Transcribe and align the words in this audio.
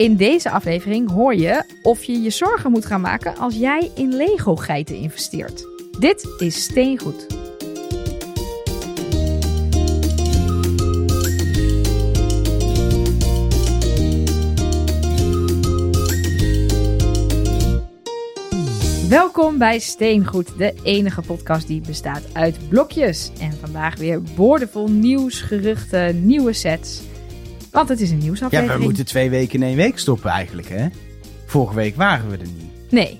In 0.00 0.16
deze 0.16 0.50
aflevering 0.50 1.10
hoor 1.10 1.34
je 1.34 1.64
of 1.82 2.04
je 2.04 2.20
je 2.20 2.30
zorgen 2.30 2.70
moet 2.70 2.86
gaan 2.86 3.00
maken 3.00 3.36
als 3.36 3.56
jij 3.56 3.90
in 3.94 4.16
Lego-geiten 4.16 4.96
investeert. 4.96 5.66
Dit 5.98 6.28
is 6.38 6.62
Steengoed. 6.62 7.26
Welkom 19.08 19.58
bij 19.58 19.78
Steengoed, 19.78 20.58
de 20.58 20.74
enige 20.82 21.22
podcast 21.22 21.66
die 21.66 21.80
bestaat 21.80 22.22
uit 22.32 22.68
blokjes. 22.68 23.30
En 23.40 23.52
vandaag 23.52 23.96
weer 23.96 24.22
boordevol 24.22 24.88
nieuws, 24.88 25.40
geruchten, 25.40 26.26
nieuwe 26.26 26.52
sets. 26.52 27.09
Want 27.72 27.88
het 27.88 28.00
is 28.00 28.10
een 28.10 28.16
Ja, 28.16 28.22
nieuwsaflevering. 28.22 28.78
we 28.78 28.84
moeten 28.84 29.04
twee 29.06 29.30
weken 29.30 29.54
in 29.62 29.68
één 29.68 29.76
week 29.76 29.98
stoppen 29.98 30.30
eigenlijk, 30.30 30.68
hè? 30.68 30.86
Vorige 31.46 31.74
week 31.74 31.96
waren 31.96 32.30
we 32.30 32.36
er 32.36 32.42
niet. 32.42 32.90
Nee. 32.90 33.18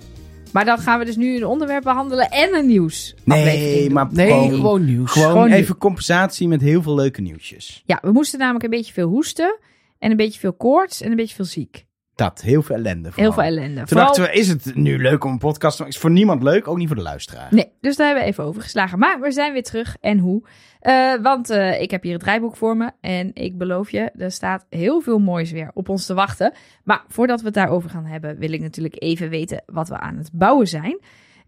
Maar 0.52 0.64
dan 0.64 0.78
gaan 0.78 0.98
we 0.98 1.04
dus 1.04 1.16
nu 1.16 1.36
een 1.36 1.44
onderwerp 1.46 1.82
behandelen 1.82 2.28
en 2.30 2.54
een 2.54 2.66
nieuwsaflevering 2.66 3.44
Nee, 3.64 3.90
maar 3.90 4.08
Nee, 4.12 4.28
gewoon, 4.30 4.50
gewoon, 4.54 4.84
nieuws. 4.84 5.10
gewoon 5.12 5.30
Gewoon 5.30 5.50
even 5.50 5.78
compensatie 5.78 6.48
met 6.48 6.60
heel 6.60 6.82
veel 6.82 6.94
leuke 6.94 7.20
nieuwsjes. 7.20 7.82
Ja, 7.86 7.98
we 8.02 8.12
moesten 8.12 8.38
namelijk 8.38 8.64
een 8.64 8.70
beetje 8.70 8.92
veel 8.92 9.08
hoesten. 9.08 9.58
En 9.98 10.10
een 10.10 10.16
beetje 10.16 10.40
veel 10.40 10.52
koorts 10.52 11.00
en 11.00 11.10
een 11.10 11.16
beetje 11.16 11.34
veel 11.34 11.44
ziek. 11.44 11.84
Dat, 12.20 12.40
heel 12.40 12.62
veel 12.62 12.76
ellende 12.76 13.02
Heel 13.02 13.12
vooral. 13.12 13.32
veel 13.32 13.42
ellende. 13.42 13.74
Toen 13.78 13.86
Vooral- 13.88 14.06
dachten 14.06 14.22
we, 14.24 14.32
is 14.32 14.48
het 14.48 14.74
nu 14.74 14.98
leuk 14.98 15.24
om 15.24 15.32
een 15.32 15.38
podcast 15.38 15.76
te 15.76 15.82
maken? 15.82 15.96
Is 15.96 16.02
voor 16.02 16.10
niemand 16.10 16.42
leuk, 16.42 16.68
ook 16.68 16.76
niet 16.76 16.86
voor 16.86 16.96
de 16.96 17.02
luisteraar. 17.02 17.48
Nee, 17.50 17.72
dus 17.80 17.96
daar 17.96 18.06
hebben 18.06 18.24
we 18.24 18.30
even 18.30 18.44
overgeslagen. 18.44 18.98
Maar 18.98 19.20
we 19.20 19.30
zijn 19.32 19.52
weer 19.52 19.62
terug. 19.62 19.96
En 20.00 20.18
hoe? 20.18 20.42
Eh, 20.80 21.14
want 21.22 21.50
eh, 21.50 21.80
ik 21.80 21.90
heb 21.90 22.02
hier 22.02 22.12
het 22.12 22.20
draaiboek 22.22 22.56
voor 22.56 22.76
me. 22.76 22.90
En 23.00 23.30
ik 23.34 23.58
beloof 23.58 23.90
je, 23.90 24.00
er 24.18 24.30
staat 24.30 24.66
heel 24.70 25.00
veel 25.00 25.18
moois 25.18 25.50
weer 25.50 25.70
op 25.74 25.88
ons 25.88 26.06
te 26.06 26.14
wachten. 26.14 26.52
Maar 26.84 27.04
voordat 27.08 27.40
we 27.40 27.44
het 27.46 27.54
daarover 27.54 27.90
gaan 27.90 28.04
hebben, 28.06 28.38
wil 28.38 28.52
ik 28.52 28.60
natuurlijk 28.60 29.02
even 29.02 29.28
weten 29.28 29.62
wat 29.66 29.88
we 29.88 29.98
aan 29.98 30.16
het 30.16 30.30
bouwen 30.32 30.68
zijn. 30.68 30.98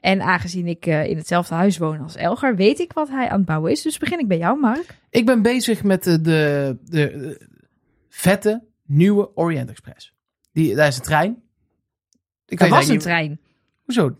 En 0.00 0.20
aangezien 0.22 0.66
ik 0.66 0.86
eh, 0.86 1.04
in 1.06 1.16
hetzelfde 1.16 1.54
huis 1.54 1.78
woon 1.78 2.00
als 2.00 2.16
Elgar, 2.16 2.56
weet 2.56 2.78
ik 2.80 2.92
wat 2.92 3.08
hij 3.08 3.28
aan 3.28 3.36
het 3.38 3.46
bouwen 3.46 3.70
is. 3.70 3.82
Dus 3.82 3.98
begin 3.98 4.18
ik 4.18 4.28
bij 4.28 4.38
jou, 4.38 4.58
Mark. 4.60 4.86
Ik 5.10 5.26
ben 5.26 5.42
bezig 5.42 5.82
met 5.82 6.04
de, 6.04 6.20
de, 6.20 6.76
de, 6.84 6.90
de 6.90 7.46
vette 8.08 8.62
nieuwe 8.86 9.36
Orient 9.36 9.70
Express. 9.70 10.12
Die, 10.52 10.74
daar 10.74 10.86
is 10.88 10.96
een 10.96 11.02
trein. 11.02 11.42
Ik 12.46 12.60
Er 12.60 12.68
was 12.68 12.88
een 12.88 12.98
trein. 12.98 13.40
Hoezo? 13.84 14.16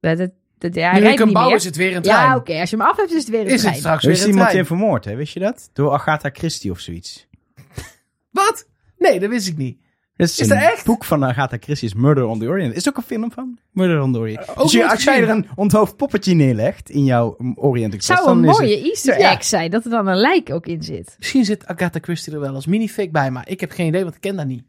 Dat, 0.00 0.18
dat, 0.18 0.30
dat, 0.58 0.74
ja, 0.74 0.82
hij 0.82 0.92
nu 0.92 0.98
ik 0.98 1.04
rijdt 1.04 1.18
hem 1.18 1.32
bouw 1.32 1.54
is 1.54 1.64
het 1.64 1.76
weer 1.76 1.96
een 1.96 2.02
trein. 2.02 2.26
Ja, 2.28 2.36
oké. 2.36 2.60
Als 2.60 2.70
je 2.70 2.76
hem 2.76 2.86
af 2.86 2.96
hebt, 2.96 3.10
is 3.12 3.18
het 3.20 3.28
weer 3.28 3.40
een 3.40 3.46
Is 3.46 3.60
trein. 3.60 3.72
het 3.72 3.82
straks 3.82 4.04
Er 4.04 4.10
is 4.10 4.16
weer 4.16 4.24
een 4.26 4.30
iemand 4.32 4.48
trein. 4.50 4.62
in 4.62 4.68
vermoord, 4.68 5.04
hè? 5.04 5.14
Wist 5.14 5.34
je 5.34 5.40
dat? 5.40 5.70
Door 5.72 5.90
Agatha 5.92 6.30
Christie 6.32 6.70
of 6.70 6.78
zoiets. 6.80 7.26
Wat? 8.30 8.66
Nee, 8.98 9.20
dat 9.20 9.30
wist 9.30 9.48
ik 9.48 9.56
niet. 9.56 9.80
Dat 10.16 10.28
is, 10.28 10.38
Is 10.38 10.48
dat 10.48 10.58
echt? 10.58 10.84
boek 10.84 11.04
van 11.04 11.24
Agatha 11.24 11.56
Christie, 11.60 11.88
is 11.88 11.94
Murder 11.94 12.24
on 12.24 12.38
the 12.38 12.46
Orient. 12.46 12.74
Is 12.74 12.82
er 12.82 12.88
ook 12.90 12.96
een 12.96 13.02
film 13.02 13.32
van? 13.32 13.58
Murder 13.70 14.00
on 14.02 14.12
the 14.12 14.18
Orient. 14.18 14.48
Ook 14.48 14.62
dus 14.62 14.72
je- 14.72 14.90
als 14.90 15.04
jij 15.04 15.22
er 15.22 15.28
een 15.28 15.46
onthoofd 15.54 15.96
poppetje 15.96 16.34
neerlegt 16.34 16.90
in 16.90 17.04
jouw 17.04 17.36
Orient 17.54 17.94
Express, 17.94 18.22
zou 18.22 18.36
een 18.36 18.42
dan 18.42 18.50
is 18.52 18.58
mooie 18.58 18.76
het... 18.76 18.84
Easter 18.86 19.18
Ja. 19.18 19.30
egg 19.32 19.44
zijn. 19.44 19.70
Dat 19.70 19.84
er 19.84 19.90
dan 19.90 20.06
een 20.06 20.16
lijk 20.16 20.50
ook 20.50 20.66
in 20.66 20.82
zit. 20.82 21.14
Misschien 21.18 21.44
zit 21.44 21.66
Agatha 21.66 21.98
Christie 22.02 22.32
er 22.32 22.40
wel 22.40 22.54
als 22.54 22.66
minifake 22.66 23.10
bij, 23.10 23.30
maar 23.30 23.48
ik 23.48 23.60
heb 23.60 23.70
geen 23.70 23.86
idee, 23.86 24.02
want 24.02 24.14
ik 24.14 24.20
ken 24.20 24.36
dat 24.36 24.46
niet. 24.46 24.64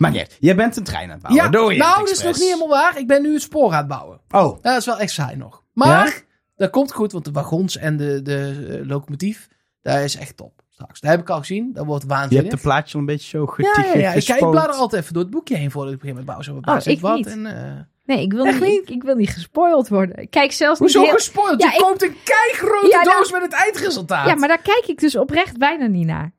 Maar 0.00 0.10
niet. 0.10 0.36
Jij 0.40 0.56
bent 0.56 0.76
een 0.76 0.84
trein 0.84 1.04
aan 1.10 1.10
het 1.10 1.22
bouwen. 1.22 1.74
ja, 1.76 1.84
nou, 1.84 1.98
dat 1.98 2.10
is 2.10 2.22
nog 2.22 2.34
niet 2.36 2.44
helemaal 2.44 2.68
waar. 2.68 2.98
Ik 2.98 3.06
ben 3.06 3.22
nu 3.22 3.32
het 3.32 3.42
spoor 3.42 3.72
aan 3.72 3.78
het 3.78 3.88
bouwen. 3.88 4.20
Oh, 4.30 4.58
Ja, 4.62 4.70
dat 4.70 4.78
is 4.80 4.86
wel 4.86 4.98
echt 4.98 5.12
saai 5.12 5.36
nog. 5.36 5.62
Maar, 5.72 6.06
Ja? 6.06 6.12
dat 6.56 6.70
komt 6.70 6.92
goed, 6.92 7.12
want 7.12 7.24
de 7.24 7.30
wagons 7.32 7.76
en 7.76 7.96
de, 7.96 8.22
de 8.22 8.66
eh, 8.80 8.88
locomotief, 8.88 9.48
daar 9.82 10.04
is 10.04 10.16
echt 10.16 10.36
top 10.36 10.62
straks. 10.68 11.00
Dat 11.00 11.10
heb 11.10 11.20
ik 11.20 11.30
al 11.30 11.38
gezien, 11.38 11.70
dat 11.72 11.86
wordt 11.86 12.02
je 12.02 12.08
waanzinnig. 12.08 12.38
hebt 12.50 12.56
de 12.62 12.68
plaatje 12.68 12.94
al 12.94 13.00
een 13.00 13.06
beetje 13.06 13.28
zo 13.28 13.40
Ja, 13.40 13.52
geticht. 13.72 13.92
ja, 13.92 13.98
ja. 14.00 14.12
Ik, 14.12 14.24
kijk, 14.24 14.40
ik 14.40 14.50
blader 14.50 14.74
altijd 14.74 15.02
even 15.02 15.14
door 15.14 15.22
het 15.22 15.32
boekje 15.32 15.56
heen 15.56 15.70
voordat 15.70 15.92
ik 15.92 15.98
begin 15.98 16.14
met 16.14 16.24
bouwen. 16.24 16.46
Zo, 16.46 16.60
Oh, 16.64 16.76
ik 16.84 17.00
wat 17.00 17.16
niet. 17.16 17.26
En, 17.26 17.46
eh, 17.46 17.72
Nee, 18.04 18.22
ik 18.22 18.32
wil, 18.32 18.44
niet, 18.44 18.60
niet? 18.60 18.82
Ik, 18.82 18.90
ik 18.90 19.02
wil 19.02 19.14
niet 19.14 19.30
gespoild 19.30 19.88
worden. 19.88 20.16
Ik 20.16 20.30
Kijk 20.30 20.52
zelfs 20.52 20.80
niet 20.80 20.92
Hoezo 20.92 21.06
heel- 21.08 21.16
gespoild? 21.16 21.62
Ja, 21.62 21.68
je 21.68 21.74
ik- 21.74 21.80
koopt 21.80 22.02
een 22.02 22.16
keigrote 22.24 22.88
Ja, 22.90 23.02
nou- 23.02 23.16
doos 23.16 23.32
met 23.32 23.42
het 23.42 23.52
eindresultaat. 23.52 24.26
Ja, 24.26 24.34
maar 24.34 24.48
daar 24.48 24.62
kijk 24.62 24.84
ik 24.86 24.98
dus 25.00 25.16
oprecht 25.16 25.58
bijna 25.58 25.86
niet 25.86 26.06
naar. 26.06 26.32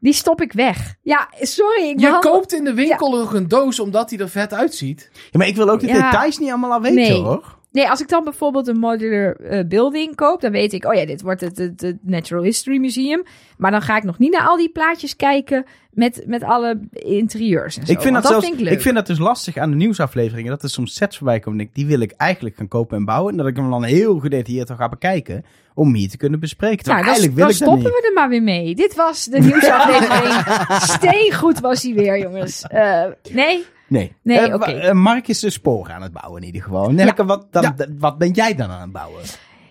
Die 0.00 0.12
stop 0.12 0.40
ik 0.40 0.52
weg. 0.52 0.94
Ja, 1.02 1.28
sorry. 1.40 1.82
Ik 1.88 2.00
je 2.00 2.06
behandel- 2.06 2.30
koopt 2.32 2.52
in 2.52 2.64
de 2.64 2.74
winkel 2.74 3.10
nog 3.10 3.34
een 3.34 3.48
doos 3.48 3.80
omdat 3.80 4.08
die 4.08 4.18
er 4.18 4.28
vet 4.28 4.54
uitziet. 4.54 5.10
Ja, 5.12 5.38
maar 5.38 5.46
ik 5.46 5.56
wil 5.56 5.68
ook 5.70 5.80
de 5.80 5.86
Ja. 5.86 6.10
details 6.10 6.38
niet 6.38 6.48
allemaal 6.48 6.72
al 6.72 6.80
weten, 6.80 6.96
Nee. 6.96 7.20
hoor. 7.22 7.57
Nee, 7.72 7.88
als 7.88 8.00
ik 8.00 8.08
dan 8.08 8.24
bijvoorbeeld 8.24 8.66
een 8.68 8.78
modular 8.78 9.36
eh, 9.36 9.66
building 9.66 10.14
koop, 10.14 10.40
dan 10.40 10.50
weet 10.50 10.72
ik, 10.72 10.84
oh 10.84 10.94
ja, 10.94 11.06
dit 11.06 11.22
wordt 11.22 11.40
het, 11.40 11.58
het, 11.58 11.80
het 11.80 11.96
Natural 12.02 12.42
History 12.42 12.78
Museum. 12.78 13.22
Maar 13.56 13.70
dan 13.70 13.82
ga 13.82 13.96
ik 13.96 14.02
nog 14.02 14.18
niet 14.18 14.32
naar 14.32 14.46
al 14.46 14.56
die 14.56 14.70
plaatjes 14.70 15.16
kijken 15.16 15.64
met, 15.90 16.22
met 16.26 16.42
alle 16.42 16.80
interieurs 16.92 17.76
en 17.78 17.86
zo. 17.86 17.92
Ik 17.92 18.00
vind, 18.00 18.14
dat 18.14 18.26
zelfs, 18.26 18.46
vind 18.46 18.70
ik 18.70 18.80
vind 18.80 18.94
dat 18.94 19.06
dus 19.06 19.18
lastig 19.18 19.56
aan 19.56 19.70
de 19.70 19.76
nieuwsafleveringen. 19.76 20.50
Dat 20.50 20.62
er 20.62 20.70
soms 20.70 20.94
sets 20.94 21.16
voorbij 21.16 21.40
komen. 21.40 21.60
en 21.60 21.66
ik, 21.66 21.74
Die 21.74 21.86
wil 21.86 22.00
ik 22.00 22.12
eigenlijk 22.16 22.56
gaan 22.56 22.68
kopen 22.68 22.96
en 22.96 23.04
bouwen. 23.04 23.32
En 23.32 23.38
dat 23.38 23.46
ik 23.46 23.56
hem 23.56 23.70
dan 23.70 23.84
heel 23.84 24.18
gedetailleerd 24.18 24.70
ga 24.70 24.88
bekijken. 24.88 25.44
Om 25.74 25.94
hier 25.94 26.08
te 26.08 26.16
kunnen 26.16 26.40
bespreken. 26.40 26.88
Nou, 26.88 26.96
dan, 26.98 27.06
eigenlijk 27.06 27.36
wil 27.36 27.44
dan 27.44 27.54
ik 27.54 27.58
dat 27.58 27.68
stoppen 27.68 27.92
niet. 27.92 28.00
we 28.00 28.06
er 28.06 28.14
maar 28.14 28.28
weer 28.28 28.42
mee. 28.42 28.74
Dit 28.74 28.94
was 28.94 29.24
de 29.24 29.38
nieuwsaflevering. 29.38 30.34
Steengoed 30.96 31.60
was 31.60 31.82
hij 31.82 31.94
weer, 31.94 32.18
jongens. 32.18 32.62
Eh, 32.62 33.04
nee? 33.32 33.64
Nee. 33.88 34.12
Nee, 34.22 34.38
Eh, 34.38 34.88
eh, 34.88 34.94
Mark 34.94 35.28
is 35.28 35.40
de 35.40 35.50
sporen 35.50 35.94
aan 35.94 36.02
het 36.02 36.12
bouwen 36.12 36.40
in 36.40 36.46
ieder 36.46 36.62
geval. 36.62 36.90
Nelke, 36.90 37.24
wat, 37.24 37.46
dan, 37.52 37.62
Ja. 37.62 37.74
wat 37.98 38.18
ben 38.18 38.30
jij 38.30 38.54
dan 38.54 38.70
aan 38.70 38.80
het 38.80 38.92
bouwen? 38.92 39.22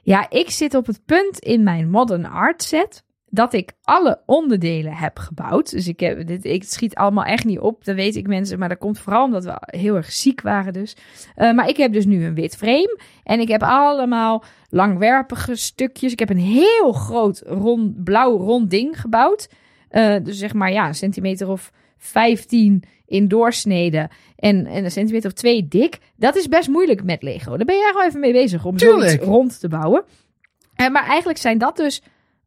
Ja, 0.04 0.30
ik 0.30 0.50
zit 0.50 0.76
op 0.76 0.86
het 0.86 1.02
punt 1.06 1.40
in 1.40 1.64
mijn 1.64 1.90
modern 1.90 2.26
art 2.26 2.64
set 2.64 3.04
dat 3.30 3.54
ik 3.54 3.72
alle 3.82 4.22
onderdelen 4.26 4.94
heb 4.94 5.20
gebouwd. 5.20 5.72
Dus 5.72 5.88
ik, 5.88 6.00
heb, 6.00 6.28
dit, 6.28 6.46
ik 6.46 6.64
schiet 6.64 6.96
allemaal 6.96 7.24
echt 7.24 7.46
niet 7.46 7.60
op, 7.60 7.86
dat 7.86 7.96
weet 7.96 8.16
ik 8.16 8.28
mensen. 8.28 8.60
Maar 8.60 8.70
dat 8.70 8.78
komt 8.78 9.00
vooral 9.00 9.24
omdat 9.24 9.44
we 9.44 9.58
heel 9.60 9.96
erg 9.96 10.12
ziek 10.12 10.42
waren 10.42 10.74
dus. 10.74 10.96
Eh, 11.36 11.54
maar 11.54 11.70
ik 11.70 11.78
heb 11.78 11.94
dus 11.94 12.06
nu 12.06 12.26
een 12.26 12.34
wit 12.34 12.56
frame. 12.56 13.00
En 13.24 13.40
ik 13.40 13.48
heb 13.48 13.64
allemaal 13.64 14.44
langwerpige 14.70 15.56
stukjes. 15.56 16.12
Ik 16.12 16.20
heb 16.20 16.30
een 16.30 16.38
heel 16.38 16.92
groot 16.92 17.44
rond, 17.46 18.04
blauw 18.04 18.38
rond 18.38 18.70
ding 18.70 19.02
gebouwd. 19.02 19.50
Dus 20.24 20.38
zeg 20.38 20.54
maar 20.54 20.72
ja, 20.72 20.88
een 20.88 20.96
centimeter 20.96 21.50
of 21.50 21.72
15 21.98 22.84
in 23.08 23.28
doorsnede. 23.28 24.10
En, 24.36 24.66
en 24.66 24.84
een 24.84 24.92
centimeter 24.92 25.30
of 25.30 25.36
twee 25.36 25.68
dik. 25.68 25.98
Dat 26.16 26.36
is 26.36 26.48
best 26.48 26.68
moeilijk 26.68 27.04
met 27.04 27.24
Lego. 27.24 27.58
Daar 27.58 27.66
ben 27.66 27.78
jij 27.78 27.90
gewoon 27.92 28.08
even 28.08 28.20
mee 28.20 28.32
bezig 28.32 28.66
om 28.66 28.78
Tuurlijk. 28.78 29.10
zoiets 29.10 29.26
rond 29.26 29.60
te 29.60 29.68
bouwen. 29.68 30.04
Eh, 30.76 30.90
maar 30.90 31.06
eigenlijk 31.06 31.40
zijn 31.40 31.58
dat 31.58 31.78
dus 31.78 32.02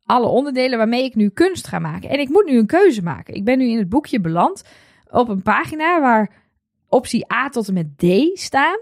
alle 0.04 0.26
onderdelen 0.26 0.78
waarmee 0.78 1.04
ik 1.04 1.14
nu 1.14 1.28
kunst 1.28 1.66
ga 1.66 1.78
maken. 1.78 2.10
En 2.10 2.20
ik 2.20 2.28
moet 2.28 2.46
nu 2.46 2.58
een 2.58 2.66
keuze 2.66 3.02
maken. 3.02 3.34
Ik 3.34 3.44
ben 3.44 3.58
nu 3.58 3.68
in 3.68 3.78
het 3.78 3.88
boekje 3.88 4.20
beland 4.20 4.64
op 5.10 5.28
een 5.28 5.42
pagina 5.42 6.00
waar 6.00 6.30
optie 6.88 7.32
A 7.32 7.48
tot 7.48 7.68
en 7.68 7.74
met 7.74 7.98
D 7.98 8.38
staan. 8.38 8.78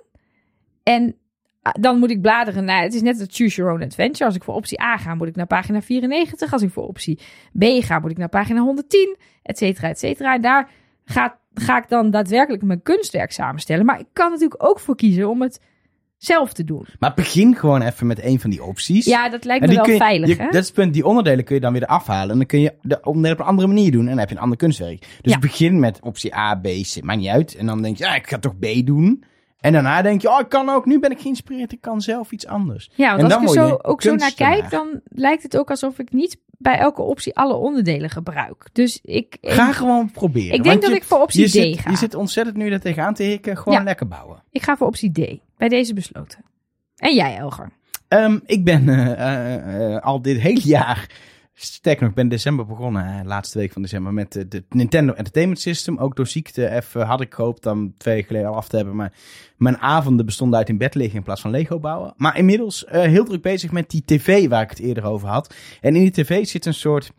En 0.83 1.17
ah, 1.63 1.73
dan 1.81 1.99
moet 1.99 2.11
ik 2.11 2.21
bladeren 2.21 2.65
naar. 2.65 2.83
Het 2.83 2.95
is 2.95 3.03
net 3.03 3.19
het 3.19 3.35
Choose 3.35 3.57
Your 3.57 3.73
Own 3.73 3.83
Adventure. 3.83 4.25
Als 4.25 4.35
ik 4.35 4.43
voor 4.43 4.55
optie 4.55 4.83
A 4.83 4.97
ga, 4.97 5.15
moet 5.15 5.29
ik 5.29 5.37
naar 5.37 5.47
pagina 5.47 5.83
94. 5.83 6.53
Als 6.53 6.63
ik 6.63 6.71
voor 6.71 6.87
optie 6.87 7.19
B 7.59 7.65
ga, 7.65 7.99
moet 7.99 8.11
ik 8.11 8.19
naar 8.19 8.29
pagina 8.29 8.61
110. 8.61 9.17
Et 9.43 9.59
cetera, 9.59 9.89
et 9.89 9.99
cetera. 9.99 10.35
En 10.35 10.41
daar 10.41 10.71
ga, 11.09 11.39
ga 11.55 11.83
ik 11.83 11.89
dan 11.89 12.11
daadwerkelijk 12.11 12.63
mijn 12.63 12.83
kunstwerk 12.83 13.33
samenstellen. 13.33 13.85
Maar 13.87 14.01
ik 14.01 14.07
kan 14.13 14.31
natuurlijk 14.31 14.65
ook 14.65 14.81
voor 14.81 14.97
kiezen 14.97 15.29
om 15.29 15.43
het 15.43 15.61
zelf 16.17 16.53
te 16.53 16.65
doen. 16.65 16.87
Maar 16.99 17.13
begin 17.15 17.57
gewoon 17.57 17.83
even 17.83 18.07
met 18.07 18.23
een 18.23 18.41
van 18.41 18.51
die 18.51 18.65
opties. 18.65 19.05
Ja, 19.05 19.29
dat 19.29 19.45
lijkt 19.45 19.67
me 19.67 19.75
wel 19.75 19.87
je, 19.91 19.97
veilig, 19.97 20.29
je- 20.29 20.35
hè? 20.37 20.45
Dat 20.45 20.55
is 20.55 20.67
het 20.67 20.75
punt. 20.75 20.93
Die 20.95 21.05
onderdelen 21.07 21.45
kun 21.45 21.55
je 21.55 21.61
dan 21.61 21.73
weer 21.73 21.87
afhalen. 21.87 22.31
En 22.31 22.37
dan 22.37 22.47
kun 22.47 22.61
je 22.61 22.75
de 22.83 22.99
onderdelen 23.03 23.33
op 23.37 23.39
een 23.43 23.49
andere 23.51 23.69
manier 23.69 23.91
doen. 23.93 24.01
En 24.01 24.09
dan 24.09 24.19
heb 24.19 24.29
je 24.29 24.35
een 24.35 24.41
ander 24.41 24.59
kunstwerk. 24.59 25.19
Dus 25.21 25.33
Ja. 25.33 25.39
begin 25.39 25.81
met 25.81 26.01
optie 26.03 26.37
A, 26.37 26.55
B, 26.55 26.65
C. 26.67 27.03
Maakt 27.03 27.19
niet 27.19 27.29
uit. 27.29 27.55
En 27.55 27.67
dan 27.67 27.83
denk 27.83 27.97
je, 27.97 28.05
ja, 28.05 28.15
ik 28.15 28.29
ga 28.29 28.39
toch 28.39 28.59
B 28.59 28.67
doen. 28.85 29.25
En 29.59 29.73
daarna 29.73 30.03
denk 30.03 30.23
je, 30.23 30.29
oh, 30.31 30.41
ik 30.41 30.49
kan 30.49 30.69
ook. 30.69 30.87
Nu 30.87 30.99
ben 30.99 31.11
ik 31.11 31.21
geïnspireerd. 31.21 31.73
Ik 31.73 31.81
kan 31.81 32.01
zelf 32.01 32.31
iets 32.33 32.47
anders. 32.47 32.91
Ja, 32.95 33.09
want 33.17 33.19
En 33.19 33.25
als 33.25 33.35
ik 33.43 33.49
er 33.49 33.55
zo, 33.55 33.67
je 33.67 33.85
ook 33.85 34.03
zo 34.03 34.15
naar 34.15 34.35
kijk, 34.35 34.71
dan 34.71 35.01
lijkt 35.05 35.43
het 35.43 35.57
ook 35.57 35.71
alsof 35.71 35.99
ik 35.99 36.13
niet 36.13 36.39
bij 36.59 36.79
elke 36.79 37.03
optie 37.03 37.37
alle 37.37 37.55
onderdelen 37.55 38.11
gebruik. 38.11 38.69
Dus 38.73 38.99
ik, 39.03 39.37
ik, 39.41 39.51
Ga 39.51 39.73
gewoon 39.73 40.11
proberen. 40.11 40.55
ik 40.57 40.63
denk 40.63 40.81
dat 40.83 40.91
je- 40.91 40.97
ik 40.97 41.05
voor 41.05 41.21
optie 41.21 41.41
je 41.41 41.47
D 41.49 41.51
zit, 41.51 41.79
ga. 41.81 41.91
Je 41.91 41.97
zit 41.97 42.15
ontzettend 42.15 42.57
nu 42.57 42.71
er 42.71 42.81
tegenaan 42.81 43.15
te 43.15 43.23
hikken. 43.23 43.57
Gewoon 43.57 43.79
Ja. 43.79 43.85
lekker 43.85 44.09
bouwen. 44.09 44.43
Ik 44.51 44.63
ga 44.63 44.77
voor 44.77 44.87
optie 44.87 45.13
D. 45.13 45.39
Bij 45.57 45.69
deze 45.69 45.95
besloten. 45.95 46.39
En 46.97 47.15
jij, 47.15 47.37
Elger? 47.37 47.71
Ehm, 48.09 48.39
ik 48.47 48.65
ben 48.65 48.89
eh, 48.89 49.13
eh, 49.13 49.95
eh, 49.95 50.03
al 50.03 50.23
dit 50.23 50.39
hele 50.41 50.61
jaar, 50.63 51.11
sterker 51.61 52.03
nog, 52.03 52.11
ik 52.11 52.17
ben 52.17 52.29
december 52.29 52.67
begonnen, 52.67 53.27
laatste 53.27 53.59
week 53.59 53.73
van 53.73 53.83
december, 53.83 54.13
met 54.13 54.37
eh, 54.37 54.45
de 54.49 54.65
Nintendo 54.69 55.13
Entertainment 55.13 55.61
System. 55.61 55.99
Ook 55.99 56.17
door 56.17 56.27
ziekte 56.27 56.69
even 56.71 57.07
had 57.07 57.21
ik 57.21 57.35
gehoopt 57.35 57.63
dan 57.63 57.95
twee 57.97 58.15
weken 58.15 58.29
geleden 58.29 58.51
al 58.51 58.57
af 58.57 58.69
te 58.69 58.77
hebben. 58.77 58.97
Maar 58.97 59.13
mijn 59.57 59.79
avonden 59.79 60.27
bestonden 60.27 60.59
uit 60.59 60.69
in 60.69 60.79
bed 60.79 60.95
liggen 60.95 61.17
in 61.17 61.25
plaats 61.25 61.41
van 61.41 61.51
Lego 61.51 61.81
bouwen. 61.81 62.15
Maar 62.17 62.37
inmiddels 62.39 62.85
eh, 62.85 63.03
heel 63.03 63.25
druk 63.25 63.43
bezig 63.43 63.73
met 63.73 63.91
die 63.91 64.05
tv 64.05 64.49
waar 64.49 64.63
ik 64.63 64.71
het 64.71 64.79
eerder 64.79 65.05
over 65.05 65.29
had. 65.29 65.55
En 65.81 65.97
in 65.97 66.03
die 66.03 66.25
tv 66.25 66.47
zit 66.47 66.67
een 66.67 66.75
soort... 66.75 67.13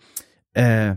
eh, 0.51 0.91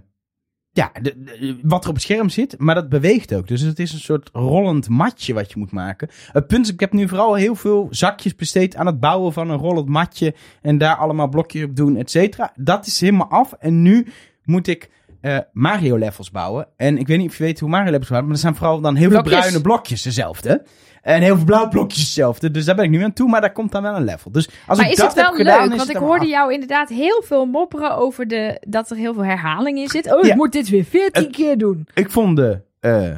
ja, 0.72 0.90
de, 1.02 1.22
de- 1.24 1.58
wat 1.62 1.82
er 1.82 1.88
op 1.88 1.94
het 1.94 2.04
scherm 2.04 2.28
zit, 2.28 2.54
maar 2.58 2.74
dat 2.74 2.88
beweegt 2.88 3.34
ook. 3.34 3.48
Dus 3.48 3.60
het 3.60 3.78
is 3.78 3.92
een 3.92 3.98
soort 4.00 4.30
rollend 4.32 4.88
matje 4.88 5.34
wat 5.34 5.52
je 5.52 5.58
moet 5.58 5.72
maken. 5.72 6.08
Het 6.32 6.46
punt 6.46 6.66
is, 6.66 6.72
ik 6.72 6.80
heb 6.80 6.92
nu 6.92 7.08
vooral 7.08 7.34
heel 7.34 7.54
veel 7.54 7.86
zakjes 7.90 8.34
besteed 8.34 8.76
aan 8.76 8.86
het 8.86 9.00
bouwen 9.00 9.32
van 9.32 9.50
een 9.50 9.58
rollend 9.58 9.88
matje. 9.88 10.34
En 10.62 10.78
daar 10.78 10.96
allemaal 10.96 11.28
blokjes 11.28 11.64
op 11.64 11.76
doen, 11.76 11.96
et 11.96 12.10
cetera. 12.10 12.52
Dat 12.56 12.86
is 12.86 13.00
helemaal 13.00 13.28
af. 13.30 13.52
En 13.52 13.82
nu 13.82 14.06
moet 14.44 14.66
ik 14.66 14.90
eh, 15.20 15.38
Mario 15.52 15.96
levels 15.96 16.30
bouwen. 16.30 16.68
En 16.76 16.98
ik 16.98 17.06
weet 17.06 17.18
niet 17.18 17.28
of 17.30 17.36
je 17.36 17.42
weet 17.44 17.60
hoe 17.60 17.68
Mario 17.68 17.90
levels 17.90 18.08
bouwen, 18.08 18.26
maar 18.28 18.36
er 18.36 18.42
zijn 18.42 18.54
vooral 18.56 18.80
dan 18.80 18.94
heel 18.96 19.08
Blokjes. 19.08 19.32
veel 19.32 19.40
bruine 19.40 19.60
blokjes 19.62 20.02
dezelfde. 20.02 20.64
En 21.02 21.22
heel 21.22 21.36
veel 21.36 21.44
blauwe 21.44 21.68
blokjes 21.68 22.00
hetzelfde. 22.02 22.50
Dus 22.50 22.64
daar 22.64 22.74
ben 22.74 22.84
ik 22.84 22.90
nu 22.90 23.02
aan 23.02 23.12
toe, 23.12 23.28
maar 23.28 23.40
daar 23.40 23.52
komt 23.52 23.72
dan 23.72 23.82
wel 23.82 23.96
een 23.96 24.04
level. 24.04 24.30
Dus 24.30 24.48
als 24.66 24.78
maar 24.78 24.86
ik 24.86 24.92
is 24.92 24.98
dat 24.98 25.06
het 25.06 25.14
wel 25.14 25.36
heb 25.36 25.46
leuk? 25.46 25.68
Want 25.68 25.80
het 25.80 25.88
ik 25.90 25.96
hoorde 25.96 26.26
jou 26.26 26.52
inderdaad 26.52 26.88
heel 26.88 27.22
veel 27.26 27.46
mopperen 27.46 27.96
over 27.96 28.28
de, 28.28 28.62
dat 28.68 28.90
er 28.90 28.96
heel 28.96 29.14
veel 29.14 29.24
herhaling 29.24 29.78
in 29.78 29.88
zit. 29.88 30.12
Oh, 30.14 30.24
ik 30.26 30.34
moet 30.34 30.52
dit 30.52 30.68
weer 30.68 30.84
14 30.84 31.22
Het- 31.22 31.32
keer 31.32 31.58
doen. 31.58 31.86
Ik 31.94 32.10
vond 32.10 32.36
de, 32.36 32.60
eh, 32.80 33.10
eh, 33.10 33.16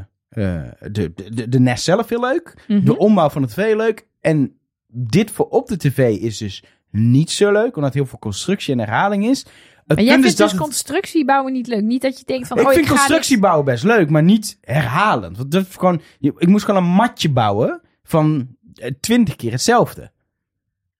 de, 0.90 1.12
de, 1.32 1.48
de 1.48 1.60
NES 1.60 1.84
zelf 1.84 2.08
heel 2.08 2.20
leuk. 2.20 2.64
Mhm. 2.69 2.84
De 2.84 2.98
ombouw 2.98 3.28
van 3.28 3.42
de 3.42 3.48
tv 3.48 3.75
leuk. 3.75 4.06
En 4.20 4.58
dit 4.86 5.31
voor 5.31 5.48
op 5.48 5.69
de 5.69 5.76
tv 5.76 6.19
is 6.19 6.38
dus 6.38 6.64
niet 6.90 7.31
zo 7.31 7.52
leuk, 7.52 7.76
omdat 7.76 7.94
heel 7.94 8.06
veel 8.06 8.19
constructie 8.19 8.72
en 8.72 8.78
herhaling 8.78 9.26
is. 9.26 9.46
Het 9.86 9.96
Maar 9.96 10.04
jij 10.06 10.12
vindt 10.12 10.28
dus 10.28 10.36
dat 10.36 10.50
het- 10.50 10.60
constructie 10.60 11.25
bouwen 11.25 11.52
niet 11.52 11.66
leuk. 11.66 11.82
Niet 11.82 12.02
dat 12.02 12.19
je 12.19 12.25
denkt 12.25 12.48
van, 12.48 12.58
ik 12.58 12.66
oh, 12.66 12.72
vind 12.72 12.84
ik 12.84 12.90
ga 12.90 12.96
constructie 12.96 13.38
bouwen 13.38 13.64
best 13.64 13.84
leuk, 13.84 14.10
maar 14.10 14.22
niet 14.22 14.58
herhalend. 14.60 15.36
Want 15.36 15.50
dat 15.50 15.66
gewoon, 15.70 16.00
ik 16.19 16.48
moest 16.48 16.64
gewoon 16.64 16.82
een 16.82 16.90
matje 16.90 17.31
bouwen 17.31 17.81
van 18.02 18.48
eh, 18.75 18.90
twintig 19.00 19.36
keer 19.36 19.50
hetzelfde. 19.50 20.12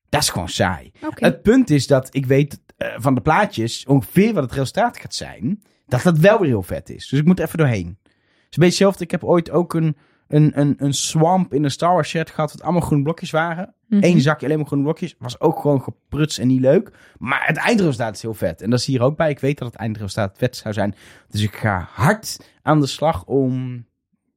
Dat 0.09 0.23
is 0.23 0.29
gewoon 0.29 0.49
saai. 0.49 0.91
Het 1.15 1.43
punt 1.43 1.71
is 1.71 1.87
dat 1.87 2.15
ik 2.15 2.27
weet 2.27 2.61
eh, 2.77 2.89
van 2.97 3.15
de 3.15 3.21
plaatjes 3.21 3.87
ongeveer 3.87 4.35
wat 4.35 4.43
het 4.43 4.53
resultaat 4.53 4.99
gaat 4.99 5.15
zijn. 5.15 5.63
Dat 5.87 6.03
dat 6.03 6.19
wel 6.19 6.39
weer 6.39 6.49
heel 6.49 6.63
vet 6.63 6.91
is. 6.91 7.09
Dus 7.09 7.19
ik 7.21 7.27
moet 7.27 7.41
even 7.41 7.59
doorheen. 7.59 7.99
Het 8.03 8.13
is 8.13 8.13
een 8.41 8.49
beetje 8.51 8.65
hetzelfde. 8.65 9.05
Ik 9.05 9.11
heb 9.11 9.25
ooit 9.25 9.51
ook 9.51 9.75
een, 9.75 9.97
een, 10.29 10.61
een, 10.61 10.75
een 10.79 10.95
swamp 10.95 11.55
in 11.55 11.65
een 11.65 11.71
Star 11.71 11.93
Wars 11.93 12.11
set 12.11 12.31
gehad. 12.31 12.53
Wat 12.53 12.63
allemaal 12.63 12.81
groene 12.81 13.03
blokjes 13.03 13.31
waren. 13.31 13.74
Mhm. 13.95 14.05
Eén 14.05 14.21
zakje 14.21 14.47
alleen 14.47 14.59
maar 14.59 14.67
groene 14.67 14.85
blokjes. 14.85 15.15
Was 15.19 15.41
ook 15.41 15.61
gewoon 15.61 15.83
gepruts 15.83 16.39
en 16.39 16.47
niet 16.47 16.61
leuk. 16.61 16.91
Maar 17.19 17.47
het 17.47 17.57
eindresultaat 17.57 18.15
is 18.15 18.23
heel 18.23 18.35
vet. 18.35 18.63
En 18.63 18.71
dat 18.71 18.79
is 18.79 18.87
hier 18.87 19.03
ook 19.03 19.17
bij. 19.17 19.31
Ik 19.31 19.39
weet 19.39 19.59
dat 19.59 19.69
het 19.69 19.77
eindresultaat 19.77 20.39
vet 20.39 20.57
zou 20.57 20.75
zijn. 20.75 20.95
Dus 21.29 21.43
ik 21.43 21.55
ga 21.57 21.89
hard 21.93 22.37
aan 22.63 22.81
de 22.81 22.87
slag 22.87 23.25
om... 23.25 23.85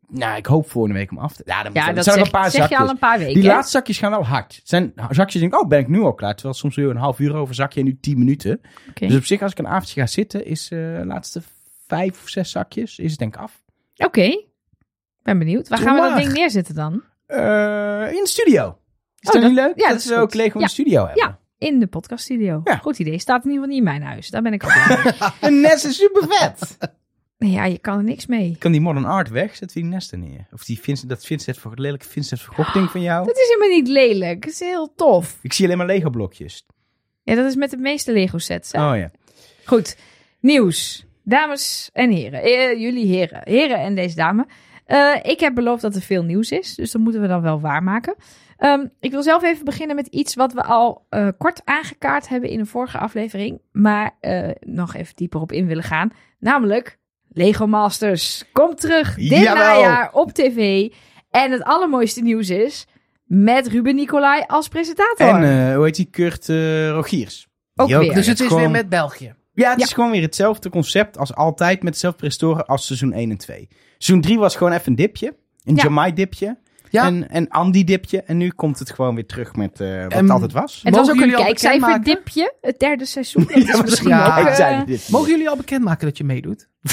Nou, 0.10 0.38
ik 0.38 0.46
hoop 0.46 0.70
volgende 0.70 0.98
week 0.98 1.12
om 1.12 1.18
af 1.18 1.36
te... 1.36 1.44
Ja, 1.46 1.64
dan 1.64 1.74
Ja, 1.74 1.94
dat 1.94 2.04
zijn 2.04 2.18
zeg, 2.18 2.26
een 2.26 2.32
paar 2.32 2.44
zeg 2.44 2.54
je 2.54 2.60
zakjes. 2.60 2.80
al 2.80 2.90
een 2.90 2.98
paar 3.00 3.18
weken. 3.20 3.34
Die 3.34 3.44
laatste 3.44 3.72
zakjes 3.72 3.98
gaan 3.98 4.12
wel 4.12 4.26
hard. 4.26 4.56
Het 4.56 4.70
zijn 4.70 4.94
zakjes 5.10 5.42
denk 5.42 5.54
ik, 5.54 5.62
oh, 5.62 5.68
ben 5.68 5.80
ik 5.80 5.88
nu 5.88 6.02
al 6.02 6.14
klaar. 6.14 6.34
Terwijl 6.34 6.56
soms 6.56 6.76
weer 6.76 6.90
een 6.90 6.98
half 6.98 7.20
uur 7.20 7.36
over 7.36 7.56
zakje 7.56 7.80
en 7.80 7.86
nu 7.86 7.98
tien 8.02 8.18
minuten. 8.18 8.62
Dus 8.94 9.16
op 9.16 9.26
zich, 9.26 9.42
als 9.42 9.52
ik 9.52 9.58
een 9.58 9.68
avondje 9.68 10.02
ga 10.02 10.08
zitten, 10.08 10.46
is 10.46 10.64
eh, 10.72 10.80
de 10.80 11.04
laatste 11.06 11.42
vijf 11.88 12.24
of 12.24 12.30
zes 12.30 12.52
zakjes, 12.52 13.00
is 13.00 13.10
het 13.10 13.20
denk 13.20 13.36
ik 13.36 13.42
af. 13.42 13.62
Oké. 13.98 14.44
Ben 15.24 15.38
benieuwd. 15.40 15.68
Waar 15.68 15.80
gaan 15.80 15.96
we 15.96 16.02
dat 16.02 16.18
ding 16.18 16.34
neerzetten 16.34 16.76
dan? 16.76 17.04
Eh, 17.26 17.38
in 18.12 18.24
de 18.24 18.30
studio. 18.30 18.78
Is 19.20 19.28
Oh, 19.28 19.34
dat 19.34 19.42
dat- 19.42 19.52
niet 19.52 19.60
leuk? 19.60 19.74
ja, 19.76 19.90
dat, 19.90 20.04
dat 20.04 20.06
is 20.06 20.12
ook. 20.12 20.34
Lego 20.34 20.54
in 20.54 20.60
Ja. 20.60 20.66
de 20.66 20.72
studio 20.74 21.06
hebben. 21.06 21.24
Ja. 21.26 21.40
In 21.58 21.80
de 21.80 21.88
podcaststudio. 21.88 22.62
Ja. 22.64 22.76
Goed 22.76 23.00
idee. 23.00 23.20
Staat 23.20 23.46
in 23.46 23.52
ieder 23.52 23.64
geval 23.64 23.78
niet 23.80 23.88
in 23.88 24.00
mijn 24.00 24.10
huis. 24.12 24.30
Daar 24.30 24.42
ben 24.42 24.54
ik 24.54 24.64
al. 24.64 24.70
Een 25.42 25.62
nest 25.68 25.86
is 25.86 25.96
super 25.98 26.26
vet. 26.30 26.78
Ja, 27.40 27.66
je 27.66 27.78
kan 27.78 27.98
er 27.98 28.04
niks 28.04 28.26
mee. 28.26 28.56
kan 28.60 28.72
die 28.72 28.82
modern 28.82 29.06
art 29.06 29.30
weg, 29.30 29.60
we 29.60 29.66
die 29.66 29.84
nesten 29.84 30.20
neer. 30.20 30.48
Of 30.52 30.64
die 30.64 30.80
Vincent, 30.80 31.10
dat 31.10 31.26
Vincent 31.26 31.58
voor 31.58 31.72
lelijke 31.76 32.06
Vincent 32.06 32.42
Gogh 32.42 32.74
ding 32.74 32.92
van 32.92 33.02
jou. 33.02 33.26
Dat 33.26 33.38
is 33.38 33.48
helemaal 33.48 33.78
niet 33.78 33.88
lelijk. 33.88 34.44
Het 34.44 34.54
is 34.54 34.60
heel 34.60 34.94
tof. 34.96 35.38
Ik 35.42 35.54
zie 35.54 35.66
alleen 35.66 35.78
maar 35.78 35.86
Lego 35.86 36.10
blokjes. 36.10 36.66
Ja, 37.24 37.36
dat 37.36 37.46
is 37.46 37.56
met 37.56 37.70
de 37.70 37.78
meeste 37.78 38.12
Lego 38.14 38.38
sets. 38.38 38.72
Hè? 38.72 38.90
Oh 38.92 38.98
ja. 38.98 39.12
Goed. 39.66 39.98
Nieuws. 40.40 41.06
Dames 41.24 41.90
en 41.94 42.12
heren. 42.12 42.42
Eh, 42.42 42.80
jullie 42.80 43.06
heren. 43.06 43.42
Heren 43.44 43.80
en 43.80 43.96
deze 43.96 44.16
dame. 44.16 44.46
Eh, 44.86 45.16
ik 45.24 45.40
heb 45.40 45.56
beloofd 45.56 45.82
dat 45.82 45.96
er 45.96 46.02
veel 46.02 46.24
nieuws 46.24 46.52
is. 46.52 46.76
Dus 46.76 46.92
dat 46.92 47.02
moeten 47.02 47.22
we 47.22 47.28
dan 47.28 47.42
wel 47.42 47.60
waarmaken. 47.62 48.16
Ehm, 48.58 48.86
ik 49.00 49.12
wil 49.12 49.24
zelf 49.24 49.44
even 49.44 49.66
beginnen 49.66 49.96
met 49.96 50.08
iets 50.08 50.36
wat 50.36 50.54
we 50.54 50.64
al 50.64 51.06
eh, 51.10 51.28
kort 51.38 51.62
aangekaart 51.64 52.28
hebben 52.30 52.50
in 52.50 52.60
een 52.60 52.68
vorige 52.68 52.98
aflevering. 52.98 53.62
Maar 53.72 54.18
eh, 54.20 54.50
nog 54.60 54.96
even 54.96 55.16
dieper 55.16 55.42
op 55.42 55.52
in 55.52 55.68
willen 55.68 55.84
gaan. 55.84 56.12
Namelijk 56.40 56.98
Lego 57.30 57.68
Masters. 57.68 58.44
Komt 58.54 58.82
terug 58.82 59.16
dit 59.16 59.28
Jawel. 59.28 59.54
najaar 59.54 60.10
op 60.14 60.32
tv. 60.32 60.90
En 61.32 61.52
het 61.52 61.64
allermooiste 61.64 62.22
nieuws 62.22 62.50
is... 62.50 62.86
Met 63.26 63.68
Ruben 63.68 63.96
Nicolai 63.96 64.44
als 64.48 64.68
presentator. 64.68 65.28
En 65.28 65.68
eh, 65.70 65.76
hoe 65.76 65.86
heet 65.86 65.96
die? 65.96 66.06
Kurt 66.06 66.48
Rogiers. 66.92 67.48
Ook 67.76 67.88
weer. 67.88 68.14
Dus 68.14 68.28
het 68.28 68.40
is 68.40 68.48
gewoon- 68.48 68.62
weer 68.62 68.72
met 68.72 68.90
België. 68.90 69.36
Ja, 69.54 69.70
het 69.70 69.80
Ja. 69.80 69.86
is 69.86 69.94
gewoon 69.94 70.12
weer 70.12 70.22
hetzelfde 70.22 70.70
concept 70.70 71.18
als 71.18 71.36
altijd 71.36 71.84
met 71.84 71.94
dezelfde 71.94 72.20
presentatoren 72.20 72.66
als 72.66 72.86
seizoen 72.86 73.14
1 73.14 73.30
en 73.32 73.38
2. 73.38 73.68
Seizoen 73.98 74.22
3 74.26 74.40
was 74.40 74.56
gewoon 74.56 74.74
even 74.74 74.88
een 74.88 74.96
dipje. 74.96 75.36
Een 75.64 75.76
Ja. 75.76 75.84
Jamai 75.84 76.14
dipje. 76.14 76.58
Ja. 76.90 77.06
En, 77.06 77.30
en 77.30 77.48
Andy 77.50 77.84
dipje. 77.84 78.22
En 78.22 78.38
nu 78.38 78.50
komt 78.50 78.80
het 78.80 78.92
gewoon 78.92 79.16
weer 79.16 79.26
terug 79.26 79.56
met 79.56 79.80
eh, 79.82 80.04
wat 80.04 80.14
het 80.14 80.30
altijd 80.30 80.52
was. 80.52 80.82
Het 80.84 80.96
was 80.96 81.08
Mogen 81.08 81.10
ook 81.10 81.16
een 81.16 81.20
jullie 81.20 81.36
al 81.36 81.44
kijkcijferdipje, 81.44 82.54
het 82.62 82.80
derde 82.80 83.06
seizoen. 83.06 83.46
Dat 83.54 83.58
is 83.68 83.82
misschien 83.82 84.10
ja, 84.10 84.40
ook... 84.40 84.46
eh, 84.48 84.56
zei 84.56 84.76
het 84.76 84.88
dit. 84.88 85.10
Mogen 85.10 85.30
jullie 85.30 85.50
al 85.50 85.56
bekendmaken 85.56 86.08
dat 86.08 86.18
je 86.18 86.24
meedoet? 86.24 86.68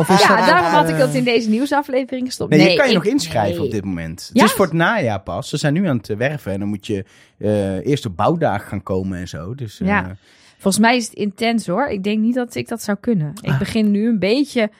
of 0.00 0.08
is 0.08 0.22
ja, 0.22 0.36
dat, 0.36 0.46
daarom 0.46 0.70
had 0.72 0.88
ik 0.88 0.94
eh, 0.94 0.98
dat 1.00 1.14
in 1.14 1.24
deze 1.24 1.48
nieuwsaflevering 1.48 2.26
gestopt. 2.26 2.50
Nee, 2.50 2.70
je 2.70 2.76
kan 2.76 2.84
je 2.84 2.90
ik- 2.90 2.96
nog 2.96 3.06
inschrijven 3.12 3.56
nee. 3.56 3.64
op 3.64 3.70
dit 3.70 3.84
moment. 3.84 4.30
Ja? 4.32 4.40
Het 4.40 4.50
is 4.50 4.56
voor 4.56 4.64
het 4.64 4.74
najaar 4.74 5.20
pas. 5.20 5.48
Ze 5.48 5.56
zijn 5.56 5.72
nu 5.74 5.86
aan 5.86 5.96
het 5.96 6.10
eh, 6.10 6.16
werven. 6.16 6.52
En 6.52 6.58
dan 6.58 6.68
moet 6.68 6.86
je 6.86 7.04
eh, 7.38 7.86
eerst 7.86 8.06
op 8.06 8.16
bouwdagen 8.16 8.68
gaan 8.68 8.82
komen 8.82 9.18
en 9.18 9.28
zo. 9.28 9.54
Dus, 9.54 9.80
eh, 9.80 9.86
Ja. 9.86 10.16
Volgens 10.58 10.82
mij 10.82 10.96
is 10.96 11.04
het 11.04 11.14
intens 11.14 11.66
hoor. 11.66 11.86
Ik 11.86 12.02
denk 12.04 12.18
niet 12.18 12.34
dat 12.34 12.54
ik 12.54 12.68
dat 12.68 12.82
zou 12.82 12.96
kunnen. 13.00 13.32
Ik 13.42 13.50
Ah. 13.50 13.58
begin 13.58 13.90
nu 13.90 14.08
een 14.08 14.18
beetje 14.18 14.70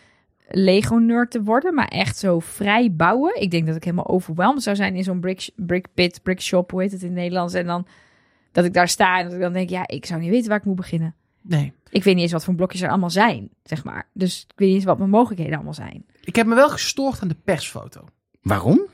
Lego-nerd 0.50 1.30
te 1.30 1.42
worden, 1.42 1.74
maar 1.74 1.88
echt 1.88 2.18
zo 2.18 2.38
vrij 2.38 2.92
bouwen. 2.92 3.40
Ik 3.40 3.50
denk 3.50 3.66
dat 3.66 3.76
ik 3.76 3.84
helemaal 3.84 4.08
overweldigd 4.08 4.62
zou 4.62 4.76
zijn 4.76 4.96
in 4.96 5.04
zo'n 5.04 5.20
brick, 5.20 5.50
brick 5.56 5.86
pit, 5.94 6.22
brick 6.22 6.40
shop, 6.40 6.70
hoe 6.70 6.82
heet 6.82 6.92
het 6.92 7.00
in 7.00 7.06
het 7.06 7.16
Nederlands. 7.16 7.54
En 7.54 7.66
dan 7.66 7.86
dat 8.52 8.64
ik 8.64 8.74
daar 8.74 8.88
sta 8.88 9.18
en 9.18 9.24
dat 9.24 9.34
ik 9.34 9.40
dan 9.40 9.52
denk, 9.52 9.70
ja, 9.70 9.86
ik 9.86 10.06
zou 10.06 10.20
niet 10.20 10.30
weten 10.30 10.48
waar 10.48 10.58
ik 10.58 10.64
moet 10.64 10.76
beginnen. 10.76 11.14
Nee. 11.42 11.72
Ik 11.90 12.04
weet 12.04 12.14
niet 12.14 12.22
eens 12.22 12.32
wat 12.32 12.44
voor 12.44 12.54
blokjes 12.54 12.82
er 12.82 12.88
allemaal 12.88 13.10
zijn, 13.10 13.48
zeg 13.62 13.84
maar. 13.84 14.08
Dus 14.12 14.44
ik 14.48 14.58
weet 14.58 14.68
niet 14.68 14.76
eens 14.76 14.86
wat 14.86 14.98
mijn 14.98 15.10
mogelijkheden 15.10 15.54
allemaal 15.54 15.74
zijn. 15.74 16.04
Ik 16.24 16.36
heb 16.36 16.46
me 16.46 16.54
wel 16.54 16.70
gestoord 16.70 17.22
aan 17.22 17.28
de 17.28 17.36
persfoto. 17.44 18.04
Waarom? 18.42 18.86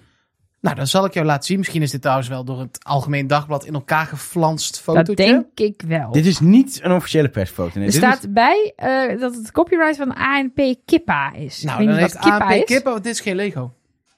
Nou, 0.66 0.78
dan 0.78 0.86
zal 0.86 1.04
ik 1.04 1.14
jou 1.14 1.26
laten 1.26 1.44
zien. 1.44 1.58
Misschien 1.58 1.82
is 1.82 1.90
dit 1.90 2.00
trouwens 2.00 2.28
wel 2.28 2.44
door 2.44 2.60
het 2.60 2.78
Algemeen 2.82 3.26
Dagblad 3.26 3.64
in 3.64 3.74
elkaar 3.74 4.06
geflanst 4.06 4.80
fotootje. 4.80 5.14
Dat 5.14 5.26
denk 5.26 5.46
ik 5.54 5.82
wel. 5.88 6.12
Dit 6.12 6.26
is 6.26 6.40
niet 6.40 6.78
een 6.82 6.92
officiële 6.92 7.28
persfoto. 7.28 7.70
Nee, 7.78 7.86
er 7.86 7.92
dit 7.92 8.00
staat 8.00 8.18
is- 8.18 8.32
bij 8.32 8.72
eh, 8.76 9.20
dat 9.20 9.34
het 9.34 9.52
copyright 9.52 9.96
van 9.96 10.14
ANP 10.14 10.74
Kippa 10.84 11.32
is. 11.34 11.62
Nou, 11.62 11.80
ik 11.82 11.88
dan 11.88 11.96
heeft 11.96 12.12
wat 12.12 12.22
Kippa 12.22 12.38
ANP 12.44 12.50
is. 12.52 12.64
Kippen, 12.64 12.92
want 12.92 13.04
dit 13.04 13.12
is 13.12 13.20
geen 13.20 13.36
Lego. 13.36 13.72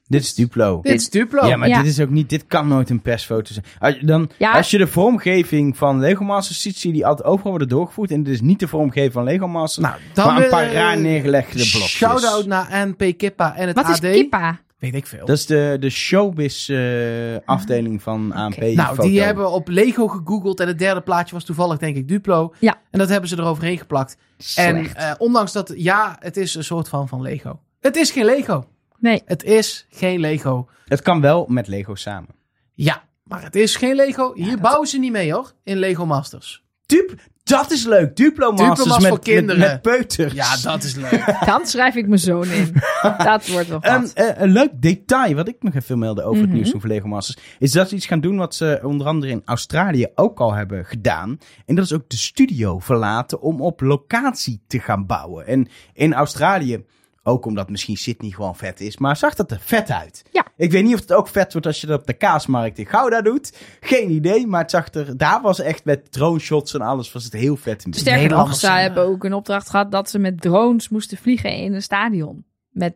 dit 0.07 0.23
is 0.23 0.35
Duplo. 0.35 0.81
Dit 0.83 1.01
is 1.01 1.11
Duplo. 1.11 1.47
Ja, 1.47 1.57
maar 1.57 1.69
Ja. 1.69 1.77
dit 1.83 1.87
is 1.91 2.01
ook 2.01 2.11
niet. 2.11 2.29
Dit 2.29 2.47
kan 2.47 2.69
nooit 2.69 2.91
een 2.91 3.03
persfoto 3.03 3.53
zijn. 3.53 3.65
Als 3.79 3.95
je, 3.95 4.07
dan, 4.07 4.31
Ja. 4.39 4.53
als 4.53 4.71
je 4.71 4.79
de 4.79 4.87
vormgeving 4.87 5.77
van 5.77 5.99
Lego 6.01 6.25
Masters 6.25 6.63
ziet, 6.63 6.77
zie 6.77 6.91
je 6.91 6.97
die 6.97 7.07
altijd 7.07 7.29
overal 7.29 7.51
worden 7.51 7.69
doorgevoerd. 7.69 8.11
En 8.11 8.23
dit 8.23 8.35
is 8.35 8.41
niet 8.41 8.61
de 8.61 8.69
vormgeving 8.69 9.13
van 9.13 9.25
Lego 9.25 9.49
Masters. 9.49 9.87
Nou, 9.87 9.99
dan 10.15 10.27
maar 10.35 10.43
een 10.45 10.49
paar 10.51 10.73
raar 10.73 10.99
neergelegde 10.99 11.53
blokjes. 11.53 11.89
Shout-out 11.91 12.47
naar 12.47 12.69
ANP 12.73 13.13
Kippa 13.17 13.57
en 13.57 13.67
het 13.67 13.77
Wat 13.77 13.85
AD. 13.85 14.03
is 14.03 14.11
Kippa? 14.13 14.59
Weet 14.79 14.95
ik 14.95 15.07
veel. 15.07 15.27
Dat 15.27 15.37
is 15.37 15.47
de, 15.47 15.77
de 15.81 15.91
showbiz 15.91 16.69
eh, 16.71 17.37
afdeling 17.45 18.03
van 18.03 18.33
ANP. 18.33 18.61
Nou, 18.61 18.95
foto. 18.95 19.09
die 19.09 19.21
hebben 19.21 19.51
op 19.53 19.69
Lego 19.69 20.09
gegoogeld 20.09 20.61
en 20.61 20.67
het 20.67 20.79
derde 20.79 21.01
plaatje 21.01 21.35
was 21.35 21.45
toevallig 21.45 21.79
denk 21.79 21.97
ik 21.97 22.09
Duplo. 22.09 22.55
Ja. 22.61 22.81
En 22.91 22.99
dat 22.99 23.09
hebben 23.09 23.29
ze 23.29 23.39
eroverheen 23.39 23.79
geplakt. 23.79 24.17
En 24.37 24.37
Slecht. 24.37 24.97
eh, 24.97 25.13
ondanks 25.19 25.53
dat, 25.53 25.73
ja, 25.77 26.17
het 26.21 26.37
is 26.37 26.55
een 26.55 26.65
soort 26.65 26.89
van 26.89 27.09
van 27.09 27.23
Lego. 27.23 27.61
Het 27.81 27.97
is 27.97 28.11
geen 28.11 28.25
Lego. 28.25 28.67
nee. 28.99 29.23
Het 29.25 29.43
is 29.45 29.87
geen 29.91 30.21
Lego. 30.21 30.69
Het 30.85 31.03
kan 31.03 31.21
wel 31.21 31.47
met 31.49 31.69
Lego 31.69 31.95
samen. 31.95 32.29
Ja, 32.75 33.03
maar 33.25 33.43
het 33.43 33.57
is 33.57 33.77
geen 33.77 33.95
Lego. 33.95 34.33
Hier 34.35 34.51
dat- 34.51 34.61
bouwen 34.61 34.89
ze 34.89 34.99
niet 34.99 35.13
mee 35.13 35.33
hoor, 35.33 35.53
in 35.65 35.77
Lego 35.79 36.07
Masters. 36.07 36.63
Dup, 36.89 37.15
dat 37.45 37.71
is 37.71 37.85
leuk. 37.85 38.17
Duplo 38.17 38.51
Masters 38.53 38.69
Duplomas 38.79 39.01
met, 39.03 39.09
voor 39.09 39.21
kinderen. 39.21 39.61
Met, 39.61 39.71
met 39.71 39.83
peuters. 39.83 40.33
Ja, 40.33 40.57
dat 40.57 40.83
is 40.83 40.95
leuk. 40.95 41.37
Dan 41.47 41.67
schrijf 41.67 41.95
ik 41.95 42.07
mijn 42.07 42.19
zoon 42.21 42.45
in. 42.47 42.75
dat 43.25 43.49
wordt 43.49 43.69
wel 43.69 43.81
eh, 43.81 44.31
een 44.37 44.51
leuk 44.51 44.71
detail 44.75 45.35
wat 45.35 45.49
ik 45.49 45.57
nog 45.61 45.75
even 45.75 45.89
wil 45.89 45.97
melden 45.97 46.25
over 46.25 46.41
het 46.41 46.47
Mhm. 46.47 46.55
nieuws 46.57 46.71
van 46.71 46.91
Lego 46.91 47.09
Masters. 47.09 47.39
Is 47.59 47.73
dat 47.73 47.89
ze 47.89 47.95
iets 47.95 48.07
gaan 48.07 48.21
doen 48.21 48.37
wat 48.37 48.55
ze 48.55 48.81
onder 48.83 49.07
andere 49.07 49.33
in 49.33 49.43
Australië 49.45 50.07
ook 50.15 50.39
al 50.41 50.53
hebben 50.55 50.85
gedaan. 50.85 51.39
En 51.67 51.75
dat 51.75 51.85
is 51.85 51.93
ook 51.93 52.09
de 52.09 52.17
studio 52.17 52.79
verlaten 52.79 53.41
om 53.41 53.61
op 53.61 53.81
locatie 53.81 54.61
te 54.67 54.79
gaan 54.81 55.07
bouwen. 55.07 55.47
En 55.47 55.69
in 55.93 56.15
Australië, 56.15 56.85
ook 57.29 57.47
omdat 57.47 57.71
misschien 57.71 57.97
Sydney 57.97 58.31
gewoon 58.31 58.57
vet 58.57 58.81
is, 58.81 58.99
maar 58.99 59.17
zag 59.17 59.35
dat 59.35 59.51
er 59.51 59.61
vet 59.61 59.91
uit. 59.91 60.25
Ja. 60.31 60.47
Ik 60.57 60.71
weet 60.71 60.85
niet 60.85 60.95
of 60.95 61.01
het 61.01 61.13
ook 61.13 61.29
vet 61.29 61.53
wordt 61.53 61.67
als 61.67 61.81
je 61.81 61.87
dat 61.87 62.01
op 62.01 62.07
de 62.07 62.13
kaasmarkt 62.13 62.79
in 62.79 62.87
Gouda 62.87 63.23
doet. 63.23 63.59
Geen 63.81 64.11
idee, 64.11 64.47
maar 64.47 64.61
het 64.61 64.71
zag 64.71 64.95
er, 64.95 65.17
daar 65.17 65.43
was 65.43 65.61
echt 65.61 65.85
met 65.85 66.13
drone 66.13 66.39
shots 66.39 66.75
en 66.75 66.81
alles 66.81 67.13
was 67.13 67.25
het 67.25 67.33
heel 67.33 67.57
vet. 67.57 67.85
in. 67.85 67.95
Sterker 67.95 68.29
nog, 68.29 68.55
zijn, 68.55 68.83
hebben 68.83 69.05
ook 69.05 69.25
een 69.25 69.33
opdracht 69.33 69.71
gehad 69.71 69.93
dat 69.93 70.11
ze 70.11 70.19
met 70.19 70.41
drones 70.41 70.89
moesten 70.89 71.19
vliegen 71.19 71.53
in 71.53 71.75
een 71.75 71.83
stadion. 71.83 72.45
Met, 72.71 72.95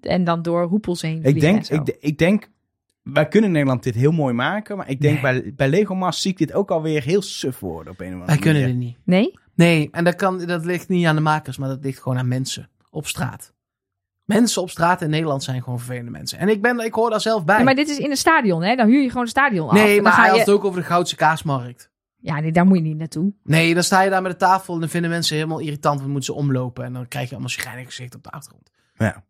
en 0.00 0.24
dan 0.24 0.42
door 0.42 0.64
hoepels 0.66 1.02
heen 1.02 1.20
vliegen 1.20 1.34
Ik 1.34 1.40
denk, 1.40 1.58
en 1.58 1.64
zo. 1.64 1.74
ik, 1.74 1.96
ik 2.00 2.18
denk, 2.18 2.50
wij 3.02 3.28
kunnen 3.28 3.48
in 3.48 3.54
Nederland 3.54 3.82
dit 3.82 3.94
heel 3.94 4.12
mooi 4.12 4.34
maken. 4.34 4.76
Maar 4.76 4.88
ik 4.88 5.00
denk 5.00 5.20
bij, 5.20 5.52
bij 5.56 5.68
Lego 5.68 5.94
Masters 5.94 6.22
zie 6.22 6.30
ik 6.30 6.38
dit 6.38 6.52
ook 6.52 6.70
alweer 6.70 7.02
heel 7.02 7.22
suf 7.22 7.58
worden 7.58 7.92
op 7.92 8.00
een 8.00 8.06
of 8.06 8.12
andere 8.12 8.30
Wij 8.30 8.38
kunnen 8.40 8.62
manier. 8.62 8.78
dit 8.78 8.86
niet. 8.86 8.98
Nee? 9.04 9.40
Nee, 9.54 9.88
en 9.92 10.04
dat, 10.04 10.14
kan, 10.14 10.46
dat 10.46 10.64
ligt 10.64 10.88
niet 10.88 11.06
aan 11.06 11.14
de 11.14 11.20
makers, 11.20 11.56
maar 11.58 11.68
dat 11.68 11.82
ligt 11.82 12.00
gewoon 12.00 12.18
aan 12.18 12.28
mensen 12.28 12.68
op 12.90 13.06
straat. 13.06 13.52
Mensen 14.32 14.62
op 14.62 14.70
straat 14.70 15.02
in 15.02 15.10
Nederland 15.10 15.42
zijn 15.42 15.62
gewoon 15.62 15.78
vervelende 15.78 16.10
mensen. 16.10 16.38
En 16.38 16.48
ik, 16.48 16.62
ben, 16.62 16.78
ik 16.78 16.94
hoor 16.94 17.10
daar 17.10 17.20
zelf 17.20 17.44
bij. 17.44 17.58
Ja, 17.58 17.64
maar 17.64 17.74
dit 17.74 17.88
is 17.88 17.98
in 17.98 18.10
een 18.10 18.16
stadion, 18.16 18.62
hè? 18.62 18.74
Dan 18.74 18.86
huur 18.86 19.02
je 19.02 19.08
gewoon 19.08 19.22
een 19.22 19.28
stadion 19.28 19.68
af. 19.68 19.74
nee, 19.74 20.02
maar 20.02 20.12
dan 20.12 20.20
hij 20.20 20.28
had 20.28 20.38
je... 20.38 20.44
het 20.44 20.54
ook 20.54 20.64
over 20.64 20.80
de 20.80 20.86
Goudse 20.86 21.16
kaasmarkt. 21.16 21.90
Ja, 22.16 22.40
nee, 22.40 22.52
daar 22.52 22.66
moet 22.66 22.76
je 22.76 22.82
niet 22.82 22.98
naartoe. 22.98 23.32
Nee, 23.42 23.74
dan 23.74 23.82
sta 23.82 24.02
je 24.02 24.10
daar 24.10 24.22
met 24.22 24.32
de 24.32 24.38
tafel 24.38 24.74
en 24.74 24.80
dan 24.80 24.88
vinden 24.88 25.10
mensen 25.10 25.36
helemaal 25.36 25.58
irritant. 25.58 25.98
Want 25.98 26.10
moeten 26.12 26.34
ze 26.34 26.40
omlopen 26.40 26.84
en 26.84 26.92
dan 26.92 27.08
krijg 27.08 27.24
je 27.24 27.32
allemaal 27.32 27.50
schrijnige 27.50 27.86
gezicht 27.86 28.14
op 28.14 28.22
de 28.22 28.30
achtergrond. 28.30 28.70
Ja. 28.96 29.24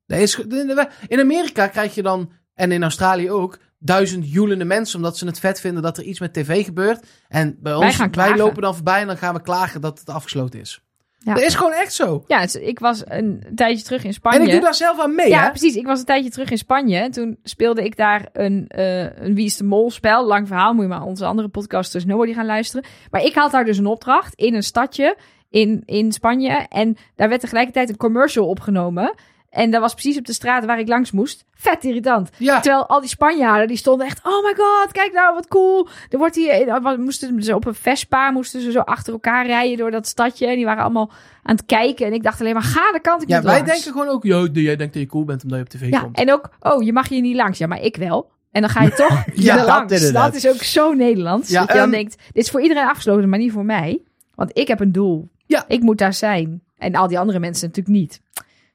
In 1.07 1.21
Amerika 1.21 1.67
krijg 1.67 1.95
je 1.95 2.03
dan, 2.03 2.33
en 2.55 2.73
in 2.73 2.83
Australië 2.83 3.31
ook, 3.31 3.59
duizend 3.79 4.33
joelende 4.33 4.65
mensen. 4.65 4.97
Omdat 4.97 5.19
ze 5.19 5.27
het 5.27 5.39
vet 5.39 5.61
vinden 5.61 5.83
dat 5.83 5.99
er 5.99 6.05
iets 6.05 6.21
met 6.21 6.33
tv 6.33 6.65
gebeurt. 6.65 7.07
En 7.29 7.57
bij 7.61 7.75
ons, 7.75 7.97
gaan 7.97 8.13
wij 8.13 8.37
lopen 8.37 8.63
dan 8.63 8.75
voorbij 8.75 9.01
en 9.01 9.07
dan 9.07 9.19
gaan 9.19 9.35
we 9.35 9.43
klagen 9.43 9.81
dat 9.81 9.99
het 9.99 10.09
afgesloten 10.09 10.61
is. 10.61 10.85
Ja. 11.25 11.35
Dat 11.35 11.43
is 11.43 11.55
gewoon 11.55 11.73
echt 11.73 11.93
zo. 11.93 12.25
Ja, 12.27 12.41
het- 12.41 12.61
ik 12.63 12.79
was 12.79 13.03
een 13.07 13.43
tijdje 13.55 13.85
terug 13.85 14.05
in 14.05 14.13
Spanje. 14.13 14.39
En 14.39 14.45
ik 14.47 14.51
doe 14.53 14.61
daar 14.61 14.75
zelf 14.75 15.01
aan 15.01 15.15
mee, 15.15 15.29
ja, 15.29 15.43
hè? 15.43 15.49
precies. 15.51 15.75
Ik 15.77 15.87
was 15.87 15.99
een 15.99 16.05
tijdje 16.05 16.31
terug 16.31 16.51
in 16.51 16.59
Spanje. 16.59 16.97
En 16.97 17.11
toen 17.11 17.39
speelde 17.43 17.85
ik 17.85 17.97
daar 17.97 18.29
een, 18.33 18.65
eh, 18.69 19.17
een 19.19 19.35
Wie 19.35 19.45
is 19.45 19.57
de 19.57 19.65
Mol 19.65 19.91
spel. 19.91 20.27
Lang 20.27 20.47
verhaal, 20.49 20.73
moet 20.73 20.83
je 20.83 20.89
maar 20.89 21.03
onze 21.03 21.25
andere 21.25 21.49
podcasters 21.49 22.05
Nobody 22.05 22.33
gaan 22.33 22.47
luisteren. 22.47 22.85
Maar 23.11 23.23
ik 23.25 23.35
had 23.35 23.51
daar 23.51 23.65
dus 23.65 23.79
een 23.79 23.87
opdracht 23.87 24.35
in 24.35 24.55
een 24.55 24.63
stadje 24.63 25.17
in, 25.51 25.83
in 25.85 26.13
Spanje. 26.13 26.67
En 26.69 26.97
daar 27.17 27.29
werd 27.29 27.41
tegelijkertijd 27.41 27.89
een 27.89 27.97
commercial 27.97 28.47
opgenomen. 28.49 29.15
En 29.53 29.71
dat 29.71 29.81
was 29.81 29.93
precies 29.93 30.19
op 30.19 30.25
de 30.27 30.33
straat 30.33 30.65
waar 30.65 30.79
ik 30.79 30.89
langs 30.89 31.11
moest. 31.11 31.45
Vet 31.55 31.85
irritant. 31.85 32.31
Ja, 32.39 32.61
Terwijl 32.61 32.87
al 32.87 33.01
die 33.01 33.09
Spanjaarden, 33.09 33.69
die 33.69 33.77
stonden 33.77 34.07
echt... 34.07 34.21
Oh 34.27 34.45
my 34.45 34.55
god, 34.57 34.93
kijk 34.93 35.13
nou, 35.13 35.35
wat 35.35 35.49
cool. 35.49 35.89
Er 36.11 36.19
wordt 36.19 36.35
hier... 36.35 36.51
eh, 36.69 36.97
Moesten 36.97 37.43
ze 37.43 37.55
op 37.55 37.67
een 37.67 37.75
Vespa, 37.75 38.31
moesten 38.31 38.61
ze 38.61 38.71
zo 38.71 38.79
achter 38.79 39.13
elkaar 39.13 39.47
rijden 39.47 39.77
door 39.79 39.91
dat 39.91 40.07
stadje. 40.07 40.47
En 40.47 40.57
die 40.57 40.65
waren 40.65 40.83
allemaal 40.83 41.11
aan 41.43 41.57
het 41.57 41.67
kijken. 41.67 42.07
En 42.07 42.13
ik 42.13 42.23
dacht 42.23 42.41
alleen 42.41 42.53
maar, 42.55 42.63
ga 42.63 42.93
de 42.93 43.01
kant 43.01 43.23
ik 43.23 43.29
ja 43.29 43.43
wij 43.43 43.55
langs. 43.57 43.71
denken 43.73 43.93
gewoon 43.93 44.09
ook, 44.15 44.25
jij 44.25 44.77
denkt 44.77 44.93
dat 44.93 45.03
je 45.03 45.07
cool 45.09 45.25
bent 45.25 45.43
omdat 45.43 45.59
je 45.59 45.65
op 45.65 45.71
tv 45.71 45.91
Ja, 45.91 46.01
komt. 46.01 46.17
en 46.17 46.33
ook, 46.33 46.51
oh, 46.61 46.83
je 46.83 46.93
mag 46.93 47.09
hier 47.09 47.21
niet 47.21 47.37
langs. 47.37 47.59
Ja, 47.59 47.67
maar 47.67 47.81
ik 47.83 47.97
wel. 47.97 48.31
En 48.53 48.61
dan 48.61 48.71
ga 48.71 48.83
je 48.83 48.93
toch 49.09 49.25
Ja, 49.35 49.57
dat 49.57 49.67
langs. 49.67 49.93
inderdaad. 49.93 50.33
Dat 50.33 50.35
is 50.45 50.49
ook 50.49 50.63
zo 50.63 50.93
Nederlands. 50.93 51.49
Ja, 51.51 51.59
dat 51.61 51.69
je 51.69 51.75
dan 51.75 51.83
ehm, 51.83 51.93
denkt, 51.93 52.17
dit 52.33 52.43
is 52.45 52.51
voor 52.51 52.61
iedereen 52.63 52.87
afgesloten, 52.89 53.29
maar 53.29 53.39
niet 53.39 53.53
voor 53.53 53.65
mij. 53.65 54.03
Want 54.35 54.51
ik 54.59 54.69
heb 54.69 54.81
een 54.81 54.93
doel. 54.93 55.29
Ja. 55.47 55.65
Ik 55.69 55.81
moet 55.83 55.99
daar 55.99 56.15
zijn. 56.15 56.63
En 56.79 56.95
al 56.95 57.09
die 57.09 57.19
andere 57.19 57.39
mensen 57.39 57.67
natuurlijk 57.69 57.97
niet. 57.97 58.21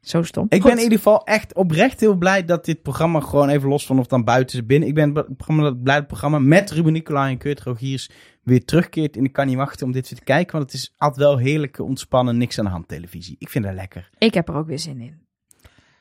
Zo 0.08 0.24
stom. 0.24 0.46
Ik 0.50 0.62
Goed. 0.62 0.70
ben 0.70 0.78
in 0.78 0.84
ieder 0.84 0.98
geval 0.98 1.24
echt 1.24 1.54
oprecht 1.54 2.00
heel 2.00 2.16
blij 2.16 2.46
dat 2.46 2.66
dit 2.66 2.82
programma 2.82 3.20
gewoon 3.20 3.50
even 3.50 3.70
los 3.70 3.86
van 3.86 4.00
of 4.00 4.08
dan 4.08 4.24
buiten 4.24 4.60
is 4.60 4.66
binnen. 4.66 4.88
Ik 4.88 4.96
ben 4.96 5.12
blij 5.14 5.26
dat 5.66 5.76
het 5.86 6.08
programma 6.08 6.40
met 6.40 6.72
Ruben 6.72 6.94
Nicolai 6.94 7.32
en 7.32 7.38
Kurt 7.38 7.62
Rogiers 7.62 8.10
weer 8.44 8.66
terugkeert. 8.66 9.18
En 9.18 9.24
ik 9.24 9.34
kan 9.34 9.48
niet 9.48 9.56
wachten 9.56 9.86
om 9.86 9.92
dit 9.92 10.10
weer 10.10 10.20
te 10.20 10.26
kijken, 10.26 10.58
want 10.58 10.72
het 10.72 10.82
is 10.82 10.94
altijd 10.98 11.20
wel 11.26 11.38
heerlijke, 11.38 11.84
ontspannen, 11.84 12.38
niks 12.38 12.60
aan 12.60 12.66
de 12.66 12.72
hand 12.72 12.88
televisie. 12.88 13.36
Ik 13.40 13.50
vind 13.50 13.66
dat 13.66 13.74
lekker. 13.74 14.10
Ik 14.18 14.34
heb 14.34 14.48
er 14.48 14.56
ook 14.56 14.68
weer 14.68 14.80
zin 14.80 15.02
in. 15.02 15.26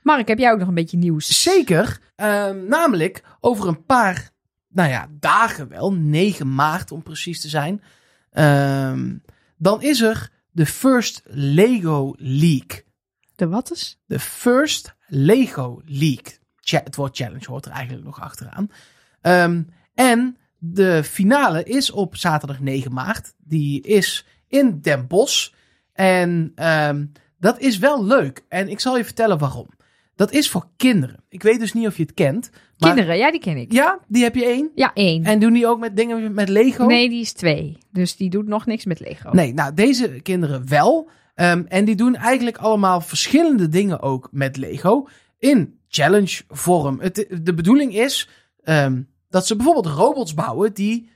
Mark, 0.02 0.28
heb 0.28 0.38
jij 0.38 0.52
ook 0.52 0.58
nog 0.58 0.68
een 0.68 0.74
beetje 0.74 0.96
nieuws? 0.98 1.42
Zeker. 1.42 1.98
Ehm, 2.16 2.66
namelijk 2.68 3.22
over 3.40 3.68
een 3.68 3.84
paar, 3.84 4.30
nou 4.68 4.88
ja, 4.90 5.08
dagen 5.10 5.68
wel, 5.68 5.92
9 5.92 6.54
maart 6.54 6.90
om 6.92 7.02
precies 7.02 7.40
te 7.40 7.48
zijn. 7.48 7.82
ehm, 8.30 9.14
dan 9.58 9.82
is 9.82 10.00
er 10.00 10.30
de 10.50 10.66
First 10.66 11.22
Lego 11.24 12.14
League. 12.16 12.84
De 13.36 13.48
wat 13.48 13.70
is? 13.70 13.98
De 14.06 14.18
First 14.18 14.94
Lego 15.06 15.80
League. 15.84 16.38
Het 16.60 16.96
woord 16.96 17.16
challenge 17.16 17.46
hoort 17.46 17.64
er 17.64 17.72
eigenlijk 17.72 18.04
nog 18.04 18.20
achteraan. 18.20 18.70
Ehm, 19.20 19.62
en 19.94 20.36
de 20.58 21.04
finale 21.04 21.62
is 21.62 21.90
op 21.90 22.16
zaterdag 22.16 22.60
9 22.60 22.92
maart. 22.92 23.34
Die 23.38 23.82
is 23.82 24.26
in 24.48 24.80
Den 24.80 25.06
Bosch. 25.06 25.50
En 25.92 26.52
ehm, 26.54 27.06
dat 27.38 27.60
is 27.60 27.78
wel 27.78 28.04
leuk. 28.04 28.44
En 28.48 28.68
ik 28.68 28.80
zal 28.80 28.96
je 28.96 29.04
vertellen 29.04 29.38
waarom. 29.38 29.68
Dat 30.14 30.32
is 30.32 30.50
voor 30.50 30.68
kinderen. 30.76 31.24
Ik 31.28 31.42
weet 31.42 31.60
dus 31.60 31.72
niet 31.72 31.86
of 31.86 31.96
je 31.96 32.02
het 32.02 32.14
kent. 32.14 32.50
Maar 32.78 32.94
Kinderen, 32.94 33.18
ja, 33.18 33.30
die 33.30 33.40
ken 33.40 33.56
ik. 33.56 33.72
Ja, 33.72 33.98
die 34.08 34.22
heb 34.22 34.34
je 34.34 34.44
één. 34.44 34.70
Ja, 34.74 34.90
één. 34.94 35.24
En 35.24 35.38
doen 35.38 35.52
die 35.52 35.66
ook 35.66 35.78
met 35.78 35.96
dingen 35.96 36.34
met 36.34 36.48
Lego? 36.48 36.84
Nee, 36.84 37.08
die 37.08 37.20
is 37.20 37.32
twee. 37.32 37.78
Dus 37.90 38.16
die 38.16 38.30
doet 38.30 38.46
nog 38.46 38.66
niks 38.66 38.84
met 38.84 39.00
Lego. 39.00 39.30
Nee, 39.30 39.54
nou, 39.54 39.74
deze 39.74 40.08
kinderen 40.08 40.68
wel. 40.68 41.10
Ehm, 41.36 41.62
en 41.68 41.84
die 41.84 41.94
doen 41.94 42.14
eigenlijk 42.14 42.56
allemaal 42.56 43.00
verschillende 43.00 43.68
dingen 43.68 44.00
ook 44.00 44.28
met 44.32 44.56
Lego. 44.56 45.08
In 45.38 45.78
challenge 45.88 46.42
vorm. 46.48 47.00
Het, 47.00 47.26
de 47.42 47.54
bedoeling 47.54 47.94
is 47.94 48.28
ehm, 48.62 49.02
dat 49.28 49.46
ze 49.46 49.56
bijvoorbeeld 49.56 49.94
robots 49.94 50.34
bouwen 50.34 50.74
die 50.74 51.10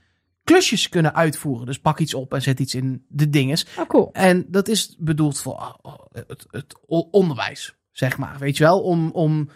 klusjes 0.44 0.88
kunnen 0.88 1.14
uitvoeren. 1.14 1.66
Dus 1.66 1.80
pak 1.80 1.98
iets 1.98 2.14
op 2.14 2.34
en 2.34 2.42
zet 2.42 2.60
iets 2.60 2.74
in 2.74 3.04
de 3.08 3.30
dinges. 3.30 3.66
Oh, 3.78 3.86
cool. 3.86 4.10
En 4.12 4.44
dat 4.48 4.68
is 4.68 4.96
bedoeld 4.98 5.40
voor 5.40 5.78
oh, 5.82 5.94
het, 6.12 6.46
het 6.50 6.74
o- 6.86 7.08
onderwijs, 7.10 7.74
zeg 7.92 8.18
maar. 8.18 8.38
Weet 8.38 8.56
je 8.56 8.64
wel, 8.64 8.80
om, 8.80 9.10
om 9.10 9.48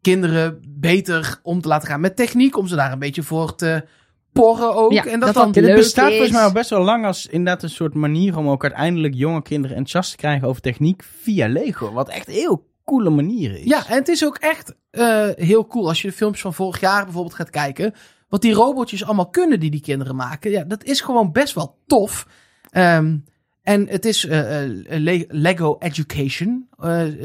kinderen 0.00 0.62
beter 0.68 1.40
om 1.42 1.60
te 1.60 1.68
laten 1.68 1.88
gaan 1.88 2.00
met 2.00 2.16
techniek. 2.16 2.56
Om 2.56 2.66
ze 2.66 2.76
daar 2.76 2.92
een 2.92 2.98
beetje 2.98 3.22
voor 3.22 3.54
te 3.54 3.84
porren 4.32 4.74
ook. 4.74 4.92
Ja, 4.92 5.04
en 5.04 5.20
dat, 5.20 5.34
dat 5.34 5.56
leuk 5.56 5.74
bestaat 5.76 6.08
is. 6.08 6.12
volgens 6.14 6.36
mij 6.36 6.44
al 6.46 6.52
best 6.52 6.70
wel 6.70 6.82
lang 6.84 7.04
als 7.06 7.26
inderdaad 7.26 7.62
een 7.62 7.70
soort 7.70 7.94
manier 7.94 8.36
om 8.36 8.48
ook 8.48 8.62
uiteindelijk 8.62 9.14
jonge 9.14 9.42
kinderen 9.42 9.76
enthousiast 9.76 10.10
te 10.10 10.16
krijgen 10.16 10.48
over 10.48 10.62
techniek 10.62 11.02
via 11.20 11.48
Lego. 11.48 11.92
Wat 11.92 12.08
echt 12.08 12.28
een 12.28 12.34
heel 12.34 12.68
coole 12.84 13.10
manier 13.10 13.58
is. 13.58 13.64
Ja, 13.64 13.86
en 13.88 13.94
het 13.94 14.08
is 14.08 14.24
ook 14.24 14.36
echt 14.36 14.74
eh, 14.90 15.28
heel 15.34 15.66
cool 15.66 15.88
als 15.88 16.02
je 16.02 16.08
de 16.08 16.14
filmpjes 16.14 16.42
van 16.42 16.54
vorig 16.54 16.80
jaar 16.80 17.04
bijvoorbeeld 17.04 17.34
gaat 17.34 17.50
kijken. 17.50 17.94
Wat 18.28 18.42
die 18.42 18.52
robotjes 18.52 19.04
allemaal 19.04 19.28
kunnen 19.30 19.60
die 19.60 19.70
die 19.70 19.80
kinderen 19.80 20.16
maken. 20.16 20.50
Ja, 20.50 20.64
dat 20.64 20.84
is 20.84 21.00
gewoon 21.00 21.32
best 21.32 21.54
wel 21.54 21.78
tof. 21.86 22.26
Ehm, 22.70 23.16
en 23.62 23.88
het 23.88 24.04
is 24.04 24.26
eh, 24.26 24.64
eh, 24.64 24.70
Le- 24.86 25.24
Lego 25.28 25.76
Education 25.78 26.68